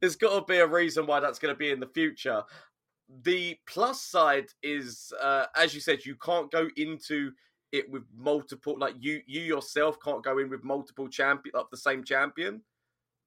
there's 0.00 0.16
got 0.16 0.36
to 0.36 0.52
be 0.52 0.58
a 0.58 0.66
reason 0.66 1.06
why 1.06 1.20
that's 1.20 1.38
going 1.38 1.54
to 1.54 1.58
be 1.58 1.70
in 1.70 1.78
the 1.78 1.86
future. 1.86 2.42
The 3.22 3.56
plus 3.68 4.02
side 4.02 4.46
is 4.64 5.12
uh, 5.20 5.46
as 5.56 5.74
you 5.74 5.80
said 5.80 6.04
you 6.04 6.16
can't 6.16 6.50
go 6.50 6.68
into 6.76 7.30
it 7.70 7.88
with 7.88 8.02
multiple 8.16 8.76
like 8.76 8.94
you 8.98 9.20
you 9.26 9.42
yourself 9.42 9.96
can't 10.02 10.24
go 10.24 10.38
in 10.38 10.50
with 10.50 10.64
multiple 10.64 11.08
champion 11.08 11.52
like 11.54 11.70
the 11.70 11.76
same 11.76 12.02
champion 12.02 12.62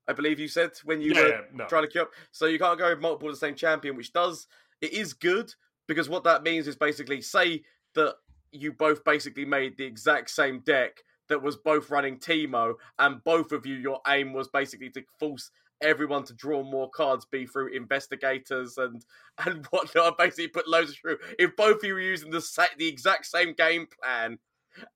i 0.07 0.13
believe 0.13 0.39
you 0.39 0.47
said 0.47 0.71
when 0.83 1.01
you 1.01 1.13
yeah, 1.13 1.21
were 1.21 1.29
yeah, 1.29 1.41
no. 1.53 1.65
trying 1.65 1.83
to 1.83 1.89
queue 1.89 2.01
up. 2.01 2.11
So 2.31 2.45
you 2.45 2.59
can't 2.59 2.79
go 2.79 2.89
with 2.89 2.99
multiple 2.99 3.29
of 3.29 3.35
the 3.35 3.39
same 3.39 3.55
champion, 3.55 3.95
which 3.95 4.13
does 4.13 4.47
it 4.81 4.93
is 4.93 5.13
good 5.13 5.53
because 5.87 6.09
what 6.09 6.23
that 6.25 6.43
means 6.43 6.67
is 6.67 6.75
basically 6.75 7.21
say 7.21 7.63
that 7.95 8.15
you 8.51 8.71
both 8.71 9.03
basically 9.03 9.45
made 9.45 9.77
the 9.77 9.85
exact 9.85 10.29
same 10.29 10.59
deck 10.59 11.03
that 11.29 11.41
was 11.41 11.55
both 11.55 11.89
running 11.89 12.17
Teemo, 12.17 12.75
and 12.99 13.23
both 13.23 13.51
of 13.51 13.65
you 13.65 13.75
your 13.75 13.99
aim 14.07 14.33
was 14.33 14.47
basically 14.49 14.89
to 14.91 15.03
force 15.19 15.51
everyone 15.81 16.23
to 16.23 16.33
draw 16.33 16.63
more 16.63 16.89
cards, 16.89 17.25
be 17.25 17.45
through 17.45 17.73
investigators 17.73 18.77
and 18.77 19.05
and 19.45 19.65
whatnot. 19.67 20.17
Basically, 20.17 20.47
put 20.47 20.67
loads 20.67 20.91
of 20.91 20.97
through. 20.97 21.17
If 21.39 21.55
both 21.55 21.77
of 21.77 21.83
you 21.83 21.93
were 21.95 22.01
using 22.01 22.31
the 22.31 22.41
sa- 22.41 22.65
the 22.77 22.87
exact 22.87 23.25
same 23.25 23.53
game 23.53 23.87
plan. 24.01 24.37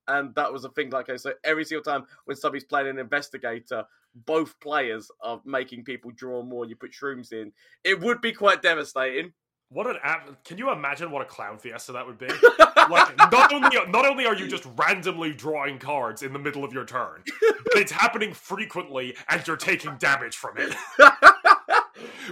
And 0.08 0.34
that 0.36 0.52
was 0.52 0.66
a 0.66 0.70
thing, 0.70 0.90
like 0.90 1.10
I 1.10 1.16
said, 1.16 1.36
every 1.44 1.66
single 1.66 1.84
time 1.84 2.06
when 2.26 2.38
somebody's 2.38 2.64
playing 2.64 2.88
an 2.88 3.00
investigator, 3.00 3.84
both 4.26 4.60
players 4.60 5.12
are 5.22 5.42
making 5.46 5.84
people 5.84 6.12
draw 6.16 6.44
more. 6.44 6.66
You 6.66 6.76
put 6.76 6.92
shrooms 6.92 7.32
in, 7.32 7.52
it 7.84 8.00
would 8.00 8.22
be 8.22 8.32
quite 8.32 8.62
devastating. 8.62 9.34
What 9.70 9.86
an 9.88 9.98
app! 10.02 10.46
Can 10.46 10.58
you 10.58 10.72
imagine 10.72 11.12
what 11.12 11.22
a 11.22 11.26
clown 11.26 11.58
fiesta 11.58 11.92
that 11.92 12.08
would 12.08 12.18
be? 12.18 12.28
like, 12.90 13.18
not 13.18 13.54
only 13.54 13.78
not 13.90 14.06
only 14.06 14.26
are 14.26 14.34
you 14.34 14.48
just 14.48 14.66
randomly 14.78 15.34
drawing 15.34 15.78
cards 15.78 16.24
in 16.24 16.32
the 16.32 16.40
middle 16.40 16.64
of 16.64 16.72
your 16.72 16.86
turn, 16.86 17.22
but 17.42 17.76
it's 17.76 17.92
happening 17.92 18.34
frequently, 18.34 19.14
and 19.30 19.46
you're 19.46 19.58
taking 19.58 19.98
damage 19.98 20.38
from 20.38 20.58
it. 20.58 20.74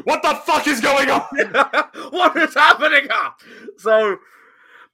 what 0.06 0.22
the 0.22 0.36
fuck 0.46 0.66
is 0.66 0.80
going 0.80 1.10
on? 1.10 1.22
what 2.12 2.38
is 2.38 2.54
happening 2.54 3.08
up? 3.12 3.42
So, 3.78 4.18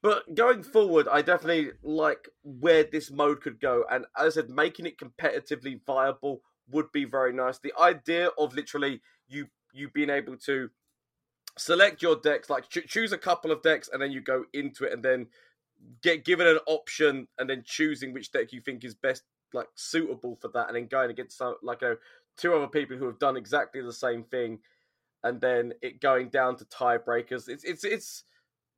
but 0.01 0.33
going 0.33 0.63
forward, 0.63 1.07
I 1.07 1.21
definitely 1.21 1.71
like 1.83 2.27
where 2.43 2.83
this 2.83 3.11
mode 3.11 3.41
could 3.41 3.59
go, 3.59 3.85
and 3.89 4.05
as 4.17 4.37
I 4.37 4.41
said, 4.41 4.49
making 4.49 4.87
it 4.87 4.97
competitively 4.97 5.79
viable 5.85 6.41
would 6.69 6.91
be 6.91 7.05
very 7.05 7.33
nice. 7.33 7.59
The 7.59 7.73
idea 7.79 8.29
of 8.37 8.55
literally 8.55 9.01
you 9.27 9.47
you 9.73 9.89
being 9.89 10.09
able 10.09 10.37
to 10.37 10.69
select 11.57 12.01
your 12.01 12.15
decks, 12.15 12.49
like 12.49 12.67
ch- 12.69 12.87
choose 12.87 13.11
a 13.11 13.17
couple 13.17 13.51
of 13.51 13.61
decks, 13.61 13.89
and 13.91 14.01
then 14.01 14.11
you 14.11 14.21
go 14.21 14.45
into 14.53 14.85
it, 14.85 14.93
and 14.93 15.03
then 15.03 15.27
get 16.01 16.25
given 16.25 16.47
an 16.47 16.59
option, 16.65 17.27
and 17.37 17.49
then 17.49 17.63
choosing 17.65 18.11
which 18.11 18.31
deck 18.31 18.51
you 18.53 18.61
think 18.61 18.83
is 18.83 18.95
best, 18.95 19.23
like 19.53 19.67
suitable 19.75 20.37
for 20.41 20.47
that, 20.49 20.67
and 20.67 20.75
then 20.75 20.87
going 20.87 21.11
against 21.11 21.37
some 21.37 21.55
like 21.61 21.83
a 21.83 21.97
two 22.37 22.55
other 22.55 22.67
people 22.67 22.97
who 22.97 23.05
have 23.05 23.19
done 23.19 23.37
exactly 23.37 23.81
the 23.81 23.93
same 23.93 24.23
thing, 24.23 24.59
and 25.23 25.39
then 25.41 25.73
it 25.83 26.01
going 26.01 26.29
down 26.29 26.55
to 26.55 26.65
tiebreakers. 26.65 27.47
It's 27.49 27.63
it's 27.63 27.83
it's. 27.83 28.23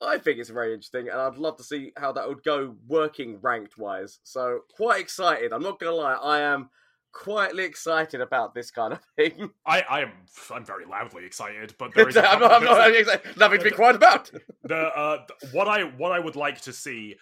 I 0.01 0.17
think 0.17 0.39
it's 0.39 0.49
very 0.49 0.73
interesting, 0.73 1.07
and 1.09 1.19
I'd 1.19 1.37
love 1.37 1.57
to 1.57 1.63
see 1.63 1.91
how 1.97 2.11
that 2.13 2.27
would 2.27 2.43
go 2.43 2.75
working 2.87 3.39
ranked 3.41 3.77
wise. 3.77 4.19
So 4.23 4.61
quite 4.75 4.99
excited. 5.01 5.53
I'm 5.53 5.63
not 5.63 5.79
gonna 5.79 5.93
lie, 5.95 6.13
I 6.15 6.39
am 6.41 6.69
quietly 7.13 7.63
excited 7.63 8.19
about 8.21 8.53
this 8.55 8.71
kind 8.71 8.91
of 8.93 8.99
thing. 9.15 9.51
I, 9.65 9.81
I 9.81 10.01
am 10.01 10.11
I'm 10.51 10.65
very 10.65 10.85
loudly 10.85 11.25
excited, 11.25 11.73
but 11.77 11.93
there 11.95 12.09
is 12.09 12.17
I'm 12.17 12.39
not, 12.39 12.51
I'm 12.51 12.63
not 12.63 12.89
excited. 12.95 13.37
nothing 13.37 13.59
to 13.59 13.65
be 13.65 13.71
quiet 13.75 13.95
about. 13.95 14.31
the 14.63 14.75
uh 14.75 15.25
what 15.51 15.67
I 15.67 15.83
what 15.83 16.11
I 16.11 16.19
would 16.19 16.35
like 16.35 16.59
to 16.61 16.73
see 16.73 17.15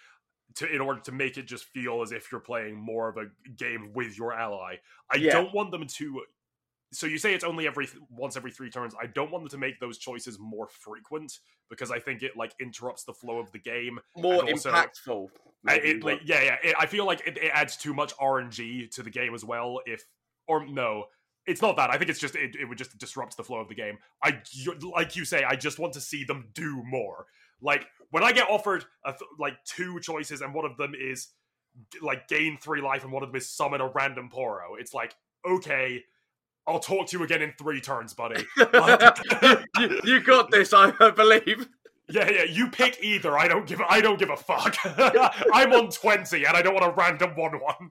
to 0.56 0.66
in 0.74 0.80
order 0.80 1.00
to 1.00 1.12
make 1.12 1.38
it 1.38 1.46
just 1.46 1.64
feel 1.64 2.02
as 2.02 2.12
if 2.12 2.30
you're 2.32 2.40
playing 2.40 2.74
more 2.74 3.08
of 3.08 3.16
a 3.16 3.26
game 3.56 3.90
with 3.94 4.18
your 4.18 4.32
ally. 4.34 4.76
I 5.10 5.16
Yeah. 5.16 5.32
don't 5.32 5.54
want 5.54 5.70
them 5.70 5.86
to 5.86 6.22
so 6.92 7.06
you 7.06 7.18
say 7.18 7.34
it's 7.34 7.44
only 7.44 7.66
every 7.66 7.86
th- 7.86 8.02
once 8.10 8.36
every 8.36 8.50
3 8.50 8.70
turns. 8.70 8.94
I 9.00 9.06
don't 9.06 9.30
want 9.30 9.44
them 9.44 9.50
to 9.50 9.58
make 9.58 9.80
those 9.80 9.98
choices 9.98 10.38
more 10.38 10.68
frequent 10.68 11.38
because 11.70 11.90
I 11.90 11.98
think 11.98 12.22
it 12.22 12.36
like 12.36 12.54
interrupts 12.60 13.04
the 13.04 13.14
flow 13.14 13.38
of 13.38 13.50
the 13.52 13.58
game. 13.58 13.98
More 14.16 14.44
also- 14.48 14.70
impactful. 14.70 15.28
Maybe, 15.64 15.90
it, 15.90 16.04
like, 16.04 16.20
yeah, 16.24 16.42
yeah. 16.42 16.56
It, 16.62 16.76
I 16.78 16.86
feel 16.86 17.06
like 17.06 17.26
it, 17.26 17.38
it 17.38 17.50
adds 17.54 17.76
too 17.76 17.94
much 17.94 18.16
RNG 18.16 18.90
to 18.90 19.02
the 19.02 19.10
game 19.10 19.32
as 19.32 19.44
well. 19.44 19.80
If 19.86 20.04
or 20.48 20.66
no, 20.66 21.04
it's 21.46 21.62
not 21.62 21.76
that. 21.76 21.90
I 21.90 21.98
think 21.98 22.10
it's 22.10 22.18
just 22.18 22.34
it, 22.34 22.56
it 22.56 22.64
would 22.68 22.78
just 22.78 22.98
disrupt 22.98 23.36
the 23.36 23.44
flow 23.44 23.60
of 23.60 23.68
the 23.68 23.74
game. 23.74 23.98
I 24.22 24.40
like 24.82 25.16
you 25.16 25.24
say, 25.24 25.44
I 25.44 25.54
just 25.54 25.78
want 25.78 25.92
to 25.94 26.00
see 26.00 26.24
them 26.24 26.48
do 26.54 26.82
more. 26.84 27.26
Like 27.60 27.86
when 28.10 28.24
I 28.24 28.32
get 28.32 28.48
offered 28.50 28.84
a 29.04 29.12
th- 29.12 29.22
like 29.38 29.54
two 29.64 30.00
choices, 30.00 30.40
and 30.40 30.52
one 30.52 30.64
of 30.64 30.76
them 30.76 30.94
is 31.00 31.28
like 32.00 32.28
gain 32.28 32.58
three 32.60 32.80
life, 32.80 33.04
and 33.04 33.12
one 33.12 33.22
of 33.22 33.28
them 33.28 33.36
is 33.36 33.48
summon 33.48 33.80
a 33.80 33.86
random 33.86 34.30
Poro. 34.32 34.78
It's 34.78 34.92
like 34.92 35.14
okay. 35.48 36.02
I'll 36.66 36.80
talk 36.80 37.08
to 37.08 37.18
you 37.18 37.24
again 37.24 37.42
in 37.42 37.52
three 37.58 37.80
turns, 37.80 38.14
buddy. 38.14 38.44
you, 39.78 40.00
you 40.04 40.20
got 40.20 40.50
this, 40.50 40.72
I 40.72 40.90
believe. 41.10 41.68
Yeah, 42.08 42.30
yeah. 42.30 42.44
You 42.44 42.68
pick 42.68 42.98
either. 43.02 43.38
I 43.38 43.48
don't 43.48 43.66
give. 43.66 43.80
I 43.80 44.00
don't 44.00 44.18
give 44.18 44.30
a 44.30 44.36
fuck. 44.36 44.76
I'm 44.84 45.72
on 45.72 45.90
twenty, 45.90 46.44
and 46.44 46.56
I 46.56 46.62
don't 46.62 46.74
want 46.74 46.86
a 46.86 46.94
random 46.94 47.34
one-one. 47.36 47.90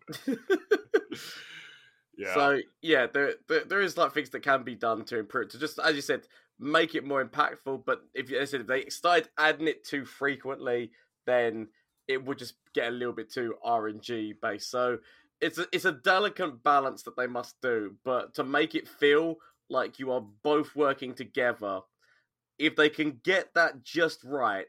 yeah. 2.18 2.34
So 2.34 2.60
yeah, 2.82 3.08
there, 3.08 3.34
there 3.48 3.64
there 3.66 3.82
is 3.82 3.98
like 3.98 4.14
things 4.14 4.30
that 4.30 4.42
can 4.42 4.64
be 4.64 4.76
done 4.76 5.06
to 5.06 5.20
improve 5.20 5.50
to 5.50 5.60
just 5.60 5.80
as 5.80 5.96
you 5.96 6.02
said, 6.02 6.28
make 6.60 6.94
it 6.94 7.06
more 7.06 7.24
impactful. 7.24 7.84
But 7.86 8.02
if 8.14 8.30
you 8.30 8.46
said 8.46 8.62
if 8.62 8.68
they 8.68 8.86
started 8.90 9.30
adding 9.38 9.68
it 9.68 9.86
too 9.86 10.06
frequently, 10.06 10.92
then 11.26 11.68
it 12.08 12.24
would 12.24 12.38
just 12.38 12.56
get 12.74 12.90
a 12.90 12.92
little 12.92 13.14
bit 13.14 13.32
too 13.32 13.56
RNG 13.66 14.34
based. 14.42 14.70
So 14.70 14.98
it's 15.42 15.58
a, 15.58 15.66
it's 15.72 15.86
a 15.86 15.92
delicate 15.92 16.64
balance 16.64 17.04
that 17.04 17.18
they 17.18 17.28
must 17.28 17.60
do. 17.62 17.96
But 18.06 18.36
to 18.36 18.44
make 18.44 18.76
it 18.76 18.88
feel 18.88 19.38
like 19.70 20.00
you 20.00 20.12
are 20.12 20.24
both 20.44 20.76
working 20.76 21.14
together, 21.14 21.82
if 22.60 22.76
they 22.76 22.90
can 22.90 23.20
get 23.24 23.54
that 23.56 23.84
just 23.84 24.24
right, 24.24 24.68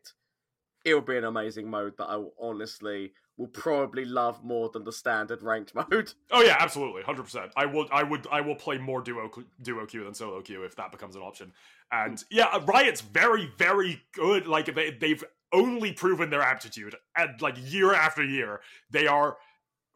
it 0.84 0.94
will 0.94 1.02
be 1.02 1.16
an 1.16 1.24
amazing 1.24 1.68
mode 1.68 1.96
that 1.98 2.06
I 2.06 2.16
will 2.16 2.34
honestly 2.40 3.12
will 3.36 3.48
probably 3.48 4.04
love 4.04 4.44
more 4.44 4.68
than 4.70 4.84
the 4.84 4.92
standard 4.92 5.42
ranked 5.42 5.74
mode. 5.90 6.12
oh 6.30 6.42
yeah, 6.42 6.56
absolutely, 6.58 7.02
hundred 7.02 7.24
percent. 7.24 7.52
I 7.56 7.66
will. 7.66 7.86
I 7.92 8.02
would. 8.02 8.26
I 8.30 8.40
will 8.40 8.54
play 8.54 8.78
more 8.78 9.02
duo 9.02 9.30
duo 9.60 9.86
queue 9.86 10.04
than 10.04 10.14
solo 10.14 10.40
queue 10.40 10.64
if 10.64 10.76
that 10.76 10.92
becomes 10.92 11.16
an 11.16 11.22
option. 11.22 11.52
And 11.90 12.18
hmm. 12.18 12.26
yeah, 12.30 12.46
uh, 12.46 12.60
Riot's 12.60 13.00
very, 13.00 13.50
very 13.58 14.02
good. 14.12 14.46
Like 14.46 14.74
they, 14.74 14.92
they've 14.92 15.22
only 15.52 15.92
proven 15.92 16.30
their 16.30 16.42
aptitude, 16.42 16.96
and 17.16 17.40
like 17.40 17.56
year 17.58 17.92
after 17.92 18.24
year, 18.24 18.60
they 18.90 19.06
are 19.06 19.36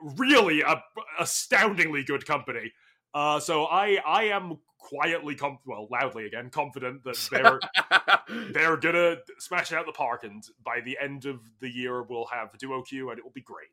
really 0.00 0.62
a 0.62 0.82
astoundingly 1.18 2.04
good 2.04 2.26
company. 2.26 2.72
Uh, 3.14 3.40
so 3.40 3.64
I, 3.64 3.98
I 4.06 4.24
am 4.24 4.58
quietly, 4.78 5.34
com- 5.34 5.58
well, 5.64 5.88
loudly 5.90 6.26
again, 6.26 6.50
confident 6.50 7.02
that 7.04 7.16
they're 7.30 7.60
they're 8.52 8.76
gonna 8.76 9.16
smash 9.38 9.72
it 9.72 9.78
out 9.78 9.86
the 9.86 9.92
park, 9.92 10.24
and 10.24 10.44
by 10.64 10.80
the 10.84 10.98
end 11.00 11.24
of 11.24 11.40
the 11.60 11.68
year, 11.68 12.02
we'll 12.02 12.26
have 12.26 12.56
duo 12.58 12.82
queue, 12.82 13.10
and 13.10 13.18
it 13.18 13.24
will 13.24 13.32
be 13.32 13.40
great. 13.40 13.68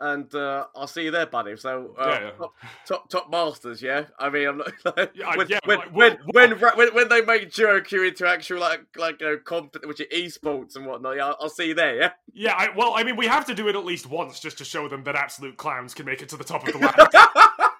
And 0.00 0.34
uh, 0.34 0.66
I'll 0.74 0.86
see 0.86 1.04
you 1.04 1.10
there, 1.10 1.26
buddy. 1.26 1.56
So, 1.56 1.94
uh, 1.98 2.06
Yeah, 2.06 2.20
yeah. 2.20 2.30
Top, 2.36 2.54
top 2.86 3.08
top 3.08 3.30
masters, 3.30 3.80
yeah. 3.80 4.04
I 4.18 4.28
mean, 4.28 4.48
I'm 4.48 4.58
not 4.58 4.72
Yeah, 5.14 5.36
when, 5.36 5.48
yeah, 5.48 5.58
when, 5.64 5.78
like, 5.78 5.94
when, 5.94 6.18
when, 6.32 6.50
when 6.76 6.94
when 6.94 7.08
they 7.08 7.22
make 7.22 7.52
Duo 7.52 7.80
Q 7.80 8.04
into 8.04 8.26
actual 8.26 8.60
like 8.60 8.80
like 8.96 9.20
you 9.20 9.26
know, 9.26 9.36
comp- 9.38 9.84
which 9.86 10.00
are 10.00 10.04
esports 10.04 10.76
and 10.76 10.86
whatnot. 10.86 11.16
Yeah, 11.16 11.26
I'll, 11.26 11.36
I'll 11.42 11.48
see 11.48 11.68
you 11.68 11.74
there. 11.74 11.96
Yeah. 11.96 12.10
Yeah, 12.32 12.54
I, 12.56 12.68
well, 12.76 12.94
I 12.96 13.04
mean, 13.04 13.16
we 13.16 13.26
have 13.26 13.46
to 13.46 13.54
do 13.54 13.68
it 13.68 13.76
at 13.76 13.84
least 13.84 14.08
once 14.08 14.40
just 14.40 14.58
to 14.58 14.64
show 14.64 14.88
them 14.88 15.04
that 15.04 15.14
absolute 15.14 15.56
clowns 15.56 15.94
can 15.94 16.06
make 16.06 16.20
it 16.20 16.28
to 16.30 16.36
the 16.36 16.44
top 16.44 16.66
of 16.66 16.72
the 16.72 16.78
ladder. 16.80 17.08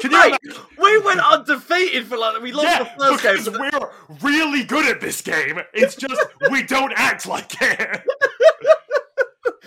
Can 0.00 0.12
you 0.12 0.18
Mate, 0.18 0.38
we 0.78 0.98
went 1.00 1.20
undefeated 1.20 2.06
for 2.06 2.16
like 2.16 2.40
we 2.40 2.52
lost 2.52 2.68
yeah, 2.68 2.84
the 2.84 3.18
first 3.18 3.22
because 3.22 3.48
game. 3.48 3.70
we're 3.72 3.90
really 4.22 4.64
good 4.64 4.86
at 4.86 5.00
this 5.00 5.20
game. 5.20 5.60
It's 5.74 5.94
just 5.94 6.20
we 6.50 6.62
don't 6.62 6.92
act 6.96 7.26
like 7.26 7.52
it. 7.60 8.02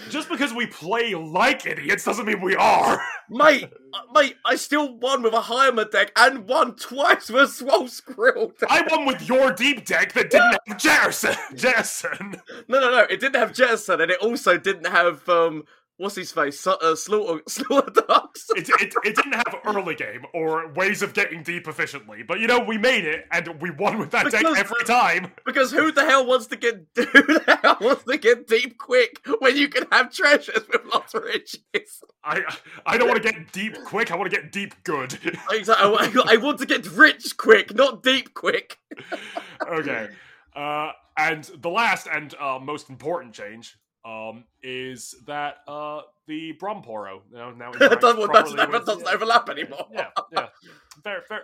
just 0.09 0.29
because 0.29 0.53
we 0.53 0.67
play 0.67 1.13
like 1.15 1.65
idiots 1.65 2.05
doesn't 2.05 2.25
mean 2.25 2.41
we 2.41 2.55
are. 2.55 3.01
Mate, 3.29 3.69
uh, 3.93 3.99
mate, 4.13 4.35
I 4.45 4.55
still 4.55 4.97
won 4.97 5.23
with 5.23 5.33
a 5.33 5.39
Heimer 5.39 5.89
deck 5.89 6.11
and 6.15 6.47
won 6.47 6.75
twice 6.75 7.29
with 7.29 7.51
Swole 7.51 7.87
Skrill. 7.87 8.55
deck. 8.59 8.69
I 8.69 8.85
won 8.91 9.05
with 9.05 9.27
your 9.27 9.51
deep 9.51 9.85
deck 9.85 10.13
that 10.13 10.29
didn't 10.29 10.57
have 10.67 10.77
Jerison. 10.77 11.33
Jerison. 11.53 12.39
No, 12.67 12.79
no, 12.79 12.91
no. 12.91 12.99
It 13.09 13.19
didn't 13.19 13.37
have 13.37 13.53
Jettison, 13.53 14.01
and 14.01 14.11
it 14.11 14.19
also 14.19 14.57
didn't 14.57 14.85
have 14.85 15.27
um, 15.29 15.63
what's 16.03 16.15
his 16.15 16.31
face, 16.33 16.59
Su- 16.59 16.71
uh, 16.71 16.95
Slaughter, 16.95 17.41
Slaughter 17.47 18.01
Docks. 18.07 18.47
It, 18.55 18.69
it, 18.69 18.93
it 19.03 19.15
didn't 19.15 19.33
have 19.33 19.55
early 19.65 19.95
game 19.95 20.25
or 20.33 20.71
ways 20.73 21.01
of 21.01 21.13
getting 21.13 21.41
deep 21.41 21.67
efficiently, 21.67 22.23
but 22.23 22.39
you 22.39 22.47
know 22.47 22.59
we 22.59 22.77
made 22.77 23.05
it 23.05 23.25
and 23.31 23.61
we 23.61 23.71
won 23.71 23.97
with 23.97 24.11
that 24.11 24.29
deck 24.29 24.43
every 24.45 24.83
time. 24.85 25.31
Because 25.45 25.71
who 25.71 25.91
the 25.91 26.05
hell 26.05 26.25
wants 26.25 26.47
to 26.47 26.57
get 26.57 26.85
who 26.95 27.05
the 27.05 27.59
hell 27.63 27.77
wants 27.79 28.03
to 28.03 28.17
get 28.17 28.47
deep 28.47 28.77
quick 28.77 29.19
when 29.39 29.55
you 29.55 29.69
can 29.69 29.85
have 29.91 30.11
treasures 30.11 30.67
with 30.71 30.81
lots 30.93 31.13
of 31.13 31.23
riches? 31.23 32.03
I 32.23 32.41
I 32.85 32.97
don't 32.97 33.07
want 33.07 33.23
to 33.23 33.31
get 33.31 33.51
deep 33.53 33.77
quick. 33.85 34.11
I 34.11 34.17
want 34.17 34.29
to 34.29 34.35
get 34.35 34.51
deep 34.51 34.75
good. 34.83 35.17
Exactly. 35.51 35.97
I, 35.97 36.33
I 36.33 36.37
want 36.37 36.59
to 36.59 36.65
get 36.65 36.85
rich 36.91 37.37
quick, 37.37 37.73
not 37.73 38.03
deep 38.03 38.33
quick. 38.33 38.77
okay. 39.67 40.09
Uh, 40.53 40.91
and 41.17 41.43
the 41.61 41.69
last 41.69 42.07
and 42.11 42.33
uh, 42.39 42.59
most 42.61 42.89
important 42.89 43.33
change 43.33 43.77
um, 44.05 44.43
is 44.61 45.15
that 45.25 45.57
uh, 45.67 46.01
the 46.27 46.53
Bromporo 46.53 47.21
now 47.31 47.51
now 47.57 47.71
that 47.71 48.01
doesn't, 48.01 48.31
that 48.57 48.85
doesn't 48.85 49.05
yeah. 49.05 49.11
overlap 49.11 49.49
anymore. 49.49 49.87
yeah, 49.91 50.07
yeah, 50.31 50.47
fair, 51.03 51.21
fair. 51.27 51.43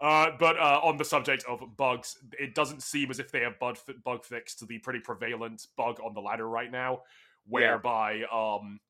Uh, 0.00 0.30
but 0.38 0.58
uh, 0.58 0.80
on 0.82 0.96
the 0.96 1.04
subject 1.04 1.44
of 1.46 1.60
bugs, 1.76 2.16
it 2.38 2.54
doesn't 2.54 2.82
seem 2.82 3.10
as 3.10 3.18
if 3.18 3.30
they 3.30 3.40
have 3.40 3.58
bug, 3.58 3.76
bug 4.02 4.24
fixed 4.24 4.58
to 4.58 4.64
the 4.64 4.78
pretty 4.78 4.98
prevalent 4.98 5.66
bug 5.76 6.00
on 6.02 6.14
the 6.14 6.20
ladder 6.20 6.48
right 6.48 6.72
now, 6.72 7.02
whereby 7.46 8.22
um, 8.32 8.80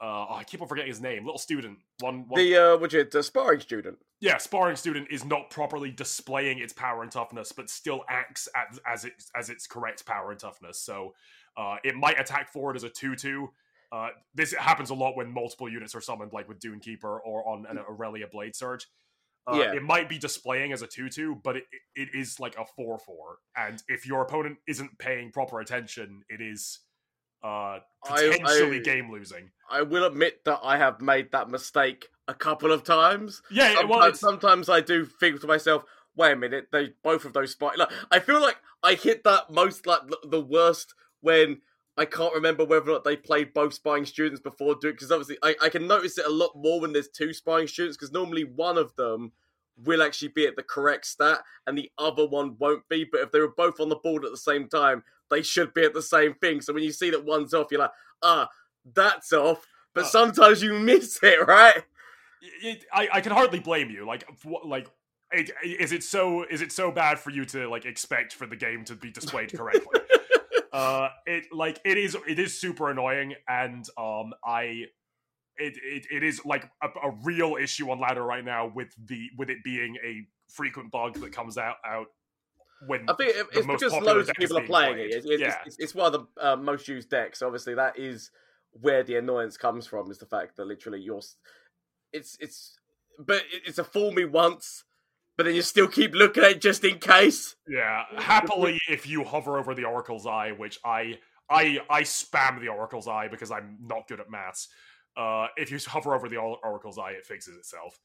uh, 0.00 0.04
oh, 0.04 0.34
I 0.36 0.44
keep 0.44 0.60
on 0.60 0.68
forgetting 0.68 0.90
his 0.90 1.00
name. 1.00 1.24
Little 1.24 1.38
student, 1.38 1.78
one, 2.00 2.28
one 2.28 2.40
The 2.40 2.56
uh, 2.56 2.76
which 2.76 2.94
is 2.94 3.06
the 3.10 3.22
sparring 3.22 3.60
student. 3.60 3.98
yeah, 4.20 4.36
sparring 4.36 4.76
student 4.76 5.08
is 5.10 5.24
not 5.24 5.50
properly 5.50 5.90
displaying 5.90 6.58
its 6.58 6.72
power 6.72 7.02
and 7.02 7.10
toughness, 7.10 7.50
but 7.50 7.70
still 7.70 8.04
acts 8.08 8.48
as 8.54 8.78
as 8.86 9.04
its 9.04 9.30
as 9.34 9.48
its 9.48 9.66
correct 9.66 10.04
power 10.04 10.30
and 10.30 10.38
toughness. 10.38 10.78
So 10.78 11.14
uh, 11.56 11.76
it 11.84 11.94
might 11.94 12.18
attack 12.20 12.52
forward 12.52 12.76
as 12.76 12.84
a 12.84 12.88
two-two. 12.88 13.48
Uh, 13.92 14.08
this 14.34 14.52
happens 14.52 14.90
a 14.90 14.94
lot 14.94 15.16
when 15.16 15.32
multiple 15.32 15.68
units 15.70 15.94
are 15.94 16.00
summoned, 16.00 16.32
like 16.32 16.48
with 16.48 16.58
Dune 16.58 16.80
Keeper 16.80 17.20
or 17.20 17.48
on 17.48 17.64
an 17.68 17.78
Irelia 17.78 18.30
Blade 18.30 18.54
Surge. 18.56 18.86
Uh, 19.46 19.56
Yeah. 19.56 19.74
It 19.74 19.82
might 19.82 20.08
be 20.08 20.18
displaying 20.18 20.72
as 20.72 20.82
a 20.82 20.86
two-two, 20.88 21.40
but 21.44 21.56
it, 21.56 21.64
it 21.94 22.08
is 22.14 22.40
like 22.40 22.56
a 22.58 22.64
four-four. 22.76 23.38
And 23.56 23.80
if 23.88 24.04
your 24.06 24.22
opponent 24.22 24.58
isn't 24.66 24.98
paying 24.98 25.30
proper 25.30 25.60
attention, 25.60 26.22
it 26.28 26.40
is 26.40 26.80
uh, 27.44 27.78
potentially 28.04 28.78
I- 28.78 28.82
game 28.82 29.10
losing. 29.12 29.50
I 29.70 29.82
will 29.82 30.04
admit 30.04 30.44
that 30.44 30.60
I 30.64 30.78
have 30.78 31.00
made 31.00 31.30
that 31.32 31.48
mistake 31.48 32.08
a 32.28 32.34
couple 32.34 32.72
of 32.72 32.82
times. 32.82 33.40
Yeah, 33.50 33.68
Sometimes, 33.74 33.88
well, 33.90 34.14
sometimes 34.14 34.68
I 34.68 34.80
do 34.80 35.04
think 35.04 35.40
to 35.42 35.46
myself, 35.46 35.84
wait 36.16 36.32
a 36.32 36.36
minute, 36.36 36.68
they 36.72 36.90
both 37.04 37.24
of 37.24 37.32
those 37.32 37.52
spike. 37.52 37.78
Like, 37.78 37.90
I 38.10 38.18
feel 38.18 38.40
like 38.40 38.56
I 38.82 38.94
hit 38.94 39.22
that 39.24 39.50
most 39.50 39.86
like 39.86 40.06
the, 40.08 40.18
the 40.28 40.40
worst 40.40 40.94
when 41.20 41.60
I 41.96 42.04
can't 42.04 42.34
remember 42.34 42.64
whether 42.64 42.90
or 42.90 42.94
not 42.94 43.04
they 43.04 43.16
played 43.16 43.54
both 43.54 43.74
sparring 43.74 44.04
students 44.04 44.40
before 44.40 44.74
doing 44.80 44.94
because 44.94 45.10
obviously 45.10 45.38
I, 45.42 45.54
I 45.62 45.68
can 45.68 45.86
notice 45.86 46.18
it 46.18 46.26
a 46.26 46.30
lot 46.30 46.52
more 46.54 46.80
when 46.80 46.92
there's 46.92 47.08
two 47.08 47.32
sparring 47.32 47.68
students 47.68 47.96
because 47.96 48.12
normally 48.12 48.44
one 48.44 48.76
of 48.76 48.94
them 48.96 49.32
will 49.84 50.02
actually 50.02 50.28
be 50.28 50.46
at 50.46 50.56
the 50.56 50.62
correct 50.62 51.06
stat 51.06 51.40
and 51.66 51.76
the 51.76 51.90
other 51.98 52.26
one 52.26 52.56
won't 52.58 52.86
be. 52.88 53.06
But 53.10 53.22
if 53.22 53.32
they 53.32 53.40
were 53.40 53.54
both 53.56 53.80
on 53.80 53.88
the 53.88 53.96
board 53.96 54.24
at 54.24 54.30
the 54.30 54.36
same 54.36 54.68
time, 54.68 55.02
they 55.30 55.42
should 55.42 55.72
be 55.74 55.84
at 55.84 55.94
the 55.94 56.02
same 56.02 56.34
thing. 56.34 56.60
So 56.60 56.72
when 56.72 56.82
you 56.82 56.92
see 56.92 57.10
that 57.10 57.24
one's 57.24 57.54
off, 57.54 57.68
you're 57.70 57.80
like, 57.80 57.90
ah, 58.22 58.48
that's 58.94 59.32
off. 59.32 59.66
But 59.94 60.04
Uh, 60.04 60.08
sometimes 60.08 60.62
you 60.62 60.78
miss 60.78 61.18
it, 61.22 61.46
right? 61.46 61.82
it, 62.62 62.84
I, 62.92 63.08
I 63.14 63.20
can 63.20 63.32
hardly 63.32 63.60
blame 63.60 63.90
you. 63.90 64.06
Like, 64.06 64.28
like, 64.64 64.88
it, 65.32 65.50
is 65.64 65.92
it 65.92 66.04
so? 66.04 66.44
Is 66.44 66.60
it 66.60 66.70
so 66.70 66.92
bad 66.92 67.18
for 67.18 67.30
you 67.30 67.44
to 67.46 67.68
like 67.68 67.84
expect 67.84 68.34
for 68.34 68.46
the 68.46 68.54
game 68.54 68.84
to 68.84 68.94
be 68.94 69.10
displayed 69.10 69.52
correctly? 69.52 70.00
uh, 70.76 71.08
it 71.26 71.44
like 71.52 71.80
it 71.84 71.96
is. 71.96 72.16
It 72.28 72.38
is 72.38 72.58
super 72.58 72.90
annoying, 72.90 73.34
and 73.48 73.86
um, 73.98 74.32
I. 74.44 74.84
It, 75.58 75.72
it, 75.82 76.06
it 76.12 76.22
is 76.22 76.44
like 76.44 76.68
a, 76.82 76.88
a 77.02 77.12
real 77.24 77.56
issue 77.58 77.90
on 77.90 77.98
ladder 77.98 78.22
right 78.22 78.44
now 78.44 78.70
with 78.74 78.88
the 79.06 79.30
with 79.38 79.48
it 79.48 79.64
being 79.64 79.96
a 80.04 80.26
frequent 80.50 80.90
bug 80.90 81.14
that 81.20 81.32
comes 81.32 81.56
out 81.56 81.76
out 81.86 82.08
when 82.86 83.08
I 83.08 83.14
think 83.14 83.30
it- 83.34 83.46
it's 83.54 83.66
because 83.66 83.90
loads 84.02 84.28
of 84.28 84.36
people 84.36 84.58
are 84.58 84.66
playing 84.66 84.96
played. 84.96 85.10
it. 85.10 85.14
It's, 85.14 85.26
it's, 85.26 85.40
yeah, 85.40 85.56
it's, 85.64 85.76
it's 85.78 85.94
one 85.94 86.12
of 86.14 86.26
the 86.36 86.46
uh, 86.52 86.56
most 86.56 86.86
used 86.88 87.08
decks. 87.08 87.40
Obviously, 87.40 87.74
that 87.74 87.98
is 87.98 88.30
where 88.72 89.02
the 89.02 89.16
annoyance 89.16 89.56
comes 89.56 89.86
from. 89.86 90.10
Is 90.10 90.18
the 90.18 90.26
fact 90.26 90.58
that 90.58 90.66
literally 90.66 91.00
you're, 91.00 91.22
it's 92.12 92.36
it's, 92.38 92.78
but 93.18 93.42
it's 93.64 93.78
a 93.78 93.84
fool 93.84 94.12
me 94.12 94.26
once, 94.26 94.84
but 95.36 95.46
then 95.46 95.54
you 95.54 95.62
still 95.62 95.88
keep 95.88 96.14
looking 96.14 96.42
at 96.44 96.52
it 96.52 96.60
just 96.60 96.84
in 96.84 96.98
case. 96.98 97.56
Yeah, 97.68 98.04
happily, 98.16 98.80
if 98.88 99.06
you 99.06 99.24
hover 99.24 99.58
over 99.58 99.74
the 99.74 99.84
Oracle's 99.84 100.26
Eye, 100.26 100.52
which 100.52 100.78
I 100.84 101.18
I 101.50 101.80
I 101.90 102.02
spam 102.02 102.60
the 102.60 102.68
Oracle's 102.68 103.08
Eye 103.08 103.28
because 103.28 103.50
I'm 103.50 103.78
not 103.82 104.08
good 104.08 104.20
at 104.20 104.30
maths. 104.30 104.68
Uh, 105.16 105.48
if 105.56 105.70
you 105.70 105.78
hover 105.86 106.14
over 106.14 106.28
the 106.28 106.36
Oracle's 106.36 106.98
Eye, 106.98 107.12
it 107.12 107.26
fixes 107.26 107.56
itself. 107.56 107.98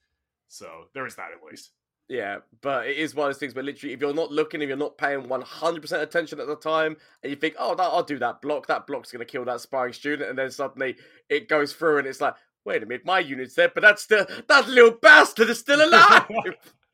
So 0.48 0.68
there 0.94 1.06
is 1.06 1.16
that 1.16 1.30
at 1.32 1.44
least. 1.50 1.72
Yeah, 2.12 2.40
but 2.62 2.88
it 2.88 2.98
is 2.98 3.16
one 3.16 3.30
of 3.30 3.34
those 3.34 3.40
things 3.40 3.56
where 3.56 3.64
literally, 3.64 3.94
if 3.94 4.02
you're 4.02 4.14
not 4.14 4.34
looking, 4.34 4.62
if 4.62 4.68
you're 4.68 4.76
not 4.76 4.98
paying 4.98 5.22
100% 5.24 6.02
attention 6.02 6.42
at 6.42 6.48
the 6.48 6.58
time, 6.58 6.98
and 7.24 7.30
you 7.30 7.38
think, 7.38 7.56
oh, 7.58 7.74
no, 7.74 7.86
I'll 7.86 8.04
do 8.04 8.20
that 8.20 8.42
block, 8.42 8.68
that 8.68 8.86
block's 8.86 9.14
going 9.14 9.26
to 9.26 9.32
kill 9.32 9.46
that 9.46 9.62
sparring 9.62 9.94
student, 9.94 10.30
and 10.30 10.38
then 10.38 10.52
suddenly 10.52 10.98
it 11.30 11.48
goes 11.48 11.72
through 11.72 12.00
and 12.00 12.08
it's 12.08 12.20
like, 12.20 12.34
wait 12.66 12.84
a 12.84 12.86
minute, 12.86 13.06
my 13.06 13.20
unit's 13.20 13.56
there, 13.56 13.72
but 13.74 13.82
that's 13.82 14.04
still, 14.04 14.26
that 14.50 14.68
little 14.68 14.92
bastard 14.92 15.50
is 15.50 15.60
still 15.60 15.82
alive! 15.88 16.28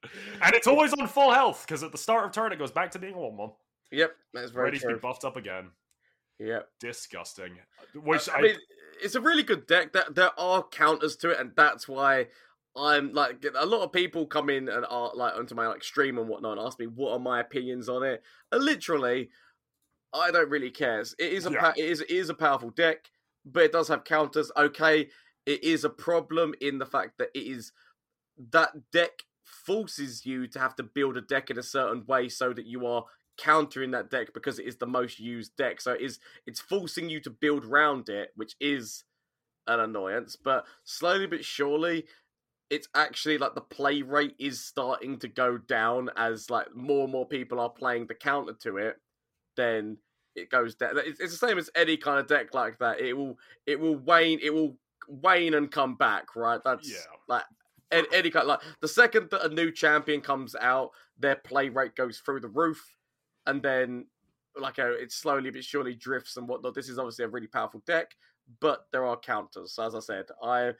And 0.03 0.53
it's 0.53 0.67
always 0.67 0.93
on 0.93 1.07
full 1.07 1.33
health 1.33 1.65
because 1.67 1.83
at 1.83 1.91
the 1.91 1.97
start 1.97 2.25
of 2.25 2.31
turn 2.31 2.51
it 2.51 2.59
goes 2.59 2.71
back 2.71 2.91
to 2.91 2.99
being 2.99 3.13
a 3.13 3.19
one 3.19 3.35
one. 3.37 3.51
yep, 3.91 4.15
that's 4.33 4.51
very 4.51 4.65
Ready 4.65 4.79
to 4.79 4.87
be 4.87 4.93
buffed 4.95 5.25
up 5.25 5.37
again. 5.37 5.69
Yep. 6.39 6.69
Disgusting. 6.79 7.57
Which 7.95 8.29
uh, 8.29 8.33
I 8.33 8.37
I, 8.37 8.41
mean, 8.41 8.55
it's 9.01 9.15
a 9.15 9.21
really 9.21 9.43
good 9.43 9.65
deck. 9.67 9.93
That 9.93 10.15
there 10.15 10.31
are 10.39 10.63
counters 10.63 11.15
to 11.17 11.31
it, 11.31 11.39
and 11.39 11.51
that's 11.55 11.87
why 11.87 12.27
I'm 12.75 13.11
like 13.13 13.43
a 13.55 13.65
lot 13.65 13.83
of 13.83 13.91
people 13.91 14.27
come 14.27 14.49
in 14.49 14.69
and 14.69 14.85
are 14.87 15.11
like 15.15 15.35
onto 15.35 15.55
my 15.55 15.67
like 15.67 15.83
stream 15.83 16.17
and 16.19 16.29
whatnot 16.29 16.57
and 16.57 16.67
ask 16.67 16.79
me 16.79 16.85
what 16.87 17.13
are 17.13 17.19
my 17.19 17.39
opinions 17.39 17.89
on 17.89 18.03
it. 18.03 18.21
And 18.51 18.63
literally, 18.63 19.29
I 20.13 20.29
don't 20.31 20.49
really 20.49 20.71
care. 20.71 20.99
It 21.01 21.15
is 21.19 21.47
a 21.47 21.51
Yeah. 21.51 21.73
it 21.75 21.85
is 21.85 22.01
it 22.01 22.11
is 22.11 22.29
a 22.29 22.35
powerful 22.35 22.69
deck, 22.69 23.09
but 23.45 23.63
it 23.63 23.71
does 23.71 23.87
have 23.87 24.03
counters. 24.03 24.51
Okay, 24.55 25.09
it 25.47 25.63
is 25.63 25.83
a 25.83 25.89
problem 25.89 26.53
in 26.61 26.77
the 26.77 26.85
fact 26.85 27.17
that 27.17 27.29
it 27.33 27.47
is 27.47 27.71
that 28.51 28.91
deck 28.91 29.23
forces 29.47 30.25
you 30.25 30.47
to 30.47 30.59
have 30.59 30.75
to 30.75 30.83
build 30.83 31.17
a 31.17 31.21
deck 31.21 31.49
in 31.49 31.57
a 31.57 31.63
certain 31.63 32.05
way 32.05 32.29
so 32.29 32.53
that 32.53 32.65
you 32.65 32.85
are 32.85 33.05
countering 33.37 33.91
that 33.91 34.09
deck 34.09 34.33
because 34.33 34.59
it 34.59 34.65
is 34.65 34.77
the 34.77 34.85
most 34.87 35.19
used 35.19 35.55
deck. 35.57 35.79
So 35.81 35.93
it 35.93 36.01
is 36.01 36.19
it's 36.45 36.59
forcing 36.59 37.09
you 37.09 37.19
to 37.21 37.29
build 37.29 37.65
around 37.65 38.09
it, 38.09 38.31
which 38.35 38.55
is 38.59 39.03
an 39.67 39.79
annoyance. 39.79 40.35
But 40.35 40.65
slowly 40.83 41.27
but 41.27 41.45
surely, 41.45 42.05
it's 42.69 42.87
actually 42.95 43.37
like 43.37 43.55
the 43.55 43.61
play 43.61 44.01
rate 44.01 44.35
is 44.39 44.63
starting 44.63 45.17
to 45.19 45.27
go 45.27 45.57
down 45.57 46.09
as 46.17 46.49
like 46.49 46.75
more 46.75 47.03
and 47.03 47.11
more 47.11 47.27
people 47.27 47.59
are 47.59 47.69
playing 47.69 48.07
the 48.07 48.15
counter 48.15 48.53
to 48.63 48.77
it. 48.77 48.97
Then 49.55 49.97
it 50.35 50.49
goes 50.49 50.75
down. 50.75 50.97
It's, 50.97 51.19
it's 51.19 51.39
the 51.39 51.47
same 51.47 51.57
as 51.57 51.69
any 51.75 51.97
kind 51.97 52.19
of 52.19 52.27
deck 52.27 52.53
like 52.53 52.79
that. 52.79 52.99
It 52.99 53.13
will 53.13 53.37
it 53.65 53.79
will 53.79 53.95
wane. 53.95 54.39
It 54.41 54.53
will 54.53 54.77
wane 55.07 55.53
and 55.53 55.71
come 55.71 55.95
back. 55.95 56.35
Right. 56.35 56.59
That's 56.63 56.89
Yeah. 56.89 56.97
like. 57.27 57.43
Any, 57.91 58.07
any 58.13 58.29
kind 58.29 58.47
like 58.47 58.59
the 58.81 58.87
second 58.87 59.29
that 59.31 59.45
a 59.45 59.53
new 59.53 59.71
champion 59.71 60.21
comes 60.21 60.55
out, 60.55 60.91
their 61.17 61.37
play 61.37 61.69
rate 61.69 61.95
goes 61.95 62.19
through 62.19 62.41
the 62.41 62.49
roof, 62.49 62.97
and 63.45 63.61
then 63.61 64.05
like 64.59 64.77
a, 64.77 64.91
it 64.91 65.11
slowly 65.11 65.49
but 65.51 65.63
surely 65.63 65.93
drifts 65.93 66.37
and 66.37 66.47
whatnot. 66.47 66.75
This 66.75 66.89
is 66.89 66.99
obviously 66.99 67.25
a 67.25 67.29
really 67.29 67.47
powerful 67.47 67.81
deck, 67.85 68.15
but 68.59 68.87
there 68.91 69.05
are 69.05 69.17
counters. 69.17 69.73
So 69.73 69.85
as 69.85 69.95
I 69.95 69.99
said, 69.99 70.25
I 70.43 70.73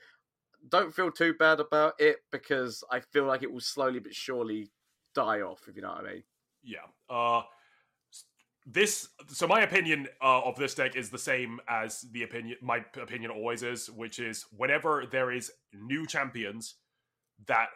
don't 0.70 0.94
feel 0.94 1.12
too 1.12 1.34
bad 1.34 1.60
about 1.60 1.94
it 2.00 2.18
because 2.32 2.84
I 2.92 3.00
feel 3.00 3.26
like 3.26 3.44
it 3.44 3.52
will 3.52 3.60
slowly 3.60 4.00
but 4.00 4.14
surely 4.14 4.72
die 5.16 5.42
off. 5.42 5.62
If 5.68 5.76
you 5.76 5.82
know 5.82 5.90
what 5.90 6.06
I 6.06 6.14
mean. 6.14 6.24
yeah. 6.64 6.80
Uh, 7.10 7.44
this 8.70 9.08
so 9.28 9.48
my 9.48 9.62
opinion 9.62 10.08
uh, 10.22 10.42
of 10.42 10.58
this 10.58 10.76
deck 10.76 10.98
is 10.98 11.10
the 11.10 11.18
same 11.18 11.60
as 11.70 12.02
the 12.12 12.24
opinion 12.24 12.58
my 12.62 12.84
opinion 13.02 13.32
always 13.32 13.64
is, 13.64 13.90
which 13.90 14.20
is 14.20 14.46
whenever 14.56 15.06
there 15.10 15.32
is 15.32 15.52
new 15.74 16.06
champions 16.06 16.76
that 17.46 17.68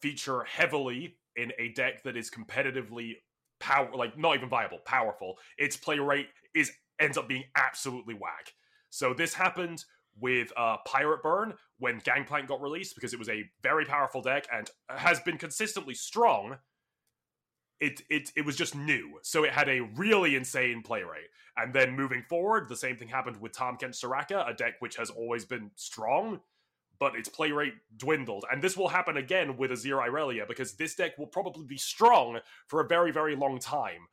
feature 0.00 0.44
heavily 0.44 1.16
in 1.36 1.52
a 1.58 1.68
deck 1.70 2.02
that 2.04 2.16
is 2.16 2.30
competitively 2.30 3.16
power 3.58 3.90
like 3.94 4.18
not 4.18 4.36
even 4.36 4.48
viable, 4.48 4.78
powerful, 4.84 5.36
its 5.58 5.76
play 5.76 5.98
rate 5.98 6.28
is 6.54 6.72
ends 6.98 7.16
up 7.16 7.28
being 7.28 7.44
absolutely 7.56 8.14
whack. 8.14 8.52
So 8.90 9.14
this 9.14 9.34
happened 9.34 9.84
with 10.18 10.52
uh, 10.56 10.78
Pirate 10.86 11.22
Burn 11.22 11.54
when 11.78 11.98
Gangplank 11.98 12.48
got 12.48 12.60
released 12.60 12.94
because 12.94 13.12
it 13.12 13.18
was 13.18 13.28
a 13.28 13.44
very 13.62 13.84
powerful 13.84 14.22
deck 14.22 14.46
and 14.52 14.68
has 14.88 15.20
been 15.20 15.38
consistently 15.38 15.94
strong. 15.94 16.56
It 17.80 18.02
it 18.10 18.30
it 18.36 18.44
was 18.44 18.56
just 18.56 18.74
new, 18.74 19.18
so 19.22 19.44
it 19.44 19.52
had 19.52 19.68
a 19.68 19.80
really 19.96 20.36
insane 20.36 20.82
play 20.82 21.02
rate. 21.02 21.28
And 21.56 21.72
then 21.72 21.96
moving 21.96 22.22
forward, 22.28 22.68
the 22.68 22.76
same 22.76 22.96
thing 22.96 23.08
happened 23.08 23.40
with 23.40 23.52
Tahm 23.52 23.76
Kench 23.78 24.00
Soraka, 24.02 24.48
a 24.48 24.54
deck 24.54 24.74
which 24.80 24.96
has 24.96 25.08
always 25.10 25.44
been 25.46 25.70
strong, 25.76 26.40
but 27.00 27.16
its 27.16 27.28
play 27.28 27.50
rate 27.50 27.74
dwindled. 27.96 28.44
And 28.52 28.62
this 28.62 28.76
will 28.76 28.88
happen 28.88 29.16
again 29.16 29.56
with 29.56 29.72
Azir 29.72 30.06
Irelia 30.06 30.46
because 30.46 30.74
this 30.74 30.94
deck 30.94 31.18
will 31.18 31.26
probably 31.26 31.66
be 31.66 31.78
strong 31.78 32.38
for 32.68 32.80
a 32.80 32.86
very, 32.86 33.10
very 33.10 33.34
long 33.34 33.58
time, 33.58 34.06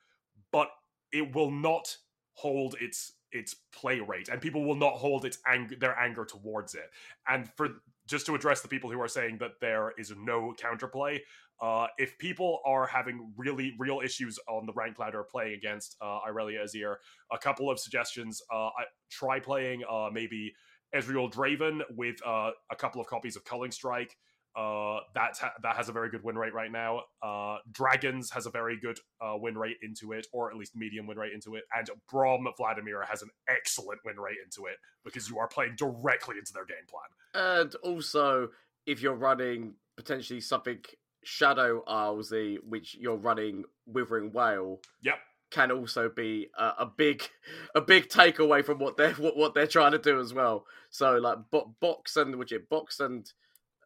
but 0.52 0.70
it 1.12 1.36
will 1.36 1.52
not 1.52 1.96
hold 2.34 2.76
its 2.80 3.14
its 3.34 3.56
play 3.74 4.00
rate, 4.00 4.30
and 4.30 4.42
people 4.42 4.64
will 4.64 4.76
not 4.76 4.94
hold 4.94 5.26
its 5.26 5.38
anger 5.46 5.76
their 5.80 6.00
anger 6.00 6.26
towards 6.26 6.76
it. 6.76 6.90
And 7.28 7.50
for 7.58 7.82
just 8.08 8.26
to 8.26 8.36
address 8.36 8.62
the 8.62 8.70
people 8.70 8.90
who 8.90 9.02
are 9.02 9.08
saying 9.10 9.38
that 9.40 9.60
there 9.60 9.94
is 9.98 10.14
no 10.18 10.56
counterplay, 10.58 11.20
uh, 11.62 11.88
if 11.98 12.18
people 12.18 12.62
are 12.66 12.88
having 12.88 13.34
really 13.36 13.76
real 13.78 14.00
issues 14.04 14.40
on 14.48 14.66
the 14.66 14.72
rank 14.74 14.98
ladder 14.98 15.26
playing 15.30 15.56
against 15.56 15.98
uh, 16.02 16.20
Irelia 16.26 16.64
Azir, 16.64 16.96
a 17.32 17.38
couple 17.38 17.70
of 17.70 17.80
suggestions: 17.80 18.42
uh, 18.52 18.68
I, 18.68 18.84
try 19.12 19.40
playing 19.42 19.84
uh, 19.90 20.10
maybe 20.12 20.54
Ezreal 20.96 21.32
Draven 21.32 21.82
with 21.96 22.16
uh, 22.26 22.52
a 22.72 22.76
couple 22.76 23.02
of 23.02 23.08
copies 23.08 23.36
of 23.36 23.44
Culling 23.44 23.72
Strike. 23.72 24.16
Uh, 24.56 25.02
that 25.14 25.38
ha- 25.40 25.54
that 25.62 25.76
has 25.76 25.88
a 25.88 25.92
very 25.92 26.10
good 26.10 26.24
win 26.24 26.36
rate 26.36 26.54
right 26.54 26.72
now. 26.72 27.02
Uh, 27.22 27.58
Dragons 27.72 28.32
has 28.32 28.48
a 28.48 28.50
very 28.50 28.80
good 28.80 28.98
uh, 29.22 29.34
win 29.36 29.56
rate 29.56 29.78
into 29.84 30.14
it, 30.14 30.26
or 30.34 30.50
at 30.50 30.58
least 30.58 30.76
medium 30.76 31.06
win 31.06 31.18
rate 31.18 31.32
into 31.34 31.56
it. 31.56 31.64
And 31.78 31.88
Brom 32.10 32.48
Vladimir 32.58 33.04
has 33.08 33.22
an 33.22 33.30
excellent 33.48 34.00
win 34.04 34.20
rate 34.20 34.38
into 34.44 34.66
it 34.68 34.78
because 35.06 35.30
you 35.30 35.38
are 35.38 35.48
playing 35.48 35.76
directly 35.78 36.38
into 36.40 36.54
their 36.54 36.66
game 36.66 36.78
plan. 36.90 37.60
And 37.62 37.76
also, 37.84 38.50
if 38.88 39.00
you're 39.00 39.14
running 39.14 39.76
potentially 39.96 40.42
something 40.42 40.80
Shadow 41.24 41.84
Isles, 41.86 42.34
which 42.68 42.96
you're 43.00 43.16
running 43.18 43.64
Withering 43.86 44.32
Wail, 44.32 44.80
Yep. 45.04 45.20
Can 45.50 45.72
also 45.72 46.10
be 46.10 46.50
a, 46.58 46.74
a 46.80 46.86
big, 46.86 47.24
a 47.76 47.82
big 47.82 48.10
takeaway 48.10 48.64
from 48.64 48.80
what 48.80 48.98
they're 48.98 49.14
what, 49.16 49.38
what 49.38 49.54
they're 49.54 49.68
trying 49.68 49.93
to 49.93 50.00
do 50.00 50.20
as 50.20 50.34
well. 50.34 50.66
So 50.89 51.18
like 51.18 51.38
bo- 51.52 51.76
box 51.80 52.18
and 52.18 52.36
which 52.38 52.52
it 52.52 52.70
box 52.70 53.00
and 53.00 53.32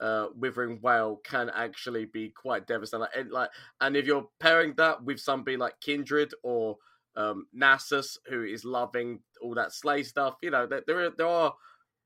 uh, 0.02 0.28
Withering 0.36 0.80
Wail 0.82 1.22
can 1.24 1.50
actually 1.50 2.06
be 2.06 2.30
quite 2.30 2.66
devastating. 2.68 3.02
Like, 3.02 3.16
and, 3.16 3.32
like, 3.32 3.50
and 3.80 3.96
if 3.96 4.06
you're 4.06 4.28
pairing 4.40 4.74
that 4.78 5.04
with 5.04 5.20
somebody 5.20 5.58
like 5.58 5.80
Kindred 5.80 6.34
or 6.44 6.78
um, 7.16 7.46
Nasus, 7.56 8.18
who 8.28 8.44
is 8.44 8.66
loving 8.66 9.20
all 9.42 9.54
that 9.56 9.74
slay 9.74 10.04
stuff, 10.04 10.38
you 10.42 10.50
know, 10.50 10.66
there 10.66 10.82
there 10.88 11.06
are, 11.06 11.12
there 11.18 11.28
are 11.28 11.54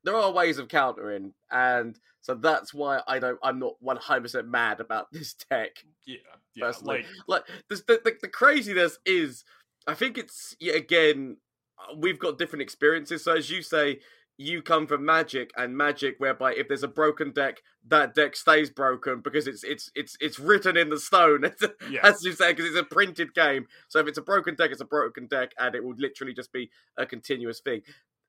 there 0.06 0.16
are 0.16 0.32
ways 0.32 0.58
of 0.58 0.70
countering, 0.70 1.34
and 1.52 2.00
so 2.22 2.36
that's 2.36 2.74
why 2.74 3.02
I 3.08 3.20
don't. 3.20 3.38
I'm 3.44 3.60
not 3.60 3.74
100 3.82 4.22
percent 4.22 4.48
mad 4.48 4.80
about 4.80 5.08
this 5.12 5.34
deck. 5.50 5.72
Yeah. 6.06 6.18
Yeah. 6.56 6.68
Personally. 6.68 7.06
Like, 7.28 7.44
Like 7.50 7.64
the, 7.70 8.00
the 8.06 8.16
the 8.22 8.28
craziness 8.30 8.98
is, 9.06 9.44
I 9.88 9.94
think 9.94 10.18
it's 10.18 10.56
again, 10.62 11.38
uh, 11.78 11.96
we've 11.98 12.20
got 12.20 12.38
different 12.38 12.62
experiences. 12.62 13.24
So 13.26 13.36
as 13.36 13.50
you 13.50 13.62
say, 13.62 14.00
you 14.38 14.62
come 14.62 14.86
from 14.88 15.06
Magic 15.06 15.52
and 15.58 15.78
Magic, 15.78 16.16
whereby 16.18 16.54
if 16.54 16.68
there's 16.68 16.84
a 16.84 16.88
broken 16.90 17.32
deck, 17.32 17.62
that 17.88 18.16
deck 18.16 18.36
stays 18.36 18.70
broken 18.70 19.22
because 19.22 19.48
it's 19.48 19.64
it's 19.64 19.92
it's 19.96 20.18
it's 20.22 20.40
written 20.40 20.78
in 20.78 20.90
the 20.90 21.00
stone, 21.00 21.52
Yeah. 21.90 22.02
as 22.04 22.24
you 22.24 22.34
say, 22.34 22.52
because 22.54 22.66
it's 22.66 22.78
a 22.80 22.84
printed 22.84 23.34
game. 23.34 23.68
So 23.90 24.00
if 24.00 24.08
it's 24.08 24.18
a 24.18 24.22
broken 24.22 24.56
deck, 24.56 24.72
it's 24.72 24.82
a 24.82 24.86
broken 24.86 25.28
deck, 25.28 25.52
and 25.60 25.74
it 25.76 25.84
will 25.84 25.96
literally 25.98 26.34
just 26.34 26.52
be 26.54 26.70
a 26.98 27.06
continuous 27.06 27.60
thing. 27.60 27.82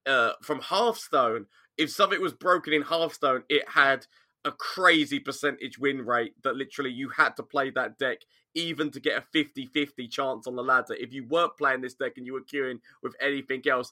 Uh, 0.05 0.31
from 0.41 0.59
Hearthstone, 0.61 1.47
if 1.77 1.91
something 1.91 2.21
was 2.21 2.33
broken 2.33 2.73
in 2.73 2.81
Hearthstone, 2.81 3.43
it 3.49 3.67
had 3.69 4.05
a 4.45 4.51
crazy 4.51 5.19
percentage 5.19 5.77
win 5.77 6.01
rate 6.05 6.33
that 6.43 6.55
literally 6.55 6.91
you 6.91 7.09
had 7.09 7.35
to 7.35 7.43
play 7.43 7.69
that 7.71 7.97
deck 7.97 8.19
even 8.55 8.89
to 8.91 8.99
get 8.99 9.21
a 9.21 9.37
50-50 9.37 10.09
chance 10.09 10.47
on 10.47 10.55
the 10.55 10.63
ladder. 10.63 10.95
If 10.97 11.13
you 11.13 11.27
weren't 11.27 11.57
playing 11.57 11.81
this 11.81 11.95
deck 11.95 12.13
and 12.17 12.25
you 12.25 12.33
were 12.33 12.41
queuing 12.41 12.79
with 13.03 13.13
anything 13.21 13.61
else, 13.67 13.91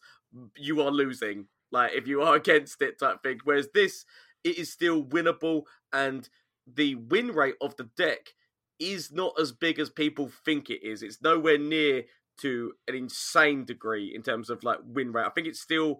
you 0.55 0.81
are 0.81 0.91
losing. 0.91 1.47
Like 1.71 1.91
if 1.93 2.07
you 2.07 2.21
are 2.21 2.35
against 2.35 2.81
it 2.81 2.99
type 2.99 3.21
thing. 3.21 3.39
Whereas 3.43 3.67
this, 3.73 4.05
it 4.43 4.57
is 4.57 4.71
still 4.71 5.03
winnable 5.03 5.63
and 5.93 6.27
the 6.73 6.95
win 6.95 7.27
rate 7.27 7.55
of 7.61 7.75
the 7.75 7.89
deck 7.97 8.33
is 8.79 9.11
not 9.11 9.33
as 9.39 9.51
big 9.51 9.79
as 9.79 9.89
people 9.89 10.31
think 10.43 10.69
it 10.69 10.83
is. 10.83 11.03
It's 11.03 11.21
nowhere 11.21 11.57
near 11.57 12.03
to 12.41 12.73
an 12.87 12.95
insane 12.95 13.65
degree 13.65 14.13
in 14.13 14.21
terms 14.21 14.49
of 14.49 14.63
like 14.63 14.79
win 14.85 15.11
rate. 15.11 15.25
I 15.25 15.29
think 15.29 15.47
it's 15.47 15.61
still 15.61 15.99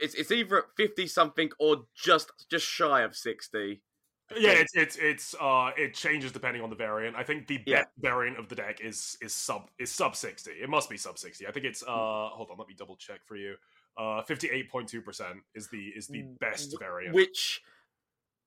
it's 0.00 0.14
it's 0.14 0.30
either 0.30 0.58
at 0.58 0.64
50 0.76 1.06
something 1.06 1.50
or 1.58 1.84
just 1.94 2.30
just 2.50 2.66
shy 2.66 3.02
of 3.02 3.14
60. 3.16 3.82
Yeah, 4.36 4.50
it's 4.52 4.74
it's 4.74 4.96
it's 4.96 5.34
uh 5.40 5.70
it 5.76 5.94
changes 5.94 6.32
depending 6.32 6.60
on 6.62 6.68
the 6.70 6.74
variant. 6.76 7.14
I 7.14 7.22
think 7.22 7.46
the 7.46 7.60
Yeah. 7.64 7.82
best 7.82 7.88
variant 7.98 8.38
of 8.38 8.48
the 8.48 8.56
deck 8.56 8.80
is 8.80 9.16
is 9.20 9.32
sub 9.32 9.70
is 9.78 9.92
sub 9.92 10.16
sixty. 10.16 10.50
It 10.50 10.68
must 10.68 10.90
be 10.90 10.96
sub 10.96 11.16
sixty. 11.18 11.46
I 11.46 11.52
think 11.52 11.64
it's 11.64 11.82
uh 11.82 11.86
hold 11.86 12.48
on, 12.50 12.58
let 12.58 12.66
me 12.66 12.74
double 12.76 12.96
check 12.96 13.20
for 13.24 13.36
you. 13.36 13.54
Uh 13.96 14.22
fifty 14.22 14.48
eight 14.50 14.68
point 14.68 14.88
two 14.88 15.00
percent 15.00 15.38
is 15.54 15.68
the 15.68 15.88
is 15.94 16.08
the 16.08 16.22
best 16.40 16.76
variant. 16.80 17.14
which 17.14 17.62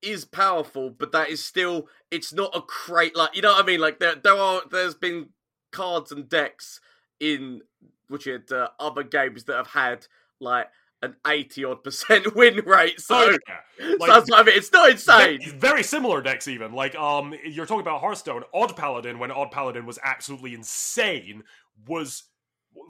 is 0.02 0.26
powerful, 0.26 0.90
but 0.90 1.12
that 1.14 1.30
is 1.30 1.44
still 1.46 1.88
it's 2.12 2.34
not 2.34 2.54
a 2.56 2.62
crate 2.62 3.16
like 3.16 3.36
you 3.36 3.42
know 3.42 3.54
what 3.54 3.64
I 3.64 3.66
mean. 3.68 3.80
Like 3.80 4.00
there 4.00 4.16
there 4.16 4.36
are 4.36 4.62
there's 4.70 4.96
been 4.96 5.30
cards 5.72 6.12
and 6.12 6.28
decks 6.28 6.82
in 7.22 7.62
which 8.10 8.28
uh, 8.28 8.68
other 8.80 9.04
games 9.04 9.46
that 9.46 9.56
have 9.56 9.68
had 9.68 10.08
like 10.42 10.68
an 11.02 11.16
eighty 11.28 11.64
odd 11.64 11.84
percent 11.84 12.36
win 12.36 12.64
rate. 12.66 13.00
So, 13.00 13.16
Oh, 13.16 13.38
yeah. 13.48 13.92
so 14.00 14.06
that's 14.08 14.30
what 14.30 14.40
I 14.42 14.44
mean. 14.44 14.58
It's 14.58 14.72
not 14.72 14.90
insane. 14.90 15.40
Very 15.58 15.84
similar 15.84 16.22
decks, 16.22 16.48
even 16.48 16.74
like 16.74 16.96
um, 16.96 17.34
you're 17.46 17.66
talking 17.66 17.82
about 17.82 18.02
Hearthstone. 18.02 18.44
Odd 18.54 18.76
Paladin, 18.76 19.20
when 19.20 19.32
Odd 19.32 19.52
Paladin 19.52 19.86
was 19.86 20.00
absolutely 20.04 20.54
insane, 20.54 21.44
was 21.88 22.24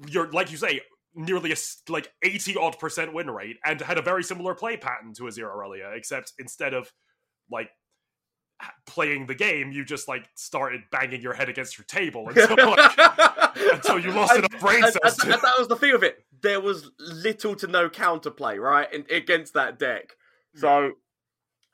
you're 0.08 0.32
like 0.32 0.52
you 0.52 0.58
say 0.58 0.82
nearly 1.16 1.52
a, 1.52 1.56
like 1.88 2.12
eighty 2.24 2.56
odd 2.58 2.78
percent 2.80 3.14
win 3.14 3.30
rate, 3.30 3.58
and 3.66 3.80
had 3.82 3.98
a 3.98 4.02
very 4.02 4.24
similar 4.24 4.56
play 4.56 4.78
pattern 4.78 5.14
to 5.14 5.24
Azir 5.24 5.50
Irelia, 5.54 5.96
except 5.96 6.34
instead 6.40 6.74
of 6.74 6.92
like 7.52 7.70
playing 8.86 9.26
the 9.26 9.36
game, 9.36 9.72
you 9.72 9.86
just 9.86 10.08
like 10.08 10.28
started 10.36 10.82
banging 10.92 11.22
your 11.22 11.34
head 11.34 11.48
against 11.50 11.78
your 11.78 11.86
table 11.86 12.28
until 12.28 12.58
like, 12.58 12.98
until 13.56 14.00
you 14.00 14.12
lost 14.12 14.34
And- 14.34 14.46
enough 14.46 14.62
brain 14.62 14.82
cells. 14.84 15.20
and- 15.20 15.34
and 15.34 15.42
that 15.42 15.56
was 15.58 15.68
the 15.68 15.76
thing 15.76 15.94
of 15.94 16.04
it. 16.04 16.26
There 16.42 16.60
was 16.62 16.90
little 17.00 17.56
to 17.56 17.68
no 17.68 17.90
counterplay, 17.90 18.60
right, 18.60 18.92
in, 18.94 19.06
against 19.10 19.54
that 19.56 19.78
deck. 19.80 20.16
So 20.56 20.94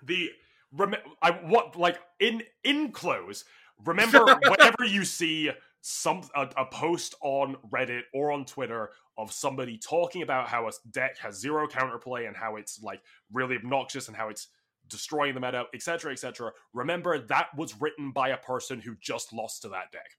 the 0.04 0.32
rem- 0.72 0.96
I 1.22 1.32
what 1.32 1.76
like 1.76 2.00
in 2.20 2.44
in 2.64 2.92
close. 2.92 3.46
Remember, 3.86 4.26
whenever 4.48 4.86
you 4.86 5.06
see 5.06 5.52
some 5.82 6.24
a, 6.36 6.50
a 6.58 6.66
post 6.66 7.16
on 7.22 7.58
Reddit 7.72 8.02
or 8.14 8.32
on 8.32 8.46
Twitter 8.46 8.90
of 9.18 9.32
somebody 9.32 9.78
talking 9.78 10.24
about 10.24 10.48
how 10.48 10.68
a 10.68 10.72
deck 10.92 11.18
has 11.20 11.40
zero 11.40 11.68
counterplay 11.68 12.28
and 12.28 12.36
how 12.36 12.56
it's 12.58 12.82
like 12.82 13.02
really 13.32 13.56
obnoxious 13.56 14.08
and 14.08 14.18
how 14.18 14.30
it's 14.30 14.48
destroying 14.88 15.34
the 15.34 15.40
meta, 15.40 15.66
etc., 15.74 16.12
etc. 16.12 16.52
Remember 16.74 17.18
that 17.20 17.48
was 17.56 17.80
written 17.80 18.12
by 18.12 18.30
a 18.30 18.38
person 18.38 18.80
who 18.82 18.96
just 19.00 19.32
lost 19.32 19.62
to 19.62 19.70
that 19.70 19.92
deck 19.92 20.10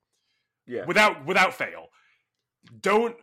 yeah, 0.66 0.84
without 0.86 1.24
without 1.26 1.54
fail. 1.54 1.86
Don't 2.80 3.16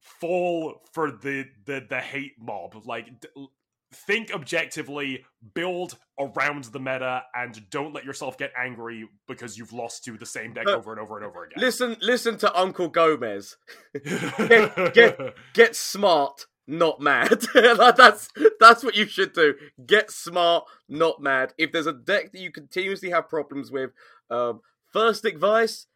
fall 0.00 0.80
for 0.92 1.10
the 1.10 1.46
the 1.66 1.84
the 1.88 2.00
hate 2.00 2.32
mob. 2.38 2.74
Like 2.86 3.20
d- 3.20 3.28
think 4.06 4.32
objectively, 4.34 5.24
build 5.54 5.96
around 6.18 6.64
the 6.64 6.80
meta, 6.80 7.22
and 7.34 7.68
don't 7.70 7.92
let 7.94 8.04
yourself 8.04 8.36
get 8.36 8.52
angry 8.58 9.08
because 9.28 9.56
you've 9.56 9.72
lost 9.72 10.04
to 10.04 10.16
the 10.18 10.26
same 10.26 10.52
deck 10.52 10.64
But- 10.64 10.74
over 10.74 10.90
and 10.92 11.00
over 11.00 11.16
and 11.16 11.24
over 11.24 11.44
again. 11.44 11.58
listen, 11.60 11.96
listen 12.00 12.36
to 12.38 12.58
Uncle 12.58 12.88
Gomez. 12.88 13.56
get- 14.92 15.34
get 15.52 15.76
smart, 15.76 16.46
not 16.66 17.00
mad. 17.00 17.44
That's 17.54 18.28
that's 18.58 18.82
what 18.82 18.96
you 18.96 19.06
should 19.06 19.32
do. 19.32 19.54
Get 19.86 20.10
smart, 20.10 20.64
not 20.88 21.20
mad. 21.22 21.54
If 21.58 21.72
there's 21.72 21.86
a 21.86 21.92
deck 21.92 22.32
that 22.32 22.40
you 22.40 22.50
continuously 22.50 23.10
have 23.10 23.28
problems 23.28 23.70
with, 23.70 23.90
um, 24.30 24.60
first 24.92 25.24
advice, 25.24 25.86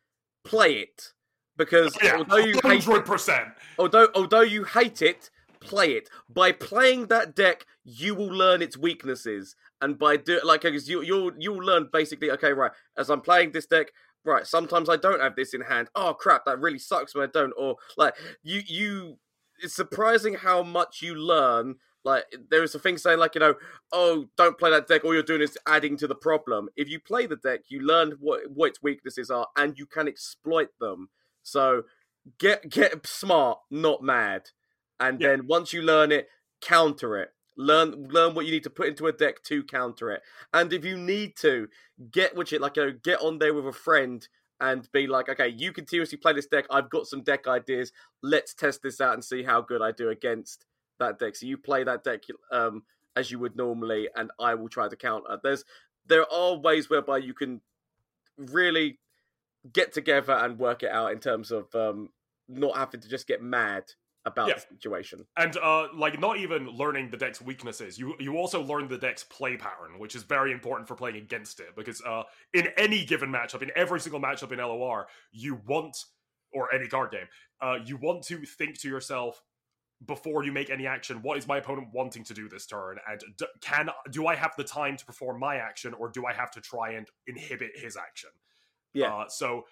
play 0.45 0.75
it. 0.75 1.13
Because 1.57 1.97
yeah, 2.01 2.19
although 2.19 2.37
you 2.37 2.61
hate 2.63 2.87
it, 2.87 3.49
although 3.79 4.09
although 4.15 4.43
you 4.43 4.63
hate 4.63 5.03
it, 5.03 5.29
play 5.61 5.93
it. 5.93 6.09
By 6.29 6.53
playing 6.53 7.07
that 7.07 7.35
deck, 7.35 7.67
you 7.85 8.15
will 8.15 8.33
learn 8.33 8.63
its 8.63 8.77
weaknesses, 8.77 9.57
and 9.81 9.99
by 9.99 10.19
do 10.19 10.41
like 10.45 10.63
because 10.63 10.89
you 10.89 11.03
you'll 11.03 11.33
you'll 11.37 11.65
learn 11.65 11.89
basically. 11.93 12.31
Okay, 12.31 12.53
right. 12.53 12.71
As 12.97 13.11
I'm 13.11 13.21
playing 13.21 13.51
this 13.51 13.67
deck, 13.67 13.89
right. 14.25 14.47
Sometimes 14.47 14.89
I 14.89 14.97
don't 14.97 15.21
have 15.21 15.35
this 15.35 15.53
in 15.53 15.63
hand. 15.63 15.89
Oh 15.97 16.15
crap, 16.15 16.45
that 16.45 16.61
really 16.61 16.79
sucks 16.79 17.13
when 17.15 17.25
I 17.25 17.31
don't. 17.33 17.53
Or 17.59 17.77
like 17.97 18.15
you 18.45 18.63
you. 18.67 19.19
It's 19.61 19.75
surprising 19.75 20.35
how 20.35 20.63
much 20.63 21.03
you 21.03 21.17
learn. 21.17 21.75
Like 22.05 22.25
there 22.51 22.63
is 22.63 22.75
a 22.75 22.79
thing 22.79 22.99
saying 22.99 23.19
like 23.19 23.35
you 23.35 23.41
know, 23.41 23.55
oh, 23.93 24.27
don't 24.37 24.59
play 24.59 24.71
that 24.71 24.87
deck. 24.89 25.05
All 25.05 25.15
you're 25.15 25.23
doing 25.23 25.43
is 25.43 25.59
adding 25.67 25.97
to 25.99 26.07
the 26.07 26.15
problem. 26.15 26.69
If 26.77 26.89
you 26.89 27.01
play 27.01 27.27
the 27.27 27.37
deck, 27.37 27.61
you 27.69 27.81
learn 27.81 28.13
what 28.21 28.51
what 28.53 28.71
its 28.71 28.83
weaknesses 28.83 29.31
are, 29.31 29.49
and 29.57 29.79
you 29.79 29.87
can 29.87 30.09
exploit 30.09 30.71
them. 30.81 31.09
So 31.43 31.83
get 32.39 32.71
get 32.71 33.07
smart, 33.07 33.59
not 33.71 34.03
mad. 34.03 34.51
And 35.01 35.21
Yeah. 35.21 35.29
then 35.29 35.47
once 35.47 35.73
you 35.73 35.83
learn 35.83 36.13
it, 36.13 36.29
counter 36.61 37.17
it. 37.19 37.35
Learn 37.57 38.09
learn 38.09 38.35
what 38.35 38.47
you 38.47 38.53
need 38.53 38.65
to 38.65 38.71
put 38.71 38.89
into 38.89 39.07
a 39.07 39.13
deck 39.13 39.43
to 39.45 39.65
counter 39.65 40.11
it. 40.13 40.23
And 40.53 40.73
if 40.73 40.85
you 40.85 40.97
need 40.97 41.37
to, 41.39 41.69
get 42.11 42.37
which 42.37 42.53
it 42.53 42.61
like 42.61 42.77
you 42.77 42.87
know, 42.87 42.93
get 43.03 43.21
on 43.21 43.39
there 43.39 43.55
with 43.55 43.67
a 43.67 43.73
friend 43.73 44.27
and 44.61 44.89
be 44.93 45.07
like, 45.07 45.29
okay, 45.29 45.49
you 45.49 45.73
continuously 45.73 46.19
play 46.19 46.33
this 46.33 46.47
deck. 46.47 46.67
I've 46.71 46.91
got 46.91 47.07
some 47.07 47.23
deck 47.23 47.47
ideas. 47.49 47.93
Let's 48.23 48.55
test 48.55 48.83
this 48.83 49.01
out 49.01 49.15
and 49.15 49.25
see 49.25 49.43
how 49.45 49.61
good 49.61 49.83
I 49.83 49.93
do 49.93 50.11
against 50.11 50.65
that 50.99 51.19
deck. 51.19 51.37
So 51.37 51.47
you 51.47 51.57
play 51.59 51.85
that 51.85 52.05
deck 52.05 52.23
um, 52.53 52.83
as 53.17 53.31
you 53.31 53.39
would 53.39 53.57
normally, 53.57 54.09
and 54.15 54.31
I 54.39 54.55
will 54.55 54.69
try 54.69 54.89
to 54.89 54.97
counter. 54.97 55.39
There's 55.43 55.65
there 56.07 56.31
are 56.33 56.57
ways 56.57 56.89
whereby 56.89 57.19
you 57.19 57.35
can 57.35 57.61
really 58.37 58.99
get 59.73 59.93
together 59.93 60.33
and 60.33 60.59
work 60.59 60.83
it 60.83 60.91
out 60.91 61.13
in 61.13 61.19
terms 61.19 61.51
of 61.51 61.75
um, 61.75 62.11
not 62.49 62.77
having 62.77 63.01
to 63.01 63.09
just 63.09 63.27
get 63.27 63.43
mad 63.43 63.85
about 64.25 64.49
Yeah. 64.49 64.55
the 64.55 64.61
situation. 64.61 65.27
And 65.37 65.57
uh, 65.57 65.89
like 65.95 66.19
not 66.21 66.39
even 66.39 66.69
learning 66.69 67.11
the 67.11 67.17
deck's 67.17 67.41
weaknesses, 67.41 67.99
you 67.99 68.15
you 68.19 68.37
also 68.37 68.63
learn 68.63 68.89
the 68.89 68.99
deck's 68.99 69.25
play 69.25 69.57
pattern, 69.57 69.99
which 69.99 70.15
is 70.15 70.23
very 70.23 70.53
important 70.53 70.89
for 70.89 70.95
playing 70.95 71.17
against 71.17 71.61
it. 71.61 71.75
Because 71.77 72.01
uh, 72.03 72.23
in 72.53 72.69
any 72.77 73.05
given 73.05 73.31
matchup, 73.31 73.63
in 73.63 73.71
every 73.77 74.01
single 74.01 74.21
matchup 74.21 74.53
in 74.53 74.59
LOR, 74.59 75.09
you 75.33 75.61
want 75.67 75.97
or 76.53 76.73
any 76.75 76.89
card 76.89 77.11
game, 77.11 77.27
uh, 77.61 77.79
you 77.85 77.97
want 77.99 78.23
to 78.25 78.39
think 78.45 78.81
to 78.81 78.89
yourself 78.89 79.43
before 80.07 80.45
you 80.45 80.53
make 80.53 80.71
any 80.71 80.87
action, 80.87 81.23
what 81.23 81.39
is 81.39 81.49
my 81.49 81.59
opponent 81.59 81.89
wanting 81.93 82.25
to 82.25 82.35
do 82.35 82.49
this 82.49 82.67
turn, 82.67 82.99
and 83.11 83.21
d- 83.37 83.47
can 83.61 83.91
do 84.11 84.27
I 84.27 84.35
have 84.35 84.53
the 84.57 84.65
time 84.65 84.97
to 84.97 85.05
perform 85.05 85.41
my 85.41 85.57
action, 85.57 85.95
or 85.95 86.09
do 86.09 86.25
I 86.27 86.33
have 86.33 86.51
to 86.53 86.61
try 86.61 86.93
and 86.93 87.09
inhibit 87.27 87.73
his 87.75 87.97
action? 87.97 88.31
Yeah. 88.95 89.15
Uh, 89.15 89.29
so 89.29 89.65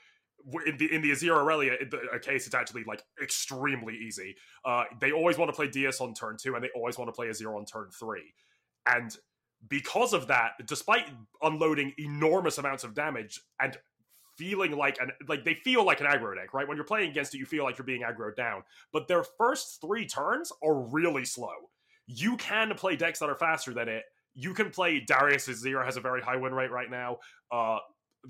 in 0.67 0.77
the 0.79 0.93
in 0.93 1.03
the 1.03 1.11
Azir 1.11 1.33
Irelia 1.33 1.81
in 1.81 1.91
the, 1.91 1.99
a 2.13 2.19
case, 2.19 2.47
it's 2.47 2.55
actually 2.55 2.85
like 2.85 3.03
extremely 3.23 3.97
easy. 3.97 4.37
Uh, 4.65 4.85
they 5.01 5.13
always 5.13 5.39
want 5.39 5.49
to 5.49 5.55
play 5.55 5.69
DS 5.69 6.01
on 6.01 6.13
turn 6.13 6.37
two, 6.41 6.55
and 6.55 6.65
they 6.65 6.71
always 6.75 6.99
want 6.99 7.09
to 7.09 7.13
play 7.13 7.29
Azir 7.29 7.57
on 7.57 7.65
turn 7.65 7.89
three. 7.91 8.35
And 8.87 9.17
because 9.69 10.13
of 10.13 10.27
that, 10.29 10.53
despite 10.67 11.09
unloading 11.43 11.93
enormous 11.99 12.59
amounts 12.59 12.85
of 12.85 12.95
damage 12.95 13.41
and 13.61 13.77
feeling 14.37 14.73
like 14.77 14.99
an 15.01 15.11
like 15.29 15.45
they 15.45 15.55
feel 15.55 15.85
like 15.85 16.01
an 16.01 16.07
aggro 16.07 16.35
deck, 16.35 16.55
right? 16.55 16.67
When 16.67 16.77
you're 16.77 16.85
playing 16.87 17.11
against 17.11 17.35
it, 17.35 17.39
you 17.39 17.47
feel 17.47 17.65
like 17.65 17.79
you're 17.79 17.87
being 17.87 18.03
aggroed 18.03 18.37
down. 18.37 18.63
But 18.93 19.09
their 19.09 19.25
first 19.25 19.81
three 19.81 20.07
turns 20.07 20.53
are 20.63 20.75
really 20.75 21.25
slow. 21.25 21.55
You 22.07 22.37
can 22.37 22.75
play 22.75 22.97
decks 22.97 23.19
that 23.19 23.29
are 23.29 23.35
faster 23.37 23.75
than 23.75 23.89
it. 23.89 24.05
You 24.35 24.55
can 24.55 24.71
play 24.71 25.01
Darius 25.01 25.45
Zero 25.47 25.85
has 25.85 25.97
a 25.97 26.01
very 26.01 26.21
high 26.23 26.37
win 26.37 26.55
rate 26.55 26.71
right 26.71 26.91
now. 26.91 27.19
Uh, 27.51 27.79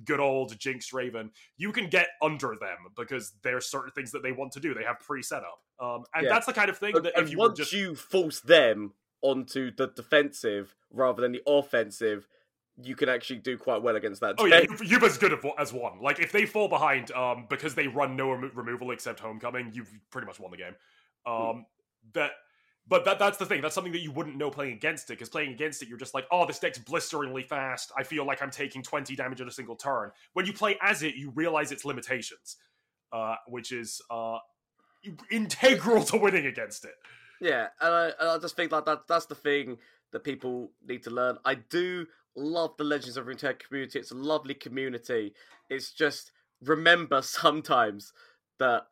good 0.04 0.20
old 0.20 0.58
Jinx 0.58 0.92
Raven. 0.92 1.30
You 1.56 1.72
can 1.72 1.88
get 1.88 2.08
under 2.22 2.54
them 2.60 2.78
because 2.96 3.32
there's 3.42 3.66
certain 3.66 3.90
things 3.92 4.12
that 4.12 4.22
they 4.22 4.32
want 4.32 4.52
to 4.52 4.60
do. 4.60 4.74
They 4.74 4.84
have 4.84 5.00
pre-setup, 5.00 5.58
um, 5.80 6.04
and 6.14 6.24
Yeah. 6.24 6.32
that's 6.32 6.46
the 6.46 6.52
kind 6.52 6.70
of 6.70 6.78
thing 6.78 6.96
And, 6.96 7.04
that 7.06 7.18
if 7.18 7.30
you 7.30 7.38
once 7.38 7.58
just 7.58 7.72
you 7.72 7.94
force 7.94 8.40
them 8.40 8.92
onto 9.22 9.70
the 9.74 9.88
defensive 9.88 10.74
rather 10.90 11.22
than 11.22 11.32
the 11.32 11.42
offensive, 11.46 12.28
you 12.82 12.94
can 12.94 13.08
actually 13.08 13.38
do 13.38 13.56
quite 13.56 13.82
well 13.82 13.96
against 13.96 14.20
that. 14.20 14.34
Oh 14.38 14.44
yeah, 14.44 14.60
you've, 14.82 15.02
as 15.02 15.16
good 15.16 15.38
as 15.58 15.72
one. 15.72 16.00
Like 16.00 16.20
if 16.20 16.32
they 16.32 16.44
fall 16.44 16.68
behind, 16.68 17.10
um, 17.12 17.46
because 17.48 17.74
they 17.74 17.86
run 17.88 18.16
no 18.16 18.32
remo- 18.32 18.50
removal 18.54 18.90
except 18.90 19.20
homecoming, 19.20 19.70
you've 19.72 19.90
pretty 20.10 20.26
much 20.26 20.38
won 20.38 20.50
the 20.50 20.56
game. 20.58 20.74
Um, 21.26 21.66
that 22.12 22.32
but 22.88 23.04
that 23.04 23.18
that's 23.18 23.38
the 23.38 23.46
thing. 23.46 23.62
That's 23.62 23.74
something 23.74 23.92
that 23.92 24.00
you 24.00 24.12
wouldn't 24.12 24.36
know 24.36 24.50
playing 24.50 24.74
against 24.74 25.10
it, 25.10 25.14
because 25.14 25.28
playing 25.28 25.52
against 25.52 25.82
it, 25.82 25.88
you're 25.88 25.98
just 25.98 26.14
like, 26.14 26.26
oh, 26.30 26.46
this 26.46 26.58
deck's 26.58 26.78
blisteringly 26.78 27.42
fast. 27.42 27.92
I 27.96 28.02
feel 28.02 28.24
like 28.24 28.42
I'm 28.42 28.50
taking 28.50 28.82
20 28.82 29.16
damage 29.16 29.40
in 29.40 29.48
a 29.48 29.50
single 29.50 29.74
turn. 29.74 30.12
When 30.34 30.46
you 30.46 30.52
play 30.52 30.76
as 30.82 31.02
it, 31.02 31.14
you 31.16 31.30
realize 31.30 31.72
its 31.72 31.84
limitations, 31.84 32.56
uh, 33.12 33.36
which 33.48 33.72
is 33.72 34.00
uh, 34.10 34.38
integral 35.30 36.04
to 36.04 36.16
winning 36.16 36.46
against 36.46 36.84
it. 36.84 36.94
Yeah, 37.40 37.68
and 37.80 37.92
I, 37.92 38.04
and 38.20 38.28
I 38.30 38.38
just 38.38 38.54
think 38.54 38.70
like 38.70 38.84
that 38.84 39.08
that's 39.08 39.26
the 39.26 39.34
thing 39.34 39.78
that 40.12 40.24
people 40.24 40.70
need 40.86 41.02
to 41.04 41.10
learn. 41.10 41.38
I 41.44 41.54
do 41.54 42.06
love 42.36 42.76
the 42.76 42.84
Legends 42.84 43.16
of 43.16 43.26
Runeterra 43.26 43.58
community. 43.58 43.98
It's 43.98 44.10
a 44.10 44.16
lovely 44.16 44.54
community. 44.54 45.34
It's 45.68 45.92
just 45.92 46.32
remember 46.62 47.22
sometimes 47.22 48.12
that 48.58 48.86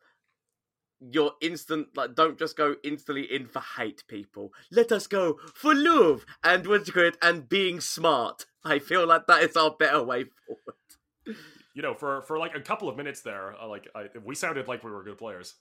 you're 1.00 1.32
instant 1.42 1.88
like 1.96 2.14
don't 2.14 2.38
just 2.38 2.56
go 2.56 2.76
instantly 2.82 3.22
in 3.22 3.46
for 3.46 3.62
hate 3.76 4.04
people. 4.08 4.52
Let 4.70 4.92
us 4.92 5.06
go 5.06 5.38
for 5.54 5.74
love 5.74 6.24
and 6.42 6.66
what's 6.66 6.90
good 6.90 7.16
and 7.20 7.48
being 7.48 7.80
smart. 7.80 8.46
I 8.64 8.78
feel 8.78 9.06
like 9.06 9.26
that 9.26 9.42
is 9.42 9.56
our 9.56 9.70
better 9.70 10.02
way 10.02 10.26
forward. 10.46 11.38
You 11.74 11.82
know, 11.82 11.94
for 11.94 12.22
for 12.22 12.38
like 12.38 12.54
a 12.54 12.60
couple 12.60 12.88
of 12.88 12.96
minutes 12.96 13.20
there, 13.22 13.54
uh, 13.60 13.66
like 13.66 13.88
I, 13.94 14.06
we 14.24 14.34
sounded 14.34 14.68
like 14.68 14.84
we 14.84 14.90
were 14.90 15.02
good 15.02 15.18
players. 15.18 15.54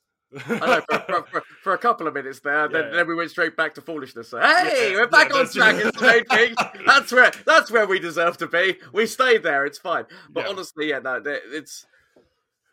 I 0.47 0.57
know, 0.65 0.81
for, 0.89 0.99
for, 0.99 1.25
for, 1.31 1.43
for, 1.61 1.73
a 1.73 1.77
couple 1.77 2.07
of 2.07 2.13
minutes 2.13 2.39
there, 2.39 2.67
then, 2.67 2.85
Yeah. 2.85 2.97
then 2.97 3.07
we 3.07 3.15
went 3.15 3.31
straight 3.31 3.55
back 3.55 3.73
to 3.75 3.81
foolishness. 3.81 4.29
So, 4.29 4.39
hey, 4.39 4.91
Yeah, 4.91 4.97
we're 4.97 5.07
back 5.07 5.33
on 5.33 5.47
track. 5.49 5.75
It's. 5.77 6.55
That's 6.85 7.11
where 7.11 7.31
that's 7.45 7.71
where 7.71 7.87
we 7.87 7.99
deserve 7.99 8.37
to 8.37 8.47
be. 8.47 8.77
We 8.91 9.05
stayed 9.05 9.43
there. 9.43 9.65
It's 9.65 9.77
fine. 9.77 10.05
But 10.29 10.47
honestly, 10.47 10.89
yeah, 10.89 10.99
no, 10.99 11.21
it's 11.25 11.85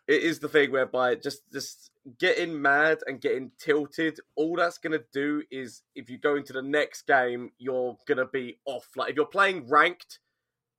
it 0.08 0.22
is 0.22 0.40
the 0.40 0.48
thing 0.48 0.72
whereby 0.72 1.14
just 1.14 1.42
just 1.52 1.90
getting 2.18 2.60
mad 2.60 2.98
and 3.06 3.20
getting 3.20 3.52
tilted. 3.58 4.18
All 4.34 4.56
that's 4.56 4.78
gonna 4.78 5.00
do 5.12 5.42
is 5.50 5.82
if 5.94 6.10
you 6.10 6.18
go 6.18 6.36
into 6.36 6.52
the 6.52 6.62
next 6.62 7.06
game, 7.06 7.52
you're 7.58 7.96
gonna 8.06 8.26
be 8.26 8.58
off. 8.64 8.88
Like 8.96 9.10
if 9.10 9.16
you're 9.16 9.26
playing 9.26 9.68
ranked, 9.68 10.18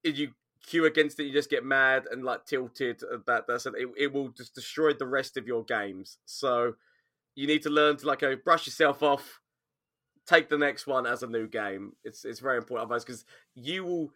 you 0.03 0.33
queue 0.65 0.85
against 0.85 1.19
it, 1.19 1.23
you 1.25 1.33
just 1.33 1.49
get 1.49 1.65
mad 1.65 2.05
and 2.11 2.23
like 2.23 2.45
tilted. 2.45 3.01
uh, 3.03 3.17
That 3.27 3.45
that's 3.47 3.65
it, 3.65 3.73
it 3.97 4.13
will 4.13 4.29
just 4.29 4.53
destroy 4.55 4.93
the 4.93 5.07
rest 5.07 5.37
of 5.37 5.47
your 5.47 5.63
games. 5.63 6.17
So 6.25 6.73
you 7.35 7.47
need 7.47 7.63
to 7.63 7.69
learn 7.69 7.97
to 7.97 8.07
like 8.07 8.19
go 8.19 8.35
brush 8.35 8.65
yourself 8.67 9.01
off, 9.03 9.39
take 10.27 10.49
the 10.49 10.57
next 10.57 10.85
one 10.87 11.05
as 11.05 11.23
a 11.23 11.27
new 11.27 11.47
game. 11.47 11.93
It's 12.03 12.25
it's 12.25 12.39
very 12.39 12.57
important 12.57 12.85
otherwise 12.87 13.03
because 13.05 13.25
you 13.55 13.83
will 13.85 14.13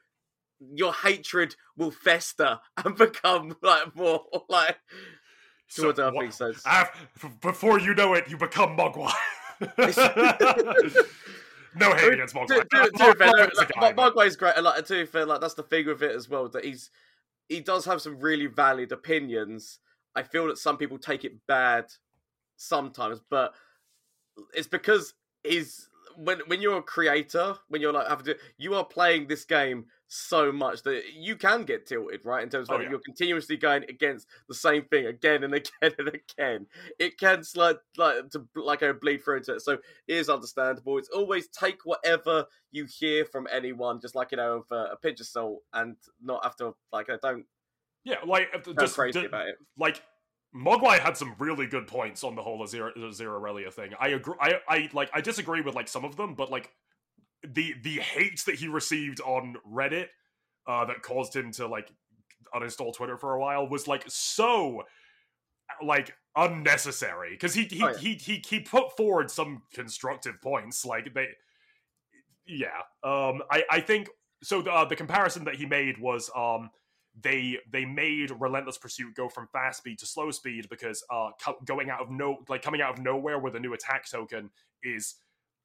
your 0.74 0.94
hatred 0.94 1.56
will 1.78 1.92
fester 1.92 2.60
and 2.86 2.96
become 2.96 3.56
like 3.62 3.96
more 3.96 4.24
like 4.50 4.78
towards 5.76 6.00
other 6.00 6.14
wha- 6.16 6.22
things. 6.22 6.36
So 6.36 6.54
f- 6.66 7.38
before 7.42 7.80
you 7.80 7.94
know 7.94 8.14
it, 8.14 8.30
you 8.30 8.38
become 8.38 8.78
Mogwai. 8.78 9.12
no 11.76 11.94
hate 11.94 12.14
against 12.14 12.36
Mogwai. 12.36 12.48
to, 12.48 12.90
to 12.92 13.14
be 13.14 13.18
fair, 13.20 13.28
no, 13.28 13.48
Mogwai's 13.48 13.60
a 13.60 13.80
like, 13.82 13.96
Mogwai's 13.96 14.36
great. 14.36 14.56
and, 14.56 14.64
Like, 14.66 14.86
to 14.86 15.06
fair, 15.06 15.26
like 15.26 15.42
that's 15.42 15.54
the 15.54 15.64
thing 15.64 15.88
with 15.88 16.02
it 16.02 16.16
as 16.16 16.30
well. 16.30 16.48
That 16.50 16.66
he's 16.66 16.90
he 17.50 17.60
does 17.60 17.86
have 17.86 18.02
some 18.02 18.20
really 18.20 18.48
valid 18.48 18.92
opinions. 18.92 19.80
I 20.16 20.24
feel 20.24 20.48
that 20.48 20.58
some 20.58 20.78
people 20.78 20.98
take 20.98 21.26
it 21.26 21.34
bad 21.48 21.86
sometimes, 22.56 23.20
but 23.30 23.54
it's 24.54 24.68
because 24.68 25.14
he's 25.44 25.90
when 26.18 26.40
when 26.48 26.62
you're 26.62 26.78
a 26.78 26.84
creator, 26.84 27.56
when 27.70 27.82
you're 27.82 27.94
like 27.94 28.08
having 28.08 28.26
to, 28.26 28.38
you 28.58 28.76
are 28.76 28.86
playing 28.86 29.28
this 29.28 29.46
game 29.46 29.86
so 30.08 30.52
much 30.52 30.84
that 30.84 31.02
you 31.14 31.36
can 31.36 31.64
get 31.64 31.86
tilted, 31.88 32.22
right? 32.24 32.44
In 32.44 32.50
terms 32.50 32.70
of 32.70 32.76
Oh, 32.76 32.80
yeah. 32.80 32.90
you're 32.92 33.00
continuously 33.00 33.58
going 33.58 33.84
against 33.90 34.28
the 34.48 34.54
same 34.54 34.86
thing 34.86 35.08
again 35.08 35.44
and 35.44 35.54
again 35.56 35.92
and 35.98 36.08
again. 36.10 36.68
It 37.00 37.18
can 37.18 37.44
slide 37.44 37.78
like 37.98 38.30
to 38.32 38.48
like 38.56 38.82
a 38.82 38.94
bleed 38.94 39.24
through 39.24 39.38
into 39.38 39.56
it. 39.56 39.62
So 39.62 39.74
it 39.74 39.82
is 40.08 40.30
understandable. 40.30 40.98
It's 40.98 41.10
always 41.10 41.48
take 41.48 41.80
whatever 41.86 42.46
you 42.72 42.86
hear 42.86 43.26
from 43.26 43.48
anyone, 43.52 44.00
just 44.02 44.16
like 44.16 44.32
you 44.32 44.38
know, 44.38 44.66
uh, 44.72 44.90
a 44.92 44.96
pinch 44.98 45.20
of 45.20 45.28
salt, 45.28 45.62
and 45.74 45.96
not 46.22 46.44
have 46.44 46.56
to 46.58 46.76
like 46.92 47.10
I 47.10 47.18
don't 47.22 47.46
Yeah, 48.04 48.18
like 48.26 48.50
uh, 48.54 48.74
just 48.80 48.96
crazy 48.96 49.22
d- 49.22 49.26
about 49.26 49.48
it. 49.48 49.56
like 49.78 50.02
Mogwai 50.56 51.00
had 51.00 51.18
some 51.18 51.36
really 51.38 51.68
good 51.68 51.86
points 51.88 52.24
on 52.24 52.36
the 52.36 52.42
whole 52.42 52.66
Azir 52.66 52.96
Azir 52.98 53.28
Irelia 53.40 53.72
thing. 53.74 53.92
I 54.00 54.10
agree. 54.10 54.36
I, 54.40 54.54
I 54.68 54.90
like. 54.94 55.10
I 55.14 55.22
disagree 55.22 55.62
with 55.62 55.76
like 55.76 55.88
some 55.88 56.06
of 56.06 56.16
them, 56.16 56.34
but 56.36 56.50
like 56.50 56.72
the 57.44 57.74
the 57.84 57.98
hate 58.00 58.42
that 58.46 58.56
he 58.56 58.68
received 58.68 59.20
on 59.22 59.56
Reddit 59.70 60.08
uh, 60.68 60.86
that 60.86 61.02
caused 61.02 61.36
him 61.36 61.52
to 61.54 61.68
like 61.68 61.92
uninstall 62.54 62.94
Twitter 62.96 63.18
for 63.18 63.34
a 63.34 63.40
while 63.40 63.68
was 63.68 63.88
like 63.88 64.04
so 64.08 64.84
like 65.84 66.16
unnecessary 66.36 67.32
because 67.32 67.54
he 67.54 67.64
he, 67.64 67.84
Oh, 67.84 67.88
yeah. 67.90 67.98
he 67.98 68.14
he 68.16 68.44
he 68.48 68.60
put 68.60 68.96
forward 68.96 69.32
some 69.32 69.64
constructive 69.74 70.42
points 70.42 70.86
like 70.86 71.14
they 71.14 71.28
yeah 72.46 72.68
um 73.04 73.42
i 73.50 73.64
i 73.72 73.80
think 73.80 74.10
so 74.44 74.62
the, 74.62 74.72
uh, 74.72 74.86
the 74.86 74.96
comparison 74.96 75.44
that 75.46 75.56
he 75.56 75.66
made 75.66 75.98
was 75.98 76.30
um 76.36 76.70
they 77.22 77.58
they 77.72 77.86
made 77.86 78.32
relentless 78.40 78.78
pursuit 78.78 79.16
go 79.16 79.30
from 79.30 79.48
fast 79.54 79.80
speed 79.80 79.98
to 80.00 80.06
slow 80.06 80.32
speed 80.32 80.68
because 80.70 81.04
uh 81.10 81.30
co- 81.44 81.58
going 81.66 81.90
out 81.90 82.02
of 82.02 82.10
no 82.12 82.38
like 82.50 82.62
coming 82.62 82.82
out 82.82 82.94
of 82.98 83.04
nowhere 83.04 83.40
with 83.40 83.56
a 83.56 83.60
new 83.60 83.74
attack 83.74 84.10
token 84.10 84.50
is 84.84 85.16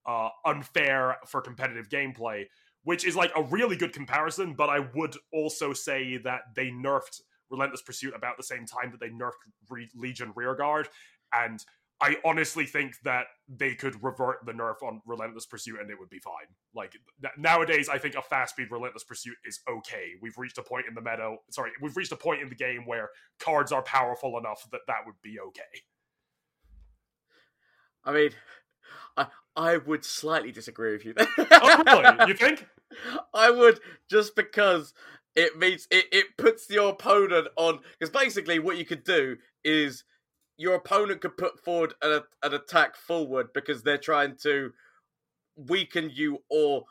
uh 0.06 0.28
unfair 0.46 1.16
for 1.26 1.40
competitive 1.40 1.88
gameplay 1.88 2.44
which 2.84 3.04
is 3.04 3.16
like 3.16 3.32
a 3.36 3.42
really 3.44 3.76
good 3.76 3.92
comparison 3.92 4.54
but 4.54 4.68
i 4.68 4.78
would 4.94 5.16
also 5.32 5.72
say 5.72 6.16
that 6.18 6.42
they 6.54 6.70
nerfed 6.70 7.20
relentless 7.50 7.82
pursuit 7.82 8.14
about 8.14 8.36
the 8.36 8.42
same 8.44 8.64
time 8.64 8.90
that 8.92 9.00
they 9.00 9.10
nerfed 9.10 9.32
Re- 9.68 9.90
legion 9.96 10.32
rearguard 10.36 10.88
and 11.32 11.64
I 12.00 12.16
honestly 12.24 12.64
think 12.64 12.94
that 13.04 13.26
they 13.48 13.74
could 13.74 14.02
revert 14.02 14.38
the 14.46 14.52
nerf 14.52 14.82
on 14.82 15.02
Relentless 15.06 15.44
Pursuit 15.44 15.80
and 15.80 15.90
it 15.90 15.98
would 15.98 16.08
be 16.08 16.18
fine. 16.18 16.46
Like 16.74 16.94
n- 17.22 17.30
nowadays, 17.36 17.90
I 17.90 17.98
think 17.98 18.14
a 18.14 18.22
fast 18.22 18.54
speed 18.54 18.68
Relentless 18.70 19.04
Pursuit 19.04 19.36
is 19.44 19.60
okay. 19.68 20.12
We've 20.22 20.38
reached 20.38 20.56
a 20.56 20.62
point 20.62 20.86
in 20.88 20.94
the 20.94 21.02
meta. 21.02 21.36
Sorry, 21.50 21.72
we've 21.82 21.96
reached 21.96 22.12
a 22.12 22.16
point 22.16 22.40
in 22.40 22.48
the 22.48 22.54
game 22.54 22.86
where 22.86 23.10
cards 23.38 23.70
are 23.70 23.82
powerful 23.82 24.38
enough 24.38 24.66
that 24.72 24.80
that 24.86 25.00
would 25.04 25.16
be 25.22 25.38
okay. 25.40 25.82
I 28.02 28.12
mean, 28.12 28.30
I 29.16 29.26
I 29.54 29.76
would 29.76 30.04
slightly 30.04 30.52
disagree 30.52 30.92
with 30.92 31.04
you. 31.04 31.14
Oh, 31.18 31.82
really? 31.86 32.28
You 32.28 32.34
think? 32.34 32.66
I 33.34 33.50
would 33.50 33.78
just 34.08 34.34
because 34.34 34.94
it 35.36 35.58
means 35.58 35.86
it, 35.90 36.06
it 36.12 36.26
puts 36.38 36.68
your 36.70 36.90
opponent 36.90 37.48
on 37.56 37.80
because 37.98 38.10
basically 38.10 38.58
what 38.58 38.78
you 38.78 38.84
could 38.84 39.04
do 39.04 39.36
is 39.64 40.04
your 40.60 40.74
opponent 40.74 41.22
could 41.22 41.38
put 41.38 41.58
forward 41.58 41.94
an, 42.02 42.20
an 42.42 42.52
attack 42.52 42.94
forward 42.94 43.48
because 43.54 43.82
they're 43.82 43.96
trying 43.96 44.36
to 44.42 44.72
weaken 45.56 46.10
you 46.12 46.42
or 46.50 46.84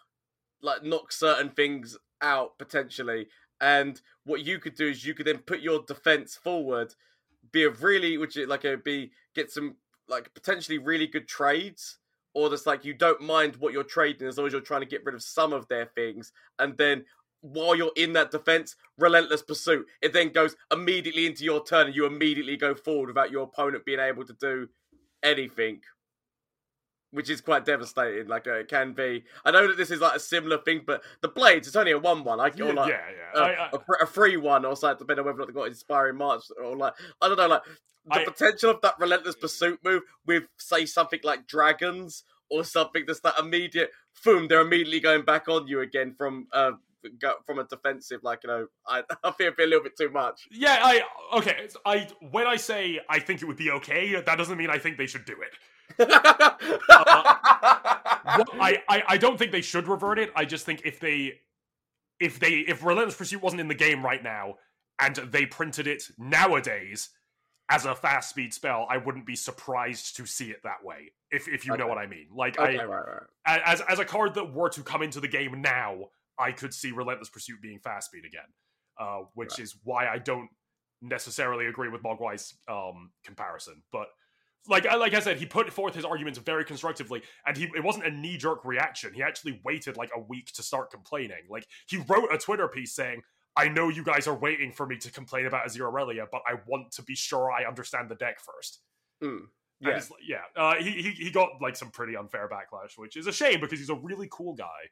like 0.61 0.83
knock 0.83 1.11
certain 1.11 1.51
things 1.51 1.95
out 2.19 2.57
potentially. 2.57 3.27
And 3.61 4.01
what 4.25 4.43
you 4.43 4.57
could 4.57 4.73
do 4.73 4.87
is 4.87 5.05
you 5.05 5.13
could 5.13 5.27
then 5.27 5.37
put 5.37 5.59
your 5.59 5.83
defense 5.85 6.35
forward 6.35 6.95
be 7.51 7.63
a 7.63 7.69
really 7.69 8.17
which 8.17 8.37
is 8.37 8.47
like 8.47 8.63
a 8.63 8.77
be 8.77 9.11
get 9.35 9.51
some 9.51 9.75
like 10.07 10.33
potentially 10.33 10.77
really 10.77 11.07
good 11.07 11.27
trades 11.27 11.99
or 12.33 12.49
just 12.49 12.65
like 12.65 12.85
you 12.85 12.93
don't 12.93 13.21
mind 13.21 13.55
what 13.57 13.73
you're 13.73 13.83
trading 13.83 14.27
as 14.27 14.37
long 14.37 14.47
as 14.47 14.53
you're 14.53 14.61
trying 14.61 14.81
to 14.81 14.87
get 14.87 15.03
rid 15.05 15.15
of 15.15 15.21
some 15.21 15.53
of 15.53 15.67
their 15.67 15.85
things. 15.85 16.31
And 16.57 16.77
then 16.77 17.05
while 17.41 17.75
you're 17.75 17.91
in 17.95 18.13
that 18.13 18.31
defense 18.31 18.75
relentless 18.97 19.41
pursuit 19.41 19.85
it 20.01 20.13
then 20.13 20.29
goes 20.29 20.55
immediately 20.71 21.25
into 21.25 21.43
your 21.43 21.63
turn 21.63 21.87
and 21.87 21.95
you 21.95 22.05
immediately 22.05 22.57
go 22.57 22.75
forward 22.75 23.07
without 23.07 23.31
your 23.31 23.43
opponent 23.43 23.85
being 23.85 23.99
able 23.99 24.25
to 24.25 24.33
do 24.33 24.67
anything 25.23 25.79
which 27.11 27.29
is 27.29 27.41
quite 27.41 27.65
devastating 27.65 28.27
like 28.27 28.45
uh, 28.47 28.55
it 28.55 28.67
can 28.67 28.93
be 28.93 29.23
i 29.45 29.51
know 29.51 29.67
that 29.67 29.77
this 29.77 29.89
is 29.89 29.99
like 30.01 30.15
a 30.15 30.19
similar 30.19 30.57
thing 30.59 30.81
but 30.85 31.01
the 31.21 31.27
blades 31.27 31.67
it's 31.67 31.75
only 31.75 31.91
a 31.91 31.97
one 31.97 32.23
one 32.23 32.39
i 32.39 32.51
Yeah, 32.55 32.65
or 32.65 32.73
like 32.73 32.89
yeah. 32.89 33.01
yeah. 33.33 33.41
uh, 33.41 33.45
I, 33.45 33.51
I, 33.65 33.69
a, 33.73 34.03
a 34.03 34.07
free 34.07 34.37
one 34.37 34.65
or 34.65 34.75
something, 34.75 34.99
depending 34.99 35.21
on 35.21 35.25
whether 35.25 35.37
or 35.37 35.39
not 35.39 35.47
they've 35.47 35.55
got 35.55 35.67
inspiring 35.67 36.17
march 36.17 36.43
or 36.63 36.75
like 36.75 36.93
I 37.21 37.27
don't 37.27 37.37
know, 37.37 37.47
like 37.47 37.61
the 38.05 38.11
I- 38.21 38.25
potential 38.25 38.69
of 38.71 38.81
that 38.81 38.95
relentless 38.99 39.35
pursuit 39.35 39.79
move 39.83 40.03
with 40.25 40.43
say 40.57 40.85
something 40.85 41.19
like 41.23 41.47
dragons 41.47 42.23
or 42.51 42.63
something 42.63 43.03
that's 43.07 43.19
that 43.21 43.39
immediate 43.39 43.91
boom, 44.23 44.47
they're 44.47 44.61
immediately 44.61 44.99
going 44.99 45.23
back 45.23 45.47
on 45.47 45.67
you 45.67 45.81
again 45.81 46.13
from 46.17 46.47
uh 46.53 46.71
go, 47.19 47.33
from 47.45 47.59
a 47.59 47.63
defensive 47.63 48.21
like 48.23 48.39
you 48.43 48.49
know 48.49 48.67
I 48.87 49.03
I 49.23 49.31
feel 49.31 49.47
it'd 49.47 49.57
be 49.57 49.63
a 49.63 49.67
little 49.67 49.83
bit 49.83 49.97
too 49.97 50.09
much. 50.09 50.47
yeah, 50.51 50.79
I 50.81 51.01
okay. 51.37 51.67
I 51.85 52.07
when 52.31 52.47
I 52.47 52.55
say 52.55 52.99
I 53.09 53.19
think 53.19 53.41
it 53.41 53.45
would 53.45 53.57
be 53.57 53.71
okay, 53.71 54.21
that 54.21 54.37
doesn't 54.37 54.57
mean 54.57 54.69
I 54.69 54.77
think 54.77 54.97
they 54.97 55.07
should 55.07 55.25
do 55.25 55.35
it. 55.41 55.97
What- 58.37 58.49
I, 58.59 58.83
I 58.87 59.03
I 59.07 59.17
don't 59.17 59.39
think 59.39 59.51
they 59.51 59.61
should 59.61 59.87
revert 59.87 60.19
it. 60.19 60.31
I 60.35 60.45
just 60.45 60.65
think 60.65 60.81
if 60.85 60.99
they 60.99 61.39
if 62.19 62.39
they 62.39 62.59
if 62.59 62.83
Relentless 62.83 63.15
Pursuit 63.15 63.41
wasn't 63.41 63.61
in 63.61 63.67
the 63.67 63.75
game 63.75 64.05
right 64.05 64.21
now 64.21 64.55
and 64.99 65.15
they 65.15 65.45
printed 65.45 65.87
it 65.87 66.03
nowadays 66.17 67.09
as 67.71 67.85
a 67.85 67.95
fast 67.95 68.29
speed 68.29 68.53
spell, 68.53 68.87
I 68.89 68.97
wouldn't 68.97 69.25
be 69.25 69.35
surprised 69.35 70.17
to 70.17 70.25
see 70.25 70.51
it 70.51 70.61
that 70.63 70.83
way. 70.83 71.11
If 71.31 71.47
if 71.47 71.65
you 71.65 71.77
know 71.77 71.87
what 71.87 71.97
I 71.97 72.07
mean. 72.07 72.27
Like 72.35 72.59
okay, 72.59 72.79
I 72.79 72.83
right, 72.83 73.05
right. 73.47 73.61
as 73.65 73.81
as 73.81 73.99
a 73.99 74.05
card 74.05 74.35
that 74.35 74.53
were 74.53 74.69
to 74.69 74.81
come 74.81 75.01
into 75.01 75.19
the 75.19 75.27
game 75.27 75.61
now, 75.61 76.05
I 76.39 76.51
could 76.53 76.73
see 76.73 76.91
Relentless 76.91 77.29
Pursuit 77.29 77.61
being 77.61 77.79
fast 77.79 78.07
speed 78.09 78.25
again, 78.25 78.47
uh, 78.97 79.23
which 79.33 79.51
Right. 79.51 79.59
is 79.59 79.75
why 79.83 80.07
I 80.07 80.17
don't 80.19 80.49
necessarily 81.01 81.65
agree 81.67 81.89
with 81.89 82.01
Mogwai's 82.03 82.57
um, 82.67 83.11
comparison. 83.23 83.83
But 83.91 84.07
like 84.67 84.85
I- 84.85 84.95
like 84.95 85.13
I 85.13 85.19
said, 85.19 85.37
he 85.37 85.45
put 85.45 85.71
forth 85.71 85.95
his 85.95 86.05
arguments 86.05 86.37
very 86.39 86.65
constructively, 86.65 87.23
and 87.45 87.55
he 87.57 87.65
it 87.75 87.83
wasn't 87.83 88.05
a 88.05 88.11
knee 88.11 88.37
jerk 88.37 88.65
reaction. 88.65 89.13
He 89.13 89.23
actually 89.23 89.61
waited 89.63 89.97
like 89.97 90.11
a 90.15 90.19
week 90.19 90.51
to 90.53 90.63
start 90.63 90.91
complaining. 90.91 91.45
Like 91.49 91.65
he 91.87 91.97
wrote 91.97 92.33
a 92.33 92.37
Twitter 92.37 92.67
piece 92.67 92.93
saying, 92.93 93.23
"I 93.55 93.69
know 93.69 93.87
you 93.89 94.03
guys 94.03 94.27
are 94.27 94.35
waiting 94.35 94.71
for 94.73 94.85
me 94.85 94.97
to 94.97 95.11
complain 95.11 95.45
about 95.45 95.65
Azir 95.65 95.89
Irelia, 95.91 96.27
but 96.31 96.41
I 96.45 96.55
want 96.67 96.91
to 96.93 97.03
be 97.03 97.15
sure 97.15 97.51
I 97.51 97.63
understand 97.65 98.09
the 98.09 98.15
deck 98.15 98.39
first. 98.41 98.81
Mm. 99.23 99.47
Yeah. 99.81 99.91
like- 99.95 100.09
yeah. 100.21 100.43
Uh, 100.57 100.75
he, 100.75 100.91
he 101.01 101.11
he 101.11 101.31
got 101.31 101.61
like 101.61 101.77
some 101.77 101.89
pretty 101.89 102.17
unfair 102.17 102.49
backlash, 102.49 102.97
which 102.97 103.15
is 103.15 103.27
a 103.27 103.31
shame 103.33 103.61
because 103.61 103.79
he's 103.79 103.89
a 103.89 103.95
really 103.95 104.27
cool 104.29 104.53
guy. 104.55 104.89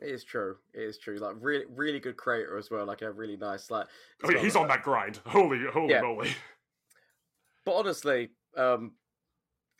It 0.00 0.08
is 0.10 0.24
true. 0.24 0.56
It 0.72 0.82
is 0.82 0.98
true. 0.98 1.16
Like 1.18 1.36
really, 1.40 1.64
really 1.68 2.00
good 2.00 2.16
creator 2.16 2.58
as 2.58 2.70
well. 2.70 2.84
Like 2.84 3.02
a 3.02 3.10
really 3.12 3.36
nice 3.36 3.70
like. 3.70 3.86
Oh, 4.24 4.30
yeah, 4.30 4.38
he's 4.40 4.56
on 4.56 4.68
that 4.68 4.82
grind. 4.82 5.20
Holy 5.26 5.60
holy 5.72 5.90
Yeah. 5.90 6.02
moly! 6.02 6.34
But 7.64 7.74
honestly, 7.76 8.30
um, 8.56 8.92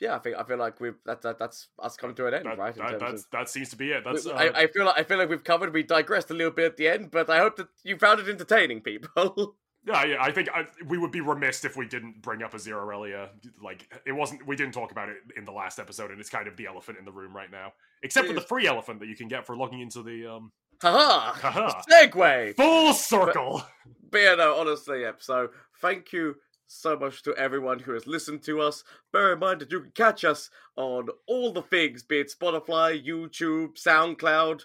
yeah, 0.00 0.14
I 0.14 0.18
think 0.18 0.36
I 0.36 0.44
feel 0.44 0.56
like 0.56 0.80
we've 0.80 0.94
that, 1.04 1.22
that 1.22 1.38
that's 1.38 1.68
us 1.78 1.96
coming 1.96 2.16
to 2.16 2.26
an 2.26 2.34
end, 2.34 2.46
That, 2.46 2.58
right? 2.58 2.74
That, 2.74 3.00
that's, 3.00 3.22
of- 3.24 3.30
that 3.32 3.48
seems 3.48 3.70
to 3.70 3.76
be 3.76 3.90
it. 3.90 4.04
That's 4.04 4.26
uh, 4.26 4.32
I, 4.32 4.62
I 4.62 4.66
feel 4.68 4.84
like 4.86 4.98
I 4.98 5.02
feel 5.02 5.18
like 5.18 5.28
we've 5.28 5.44
covered. 5.44 5.72
We 5.74 5.82
digressed 5.82 6.30
a 6.30 6.34
little 6.34 6.52
bit 6.52 6.64
at 6.66 6.76
the 6.76 6.88
end, 6.88 7.10
but 7.10 7.28
I 7.28 7.38
hope 7.38 7.56
that 7.56 7.68
you 7.82 7.98
found 7.98 8.20
it 8.20 8.28
entertaining, 8.28 8.80
people. 8.82 9.56
Yeah, 9.86 10.04
yeah, 10.04 10.16
I 10.20 10.32
think 10.32 10.48
I, 10.54 10.66
we 10.86 10.96
would 10.96 11.10
be 11.10 11.20
remiss 11.20 11.64
if 11.64 11.76
we 11.76 11.86
didn't 11.86 12.22
bring 12.22 12.42
up 12.42 12.52
Azir 12.52 12.82
Irelia. 12.82 13.28
Like, 13.62 13.86
it 14.06 14.12
wasn't, 14.12 14.46
we 14.46 14.56
didn't 14.56 14.72
talk 14.72 14.92
about 14.92 15.10
it 15.10 15.16
in 15.36 15.44
the 15.44 15.52
last 15.52 15.78
episode, 15.78 16.10
and 16.10 16.18
it's 16.18 16.30
kind 16.30 16.48
of 16.48 16.56
the 16.56 16.66
elephant 16.66 16.98
in 16.98 17.04
the 17.04 17.12
room 17.12 17.36
right 17.36 17.50
now. 17.50 17.74
Except 18.02 18.26
for 18.26 18.32
the 18.32 18.40
free 18.40 18.66
elephant 18.66 19.00
that 19.00 19.08
you 19.08 19.16
can 19.16 19.28
get 19.28 19.46
for 19.46 19.56
logging 19.56 19.80
into 19.80 20.02
the 20.02 20.26
um, 20.26 20.52
Haha! 20.80 21.32
Haha. 21.32 21.82
Segue. 21.90 22.56
full 22.56 22.92
circle. 22.94 23.62
But 24.10 24.18
yeah, 24.18 24.34
no, 24.36 24.54
honestly, 24.56 25.02
yeah. 25.02 25.12
So 25.18 25.48
thank 25.80 26.12
you 26.12 26.36
so 26.66 26.96
much 26.96 27.22
to 27.22 27.34
everyone 27.36 27.78
who 27.78 27.92
has 27.92 28.06
listened 28.06 28.42
to 28.44 28.60
us. 28.60 28.84
Bear 29.12 29.32
in 29.32 29.38
mind 29.38 29.60
that 29.60 29.70
you 29.70 29.80
can 29.80 29.90
catch 29.90 30.24
us 30.24 30.50
on 30.76 31.08
all 31.26 31.52
the 31.52 31.62
things, 31.62 32.02
be 32.02 32.20
it 32.20 32.32
Spotify, 32.32 33.04
YouTube, 33.04 33.74
SoundCloud, 33.74 34.62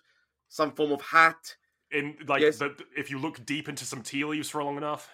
some 0.48 0.72
form 0.72 0.92
of 0.92 1.02
hat. 1.02 1.56
In 1.92 2.16
like, 2.28 2.42
Yes. 2.42 2.58
the, 2.58 2.76
if 2.96 3.10
you 3.10 3.18
look 3.18 3.44
deep 3.46 3.68
into 3.68 3.84
some 3.86 4.02
tea 4.04 4.24
leaves 4.26 4.50
for 4.50 4.64
long 4.64 4.78
enough, 4.78 5.10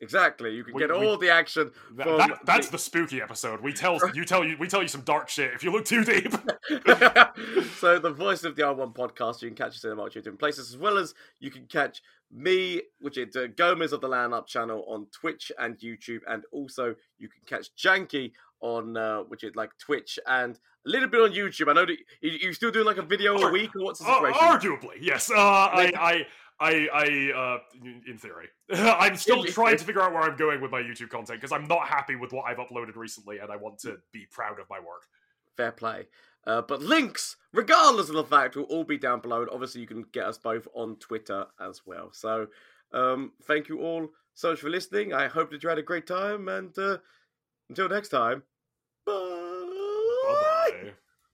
Exactly. 0.00 0.54
You 0.54 0.62
can 0.62 0.74
We- 0.74 0.80
get 0.82 0.90
we- 0.96 1.04
all 1.04 1.16
the 1.16 1.28
action 1.30 1.72
that, 1.96 2.06
from 2.06 2.18
that- 2.18 2.46
that's 2.46 2.66
the- 2.68 2.72
the 2.72 2.78
spooky 2.78 3.20
episode. 3.20 3.60
We 3.60 3.72
tell 3.72 3.98
you 4.14 4.24
tell 4.24 4.44
you 4.44 4.56
we 4.56 4.68
tell 4.68 4.80
you 4.80 4.86
some 4.86 5.00
dark 5.00 5.28
shit 5.28 5.52
if 5.54 5.64
you 5.64 5.72
look 5.72 5.86
too 5.86 6.04
deep. 6.04 6.32
so 7.78 7.98
the 7.98 8.12
voice 8.16 8.44
of 8.44 8.56
the 8.56 8.62
R1 8.62 8.94
podcast, 8.94 9.42
you 9.42 9.48
can 9.48 9.56
catch 9.56 9.74
us 9.74 9.84
in 9.84 9.90
a 9.90 9.94
multitude 9.96 10.20
of 10.20 10.24
different 10.24 10.38
places, 10.40 10.70
as 10.70 10.76
well 10.78 10.98
as 10.98 11.14
you 11.40 11.50
can 11.50 11.66
catch 11.66 12.00
me, 12.30 12.82
which 13.00 13.16
is 13.18 13.34
uh, 13.36 13.46
Gomez 13.56 13.92
of 13.92 14.00
the 14.00 14.08
Lanup 14.08 14.46
channel 14.46 14.84
on 14.86 15.06
Twitch 15.12 15.50
and 15.58 15.76
YouTube, 15.78 16.20
and 16.28 16.44
also 16.52 16.94
you 17.18 17.28
can 17.28 17.40
catch 17.46 17.74
Jankie 17.74 18.32
on 18.60 18.96
uh, 18.96 19.20
which 19.22 19.44
is 19.44 19.54
like 19.56 19.70
Twitch 19.78 20.18
and 20.26 20.58
a 20.88 20.90
little 20.92 21.08
bit 21.08 21.20
on 21.20 21.30
YouTube. 21.32 21.68
I 21.70 21.74
know 21.74 21.86
that 21.86 21.98
you're 22.20 22.52
still 22.54 22.70
doing 22.70 22.86
like 22.86 22.96
a 22.98 23.02
video 23.02 23.36
a 23.38 23.50
week, 23.52 23.74
or 23.76 23.82
what's 23.84 24.00
the 24.00 24.06
Uh, 24.08 24.32
situation? 24.32 24.40
arguably, 24.80 24.96
yes. 25.00 25.30
Uh, 25.30 25.34
I, 25.36 25.92
I, 25.96 26.26
I, 26.60 26.88
I, 26.92 27.32
uh, 27.38 27.58
in- 27.84 28.02
in 28.08 28.18
theory, 28.18 28.48
I'm 28.72 29.16
still 29.16 29.44
trying 29.44 29.76
to 29.76 29.84
figure 29.84 30.02
out 30.02 30.12
where 30.12 30.22
I'm 30.22 30.36
going 30.36 30.60
with 30.60 30.70
my 30.70 30.80
YouTube 30.82 31.10
content 31.10 31.40
because 31.40 31.52
I'm 31.52 31.68
not 31.68 31.86
happy 31.88 32.16
with 32.16 32.32
what 32.32 32.44
I've 32.46 32.56
uploaded 32.58 32.96
recently, 32.96 33.38
and 33.38 33.50
I 33.52 33.56
want 33.56 33.78
to 33.80 33.98
be 34.12 34.26
proud 34.30 34.58
of 34.58 34.68
my 34.70 34.78
work. 34.80 35.02
Fair 35.56 35.72
play. 35.72 36.08
Uh, 36.46 36.62
but 36.62 36.80
links, 36.80 37.36
regardless 37.52 38.08
of 38.08 38.14
the 38.14 38.24
fact, 38.24 38.56
will 38.56 38.62
all 38.64 38.84
be 38.84 38.96
down 38.96 39.20
below. 39.20 39.42
And 39.42 39.50
obviously, 39.50 39.80
you 39.82 39.86
can 39.86 40.04
get 40.12 40.24
us 40.24 40.38
both 40.38 40.66
on 40.74 40.96
Twitter 40.96 41.46
as 41.60 41.82
well. 41.84 42.10
So, 42.12 42.46
um, 42.92 43.32
thank 43.42 43.68
you 43.68 43.80
all 43.80 44.08
so 44.34 44.50
much 44.50 44.60
for 44.60 44.70
listening. 44.70 45.12
I 45.12 45.26
hope 45.28 45.50
that 45.50 45.62
you 45.62 45.68
had 45.68 45.78
a 45.78 45.82
great 45.82 46.06
time. 46.06 46.48
And 46.48 46.76
uh, 46.78 46.98
until 47.68 47.88
next 47.88 48.08
time, 48.08 48.44